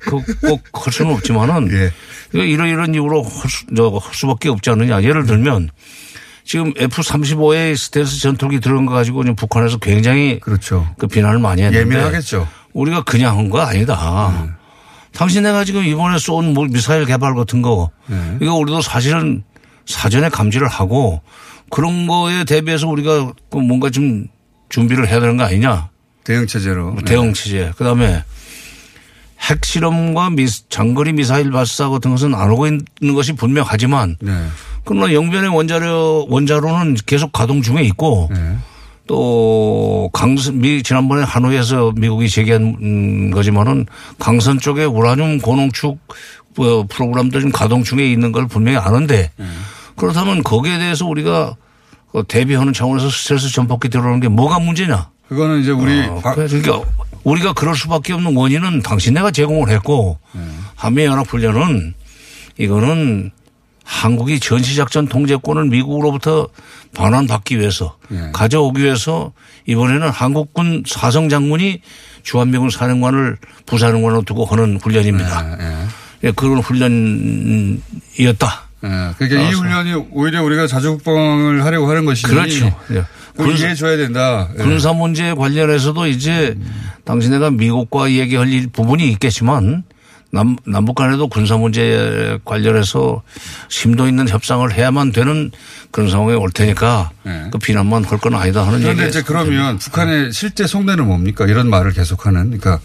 꼭할 0.71 0.91
수는 0.91 1.13
없지만은 1.13 1.69
예. 1.71 1.91
이런 2.33 2.67
이런 2.69 2.93
이유로 2.93 3.21
할, 3.23 3.49
수, 3.49 3.65
저, 3.75 3.87
할 4.01 4.13
수밖에 4.15 4.49
없지 4.49 4.69
않느냐. 4.71 5.03
예를 5.03 5.25
들면 5.27 5.69
지금 6.43 6.73
F-35의 6.75 7.77
스텔스 7.77 8.19
전투기 8.21 8.59
들어간 8.59 8.87
거 8.87 8.93
가지고 8.93 9.23
지금 9.23 9.35
북한에서 9.35 9.77
굉장히 9.77 10.39
그렇죠. 10.39 10.87
그 10.97 11.05
비난을 11.05 11.37
많이 11.37 11.61
했는데 11.61 11.81
예민하겠죠. 11.81 12.47
우리가 12.73 13.03
그냥 13.03 13.37
한 13.37 13.49
거 13.51 13.59
아니다. 13.61 14.33
네. 14.43 14.49
당신네가 15.23 15.65
지금 15.65 15.83
이번에 15.85 16.17
쏜 16.17 16.53
뭐 16.53 16.65
미사일 16.69 17.05
개발 17.05 17.35
같은 17.35 17.61
거 17.61 17.89
네. 18.07 18.37
이거 18.41 18.53
우리도 18.55 18.81
사실은 18.81 19.43
사전에 19.85 20.29
감지를 20.29 20.67
하고 20.69 21.21
그런 21.69 22.07
거에 22.07 22.45
대비해서 22.45 22.87
우리가 22.87 23.33
그 23.51 23.57
뭔가 23.57 23.89
좀 23.89 24.27
준비를 24.69 25.09
해야 25.09 25.19
되는 25.19 25.35
거 25.35 25.43
아니냐. 25.43 25.89
대응 26.23 26.47
체제로. 26.47 26.95
네. 26.95 27.03
대응 27.05 27.33
체제. 27.33 27.71
그다음에 27.75 28.23
핵실험과 29.41 30.29
미, 30.29 30.47
장거리 30.69 31.11
미사일 31.13 31.51
발사 31.51 31.89
같은 31.89 32.11
것은 32.11 32.33
안 32.33 32.49
하고 32.49 32.65
있는 32.67 33.13
것이 33.13 33.33
분명하지만 33.33 34.15
네. 34.21 34.45
그러나 34.85 35.13
영변의 35.13 35.49
원자료 35.49 36.27
원자로는 36.29 36.95
계속 37.05 37.31
가동 37.33 37.61
중에 37.61 37.81
있고 37.83 38.29
네. 38.31 38.55
또 39.09 40.07
강선 40.13 40.59
미 40.59 40.83
지난번에 40.83 41.23
하노이에서 41.23 41.93
미국이 41.95 42.29
제기한 42.29 42.77
음, 42.79 43.31
거지만은 43.31 43.87
강선 44.19 44.59
쪽에 44.59 44.83
우라늄 44.85 45.39
고농축 45.39 45.97
어, 46.59 46.83
프로그램도 46.87 47.39
지금 47.39 47.51
가동 47.51 47.83
중에 47.83 48.05
있는 48.11 48.31
걸 48.31 48.47
분명히 48.47 48.77
아는데 48.77 49.31
그렇다면 49.95 50.43
거기에 50.43 50.77
대해서 50.77 51.07
우리가 51.07 51.55
어, 52.13 52.27
대비하는 52.27 52.71
차원에서 52.71 53.09
스트레스 53.09 53.51
전폭기 53.51 53.89
들어오는 53.89 54.19
게 54.19 54.27
뭐가 54.27 54.59
문제냐? 54.59 55.09
그거는 55.27 55.61
이제 55.61 55.71
우리 55.71 56.01
어, 56.01 56.19
박- 56.23 56.35
그러니까 56.35 56.81
우리가 57.23 57.53
그럴 57.53 57.75
수밖에 57.75 58.13
없는 58.13 58.35
원인은 58.35 58.83
당신네가 58.83 59.31
제공을 59.31 59.69
했고 59.69 60.19
한미 60.75 61.05
연합 61.05 61.27
훈련은 61.27 61.95
이거는 62.59 63.31
한국이 63.93 64.39
전시작전 64.39 65.07
통제권을 65.07 65.65
미국으로부터 65.65 66.47
반환받기 66.93 67.59
위해서 67.59 67.97
예. 68.11 68.29
가져오기 68.33 68.83
위해서 68.83 69.33
이번에는 69.65 70.09
한국군 70.09 70.83
사성 70.85 71.27
장군이 71.27 71.81
주한미군 72.21 72.69
사령관을 72.69 73.37
부사령관으로 73.65 74.21
두고 74.21 74.45
하는 74.45 74.77
훈련입니다. 74.79 75.57
예, 75.59 75.65
예. 75.65 75.87
예, 76.27 76.31
그런 76.31 76.59
훈련이었다. 76.59 78.61
예, 78.83 78.87
그러니까 79.17 79.49
이 79.49 79.53
훈련이 79.53 79.93
오히려 80.11 80.43
우리가 80.43 80.67
자주국방을 80.67 81.65
하려고 81.65 81.89
하는 81.89 82.05
것이니 82.05 82.31
그렇죠. 82.31 82.65
예. 82.91 83.03
그걸 83.31 83.47
군사- 83.47 83.63
이해해줘야 83.63 83.97
된다. 83.97 84.49
예. 84.59 84.63
군사 84.63 84.93
문제 84.93 85.33
관련해서도 85.33 86.05
이제 86.07 86.55
당신네가 87.05 87.49
미국과 87.51 88.11
얘기할 88.11 88.49
일 88.49 88.67
부분이 88.67 89.09
있겠지만 89.13 89.83
남, 90.31 90.55
남북 90.65 90.95
간에도 90.95 91.27
군사 91.27 91.57
문제 91.57 92.37
관련해서 92.45 93.21
심도 93.67 94.07
있는 94.07 94.27
협상을 94.29 94.71
해야만 94.71 95.11
되는 95.11 95.51
그런 95.91 96.09
상황에 96.09 96.33
올 96.35 96.51
테니까 96.51 97.09
네. 97.23 97.47
그 97.51 97.57
비난만 97.57 98.05
할 98.05 98.19
건 98.19 98.35
아니다 98.35 98.65
하는 98.67 98.79
그런데 98.81 99.03
얘기. 99.03 99.09
이제 99.09 99.23
그러면 99.23 99.77
북한의 99.79 100.31
실제 100.31 100.67
속내는 100.67 101.05
뭡니까? 101.07 101.45
이런 101.47 101.69
말을 101.69 101.93
계속하는. 101.93 102.45
그러니까 102.59 102.79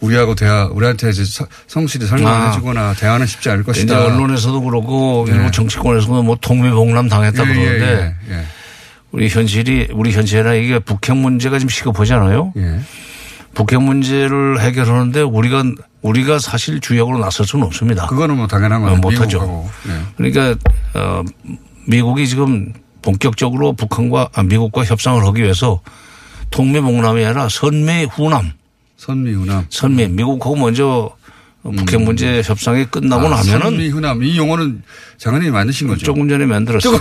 우리하고 0.00 0.34
대화, 0.34 0.66
우리한테 0.66 1.10
이제 1.10 1.24
서- 1.24 1.46
성실히 1.68 2.06
설명을 2.06 2.32
아. 2.32 2.48
해주거나 2.50 2.94
대화는 2.94 3.26
쉽지 3.26 3.48
않을 3.50 3.62
이제 3.62 3.66
것이다. 3.66 4.04
언론에서도 4.04 4.60
그렇고 4.62 5.26
일부 5.28 5.50
정치권에서도 5.50 6.22
뭐 6.22 6.36
통미봉남 6.40 7.08
당했다 7.08 7.42
예, 7.42 7.46
그러는데 7.54 8.14
예, 8.30 8.34
예, 8.34 8.44
우리 9.12 9.28
현실이 9.28 9.88
우리 9.92 10.12
현실이나 10.12 10.54
이게 10.54 10.78
북핵 10.78 11.16
문제가 11.16 11.58
지금 11.58 11.68
시급하잖아요. 11.70 12.52
북핵 13.54 13.82
문제를 13.82 14.60
해결하는데 14.60 15.22
우리가 15.22 15.64
우리가 16.02 16.38
사실 16.38 16.80
주역으로 16.80 17.18
나설 17.18 17.46
수는 17.46 17.66
없습니다. 17.66 18.06
그거는 18.06 18.36
뭐 18.36 18.46
당연한 18.46 18.82
거죠. 18.82 18.94
어, 18.94 18.96
못하죠. 18.96 19.68
예. 19.88 19.92
그러니까 20.16 20.56
어 20.94 21.22
미국이 21.86 22.26
지금 22.28 22.72
본격적으로 23.02 23.72
북한과 23.74 24.28
아, 24.34 24.42
미국과 24.42 24.84
협상을 24.84 25.24
하기 25.26 25.42
위해서 25.42 25.80
통미봉남이 26.50 27.24
아니라 27.24 27.48
선미 27.48 28.04
후남, 28.06 28.52
선미훈남. 28.96 29.66
선미 29.68 30.08
미국하고 30.08 30.56
먼저 30.56 31.10
북핵 31.62 32.00
문제 32.02 32.42
협상이 32.44 32.86
끝나고 32.86 33.26
아, 33.26 33.30
나면은 33.36 33.60
선미훈남. 33.60 34.22
이 34.22 34.36
용어는 34.38 34.82
장관님이 35.18 35.52
만드신 35.52 35.88
거죠. 35.88 36.06
조금 36.06 36.28
전에 36.28 36.46
만들었어요. 36.46 36.96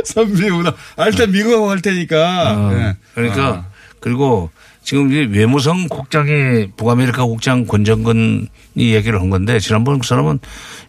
선미훈남. 0.06 0.72
아, 0.96 1.06
일단 1.06 1.30
미국하고 1.30 1.70
할 1.70 1.80
테니까. 1.80 2.54
어, 2.56 2.72
예. 2.74 2.96
그러니까 3.14 3.46
아. 3.48 3.64
그리고 4.00 4.50
지금 4.82 5.10
이제 5.10 5.28
외무성 5.30 5.88
국장이 5.88 6.70
북아메리카 6.76 7.24
국장 7.24 7.66
권정근이 7.66 8.48
얘기를 8.76 9.20
한 9.20 9.30
건데 9.30 9.58
지난번 9.60 9.98
그 9.98 10.06
사람은 10.06 10.38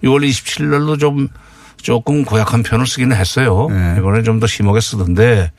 6월 0.04 0.28
27일 0.28 0.66
날도 0.66 0.98
좀 0.98 1.28
조금 1.82 2.24
고약한 2.24 2.64
표현을 2.64 2.86
쓰기는 2.88 3.16
했어요. 3.16 3.68
네. 3.70 3.96
이번에 3.98 4.24
좀 4.24 4.40
더 4.40 4.48
심하게 4.48 4.80
쓰던데 4.82 5.52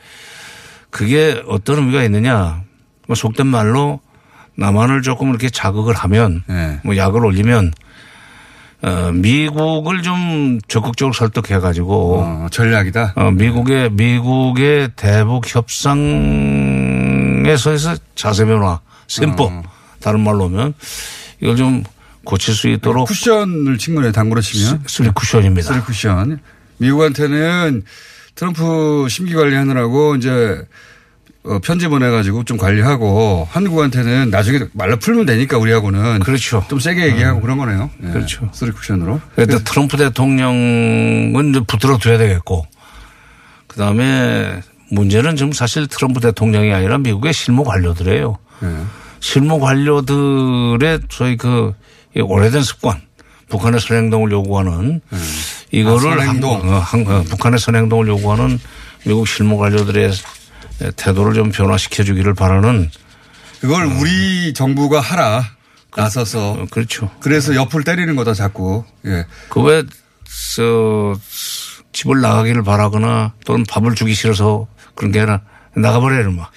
그게 0.91 1.43
어떤 1.47 1.79
의미가 1.79 2.03
있느냐. 2.05 2.63
뭐 3.07 3.17
속된 3.17 3.47
말로 3.47 4.01
남한을 4.57 5.03
조금 5.03 5.31
이렇게 5.31 5.51
자극을 5.51 5.95
하면 5.95 6.45
네. 6.47 6.79
뭐 6.85 6.97
약을 6.97 7.25
올리면 7.25 7.73
어, 8.83 9.13
미국을 9.13 10.03
좀 10.03 10.59
적극적으로 10.67 11.13
설득해 11.13 11.61
가지고 11.61 12.23
어, 12.23 12.49
전략이다. 12.51 13.13
어, 13.15 13.31
미국의 13.31 13.91
미국의 13.93 14.91
대북 14.97 15.45
협상에서에서 15.55 16.03
자세 18.17 18.45
변화, 18.45 18.81
셈법 19.07 19.53
어. 19.53 19.63
다른 20.01 20.21
말로 20.21 20.47
하면 20.47 20.75
이걸 21.41 21.57
좀 21.57 21.85
고칠 22.25 22.55
수 22.55 22.69
있도록 22.69 23.07
쿠션을 23.07 23.79
친 23.79 23.95
거네요. 23.95 24.11
당구로 24.11 24.41
치면. 24.41 24.83
쓰리 24.89 25.11
쿠션입니다. 25.11 25.73
쓰리 25.73 25.81
쿠션. 25.81 26.41
미국한테는 26.79 27.85
트럼프 28.35 29.07
심기 29.09 29.35
관리하느라고 29.35 30.17
이제 30.17 30.61
어, 31.45 31.59
편지 31.59 31.89
보내가지고 31.89 32.45
좀 32.45 32.57
관리하고 32.57 33.49
한국한테는 33.51 34.31
나중에 34.31 34.61
말로 34.75 34.97
풀면 34.97 35.27
되니까 35.27 35.59
우리하고는 35.59 36.21
그렇죠. 36.21 36.65
좀 36.69 36.79
세게 36.79 37.07
얘기하고 37.09 37.41
그런 37.41 37.59
거네요. 37.59 37.91
예. 38.05 38.11
그렇죠. 38.11 38.49
쓰리 38.53 38.71
쿠션으로. 38.71 39.21
그래도 39.35 39.59
트럼프 39.65 39.97
대통령은 39.97 41.51
이제 41.51 41.61
붙들어 41.67 41.99
둬야 41.99 42.17
되겠고 42.19 42.65
그 43.67 43.77
다음에 43.77 44.61
문제는 44.91 45.35
지금 45.37 45.53
사실 45.53 45.89
트럼프 45.89 46.21
대통령이 46.21 46.73
아니라 46.73 46.99
미국의 46.99 47.33
실무 47.33 47.65
관료들이에요. 47.65 48.39
예. 48.63 48.67
실무 49.19 49.59
관료들의 49.59 51.01
저희 51.09 51.37
그 51.37 51.73
오래된 52.17 52.63
습관, 52.63 53.01
북한의 53.49 53.81
선행동을 53.81 54.31
요구하는 54.31 55.01
이거를 55.73 56.13
아, 56.13 56.25
선행동. 56.25 56.61
한- 56.63 56.69
어, 56.69 56.79
한- 56.79 57.07
어, 57.09 57.23
북한의 57.25 57.59
선행동을 57.59 58.07
요구하는 58.09 58.61
미국 59.05 59.27
실무 59.27 59.57
관료들의 59.59 60.13
태도를 60.97 61.35
좀 61.35 61.51
변화시켜 61.51 62.05
주기를 62.05 62.35
바라는 62.35 62.91
그걸 63.61 63.85
우리 63.85 64.53
정부가 64.55 65.01
하라. 65.01 65.45
나서서. 65.97 66.53
어, 66.53 66.67
그렇죠. 66.71 67.11
그래서 67.21 67.55
옆을 67.55 67.85
때리는 67.85 68.17
거다 68.17 68.35
자꾸. 68.35 68.85
예. 69.07 69.27
그왜 69.51 69.85
저 70.57 71.17
집을 71.93 72.21
나가기를 72.21 72.63
바라거나 72.65 73.35
또는 73.45 73.65
밥을 73.69 73.95
주기 73.95 74.15
싫어서 74.15 74.67
그런 74.95 75.13
게 75.13 75.21
아니라 75.21 75.43
나가버려 75.77 76.21
이놈아. 76.23 76.51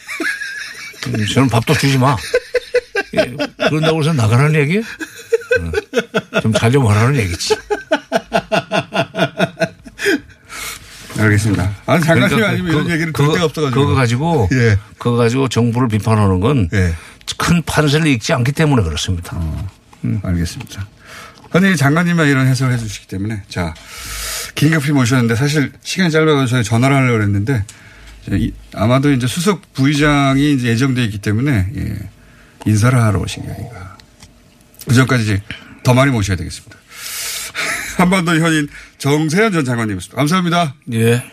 음, 1.07 1.25
저는 1.33 1.49
밥도 1.49 1.73
주지 1.75 1.97
마. 1.97 2.15
예, 3.17 3.35
그런다고 3.69 3.99
해서 3.99 4.13
나가라는 4.13 4.55
얘기? 4.61 4.81
좀 6.41 6.51
잘좀 6.53 6.87
하라는 6.87 7.17
얘기지. 7.17 7.55
알겠습니다. 11.25 11.71
아니, 11.85 12.03
장관님 12.03 12.43
아니면 12.43 12.71
이런 12.71 12.83
그- 12.85 12.91
얘기를 12.93 13.13
그거- 13.13 13.27
들 13.29 13.33
데가 13.35 13.45
없어가지고. 13.45 13.81
그거 13.81 13.95
가지고 13.95 14.49
예. 14.53 14.77
그거 14.97 15.15
가지고 15.15 15.47
정부를 15.49 15.87
비판하는 15.87 16.39
건큰 16.39 16.69
예. 16.73 16.93
판세를 17.65 18.07
읽지 18.07 18.33
않기 18.33 18.51
때문에 18.51 18.83
그렇습니다. 18.83 19.37
음, 20.03 20.19
알겠습니다. 20.23 20.87
흔히 21.51 21.75
장관님만 21.77 22.27
이런 22.27 22.47
해석을 22.47 22.73
해 22.73 22.77
주시기 22.77 23.07
때문에 23.07 23.43
자 23.47 23.73
긴급히 24.55 24.91
모셨는데 24.91 25.35
사실 25.35 25.71
시간이 25.83 26.11
짧아서 26.11 26.47
저희 26.47 26.63
전화를 26.63 26.95
하려고 26.95 27.21
했는데 27.23 27.63
아마도 28.73 29.11
이제 29.11 29.25
수석 29.27 29.61
부의장이 29.73 30.53
이제 30.53 30.67
예정돼 30.69 31.03
있기 31.05 31.19
때문에 31.19 31.67
예, 31.77 31.95
인사를 32.65 32.99
하러 33.01 33.19
오신 33.19 33.43
게 33.43 33.49
아닌가. 33.51 33.97
그 34.87 34.93
전까지 34.93 35.23
이제 35.23 35.41
더 35.83 35.93
많이 35.93 36.11
모셔야 36.11 36.35
되겠습니다. 36.37 36.77
한반도 37.97 38.35
현인 38.35 38.67
정세현 38.97 39.53
전 39.53 39.65
장관님이었습니다. 39.65 40.17
감사합니다. 40.17 40.75
예. 40.93 41.23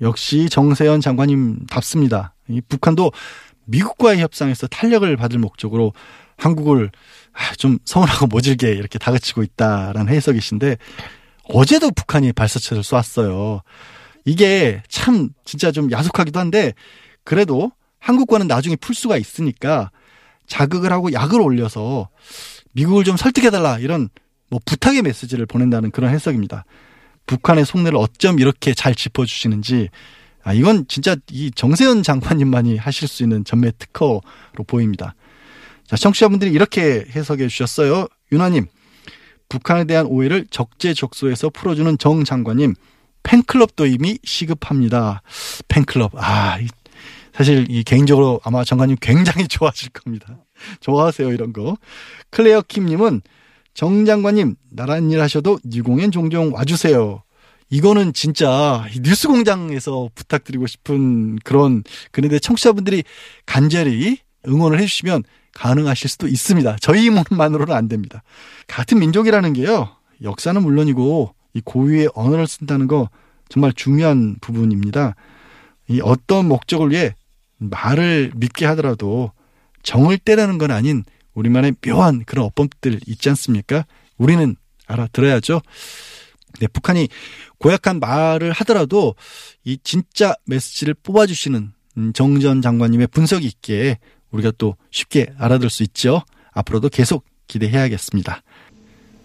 역시 0.00 0.48
정세현 0.48 1.00
장관님 1.00 1.66
답습니다. 1.66 2.34
이 2.48 2.60
북한도 2.60 3.12
미국과의 3.66 4.20
협상에서 4.20 4.66
탄력을 4.68 5.16
받을 5.16 5.38
목적으로 5.38 5.92
한국을 6.36 6.90
아, 7.32 7.54
좀 7.56 7.78
서운하고 7.84 8.26
모질게 8.26 8.70
이렇게 8.70 8.98
다그치고 8.98 9.42
있다라는 9.42 10.12
해석이신데 10.12 10.76
어제도 11.44 11.90
북한이 11.90 12.32
발사체를 12.32 12.82
쏘았어요. 12.82 13.62
이게 14.24 14.82
참 14.88 15.30
진짜 15.44 15.72
좀 15.72 15.90
야속하기도 15.90 16.38
한데 16.38 16.74
그래도 17.24 17.72
한국과는 17.98 18.46
나중에 18.46 18.76
풀 18.76 18.94
수가 18.94 19.16
있으니까 19.16 19.90
자극을 20.46 20.92
하고 20.92 21.12
약을 21.12 21.40
올려서 21.40 22.08
미국을 22.72 23.04
좀 23.04 23.16
설득해달라 23.16 23.78
이런 23.78 24.08
뭐 24.50 24.60
부탁의 24.64 25.02
메시지를 25.02 25.46
보낸다는 25.46 25.90
그런 25.90 26.10
해석입니다. 26.12 26.64
북한의 27.26 27.66
속내를 27.66 27.98
어쩜 27.98 28.38
이렇게 28.38 28.72
잘 28.74 28.94
짚어주시는지 28.94 29.88
아 30.42 30.52
이건 30.54 30.86
진짜 30.88 31.16
이 31.30 31.50
정세현 31.50 32.02
장관님만이 32.02 32.76
하실 32.78 33.06
수 33.08 33.22
있는 33.22 33.44
전매 33.44 33.70
특허로 33.78 34.22
보입니다. 34.66 35.14
자 35.86 35.96
청취자분들이 35.96 36.50
이렇게 36.52 37.04
해석해 37.14 37.48
주셨어요. 37.48 38.06
윤아님 38.32 38.66
북한에 39.50 39.84
대한 39.84 40.06
오해를 40.06 40.46
적재적소에서 40.50 41.50
풀어주는 41.50 41.98
정 41.98 42.24
장관님 42.24 42.74
팬클럽도 43.22 43.86
이미 43.86 44.18
시급합니다. 44.24 45.22
팬클럽 45.68 46.12
아 46.16 46.58
이- 46.60 46.68
사실 47.34 47.66
이 47.68 47.82
개인적으로 47.84 48.40
아마 48.44 48.64
장관님 48.64 48.96
굉장히 49.00 49.46
좋아하실 49.48 49.90
겁니다. 49.90 50.38
좋아하세요 50.80 51.32
이런 51.32 51.52
거. 51.52 51.76
클레어 52.30 52.62
킴님은 52.62 53.22
정 53.74 54.04
장관님 54.04 54.56
나란 54.70 55.10
일 55.10 55.20
하셔도 55.20 55.58
뉴공엔 55.64 56.10
종종 56.10 56.52
와주세요. 56.52 57.22
이거는 57.70 58.12
진짜 58.12 58.86
뉴스 59.02 59.28
공장에서 59.28 60.08
부탁드리고 60.14 60.66
싶은 60.66 61.36
그런 61.44 61.84
그런데 62.12 62.38
청취자분들이 62.38 63.04
간절히 63.46 64.18
응원을 64.46 64.80
해주시면 64.80 65.24
가능하실 65.54 66.08
수도 66.08 66.28
있습니다. 66.28 66.76
저희 66.80 67.08
힘만으로는 67.08 67.74
안 67.74 67.88
됩니다. 67.88 68.22
같은 68.66 68.98
민족이라는 68.98 69.52
게요. 69.52 69.90
역사는 70.22 70.62
물론이고 70.62 71.34
이 71.54 71.60
고유의 71.64 72.10
언어를 72.14 72.46
쓴다는 72.46 72.86
거 72.86 73.10
정말 73.48 73.72
중요한 73.72 74.36
부분입니다. 74.40 75.14
이 75.88 76.00
어떤 76.02 76.48
목적을 76.48 76.90
위해 76.90 77.14
말을 77.58 78.32
믿게 78.36 78.66
하더라도 78.66 79.32
정을 79.88 80.18
때라는 80.18 80.58
건 80.58 80.70
아닌 80.70 81.02
우리만의 81.32 81.76
묘한 81.80 82.22
그런 82.26 82.44
어법들 82.44 83.00
있지 83.06 83.30
않습니까? 83.30 83.86
우리는 84.18 84.54
알아들어야죠. 84.86 85.62
네, 86.60 86.66
북한이 86.66 87.08
고약한 87.56 87.98
말을 87.98 88.52
하더라도 88.52 89.14
이 89.64 89.78
진짜 89.82 90.34
메시지를 90.44 90.92
뽑아주시는 91.02 91.72
음, 91.96 92.12
정전 92.12 92.60
장관님의 92.60 93.06
분석이 93.06 93.46
있기에 93.46 93.98
우리가 94.30 94.52
또 94.58 94.76
쉽게 94.90 95.32
알아들 95.38 95.70
수 95.70 95.82
있죠. 95.84 96.20
앞으로도 96.52 96.90
계속 96.90 97.24
기대해야겠습니다. 97.46 98.42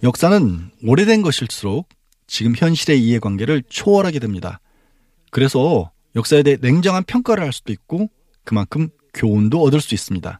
역사는 0.01 0.72
오래된 0.86 1.24
것일수록 1.24 1.89
지금 2.26 2.55
현실의 2.55 3.03
이해관계를 3.03 3.64
초월하게 3.68 4.20
됩니다. 4.20 4.61
그래서 5.30 5.91
역사에 6.16 6.41
대해 6.41 6.55
냉정한 6.61 7.03
평가를 7.03 7.43
할 7.43 7.51
수도 7.51 7.74
있고 7.74 8.09
그만큼 8.45 8.88
교훈도 9.14 9.61
얻을 9.61 9.82
수 9.82 9.93
있습니다. 9.93 10.39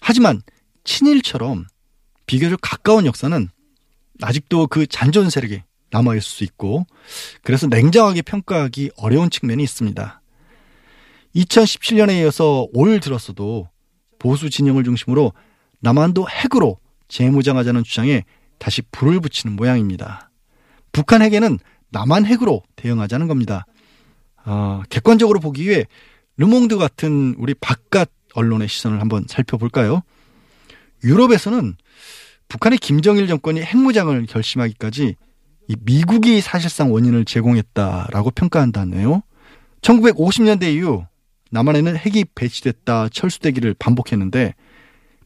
하지만 0.00 0.42
친일처럼 0.84 1.66
비교적 2.26 2.58
가까운 2.62 3.06
역사는 3.06 3.48
아직도 4.22 4.66
그 4.66 4.86
잔존 4.86 5.30
세력이 5.30 5.62
남아있을 5.90 6.22
수 6.22 6.44
있고 6.44 6.86
그래서 7.42 7.66
냉정하게 7.66 8.22
평가하기 8.22 8.92
어려운 8.96 9.30
측면이 9.30 9.62
있습니다. 9.62 10.20
2017년에 11.34 12.20
이어서 12.20 12.66
올 12.72 13.00
들었어도 13.00 13.68
보수 14.18 14.50
진영을 14.50 14.84
중심으로 14.84 15.32
남한도 15.80 16.28
핵으로 16.28 16.78
재무장하자는 17.08 17.84
주장에 17.84 18.24
다시 18.58 18.82
불을 18.92 19.20
붙이는 19.20 19.56
모양입니다. 19.56 20.30
북한 20.92 21.22
핵에는 21.22 21.58
남한 21.90 22.26
핵으로 22.26 22.62
대응하자는 22.76 23.26
겁니다. 23.26 23.64
어, 24.44 24.82
객관적으로 24.90 25.40
보기 25.40 25.68
위해 25.68 25.86
르몽드 26.36 26.76
같은 26.78 27.34
우리 27.38 27.54
바깥 27.54 28.10
언론의 28.34 28.68
시선을 28.68 29.00
한번 29.00 29.24
살펴볼까요? 29.28 30.02
유럽에서는 31.04 31.76
북한의 32.48 32.78
김정일 32.78 33.26
정권이 33.28 33.62
핵무장을 33.62 34.26
결심하기까지 34.26 35.16
이 35.68 35.76
미국이 35.84 36.40
사실상 36.40 36.92
원인을 36.92 37.24
제공했다라고 37.24 38.32
평가한다네요. 38.32 39.22
1950년대 39.82 40.74
이후 40.74 41.04
남한에는 41.52 41.96
핵이 41.96 42.24
배치됐다 42.34 43.08
철수되기를 43.08 43.74
반복했는데 43.78 44.54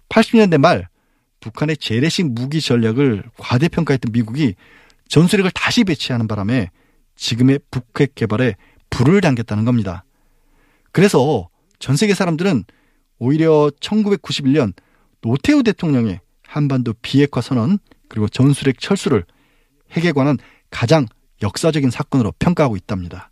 80년대 0.08 0.58
말 0.58 0.88
북한의 1.40 1.76
재래식 1.76 2.30
무기 2.30 2.60
전략을 2.60 3.24
과대평가했던 3.38 4.12
미국이 4.12 4.54
전술핵을 5.08 5.50
다시 5.50 5.84
배치하는 5.84 6.26
바람에 6.26 6.70
지금의 7.16 7.60
북핵 7.70 8.14
개발에 8.14 8.54
불을 8.90 9.20
당겼다는 9.20 9.64
겁니다. 9.64 10.04
그래서 10.92 11.48
전 11.78 11.96
세계 11.96 12.14
사람들은 12.14 12.64
오히려 13.18 13.70
1991년 13.80 14.72
노태우 15.20 15.62
대통령의 15.62 16.20
한반도 16.46 16.94
비핵화 17.02 17.40
선언 17.40 17.78
그리고 18.08 18.28
전술핵 18.28 18.78
철수를 18.78 19.24
핵에 19.92 20.12
관한 20.12 20.38
가장 20.70 21.06
역사적인 21.42 21.90
사건으로 21.90 22.32
평가하고 22.38 22.76
있답니다. 22.76 23.30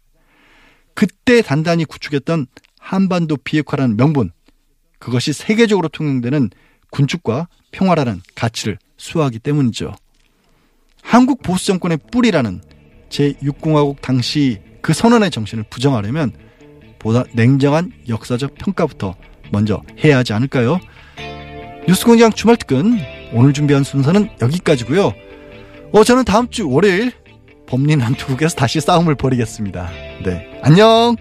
그때 0.95 1.43
단단히 1.43 1.85
구축했던 1.85 2.47
한반도 2.78 3.37
비핵화라는 3.37 3.97
명분, 3.97 4.30
그것이 4.99 5.33
세계적으로 5.33 5.89
통용되는 5.89 6.51
군축과 6.91 7.49
평화라는 7.70 8.20
가치를 8.35 8.78
수호하기 8.97 9.39
때문이죠. 9.41 9.95
한국 11.03 11.43
보수 11.43 11.66
정권의 11.66 11.99
뿌리라는 12.11 12.62
제6공화국 13.09 14.01
당시 14.01 14.61
그 14.80 14.93
선언의 14.93 15.30
정신을 15.30 15.64
부정하려면 15.70 16.33
보다 16.99 17.24
냉정한 17.35 17.93
역사적 18.09 18.55
평가부터 18.55 19.16
먼저 19.53 19.82
해야 20.03 20.18
하지 20.18 20.32
않을까요? 20.32 20.80
뉴스공장 21.86 22.32
주말 22.32 22.57
특근 22.57 22.98
오늘 23.32 23.53
준비한 23.53 23.84
순서는 23.84 24.30
여기까지고요. 24.40 25.12
어 25.92 26.05
저는 26.05 26.24
다음 26.24 26.48
주 26.48 26.68
월요일 26.68 27.12
범린 27.66 28.00
한투국에서 28.00 28.57
다시 28.57 28.80
싸움을 28.80 29.14
벌이겠습니다. 29.14 29.90
네, 30.24 30.61
안녕. 30.62 31.16